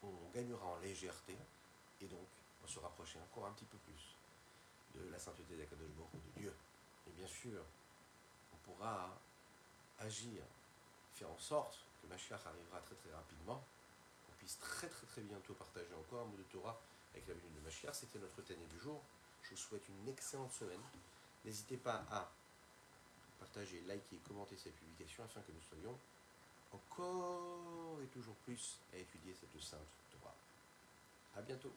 On 0.04 0.30
gagnera 0.34 0.66
en 0.66 0.78
légèreté 0.80 1.38
et 2.02 2.08
donc 2.08 2.28
on 2.64 2.68
se 2.68 2.80
rapprocher 2.80 3.20
encore 3.20 3.47
un 3.47 3.52
petit 3.54 3.66
peu 3.66 3.78
plus 3.78 4.18
de 4.95 5.10
la 5.10 5.20
sainteté 5.20 5.56
d'Akadosh 5.56 5.89
de 5.89 6.39
Dieu. 6.39 6.54
Et 7.08 7.12
bien 7.12 7.28
sûr, 7.28 7.64
on 8.54 8.58
pourra 8.58 9.18
agir, 9.99 10.43
faire 11.14 11.30
en 11.30 11.38
sorte 11.38 11.86
que 12.02 12.08
Mashiach 12.08 12.45
arrivera 12.45 12.80
très 12.82 12.95
très 12.95 13.12
rapidement, 13.12 13.64
qu'on 14.26 14.34
puisse 14.38 14.60
très 14.60 14.88
très 14.88 15.08
très 15.08 15.22
bientôt 15.22 15.54
partager 15.54 15.93
encore 15.93 16.22
un 16.22 16.26
mot 16.26 16.38
de 16.38 16.43
Torah 16.43 16.80
avec 17.14 17.28
la 17.28 17.34
venue 17.36 17.49
de 17.56 17.60
Mashiach. 17.62 17.93
C'était 17.93 18.20
notre 18.20 18.41
thème 18.41 18.66
du 18.68 18.80
jour. 18.80 19.02
Je 19.43 19.52
vous 19.52 19.58
souhaite 19.58 19.88
une 19.89 20.08
excellente 20.08 20.52
semaine. 20.52 20.82
N'hésitez 21.45 21.78
pas 21.78 22.06
à 22.12 22.32
partager, 23.39 23.82
liker, 23.82 24.18
commenter 24.28 24.56
cette 24.58 24.76
publication 24.76 25.24
afin 25.24 25.41
que 25.41 25.52
nous 25.52 25.62
soyons 25.62 25.97
encore 26.74 28.00
et 28.04 28.08
toujours 28.08 28.36
plus 28.46 28.80
à 28.94 28.98
étudier 28.98 29.34
cette 29.34 29.62
sainte 29.62 29.80
Torah. 30.12 30.36
A 31.36 31.42
bientôt 31.42 31.74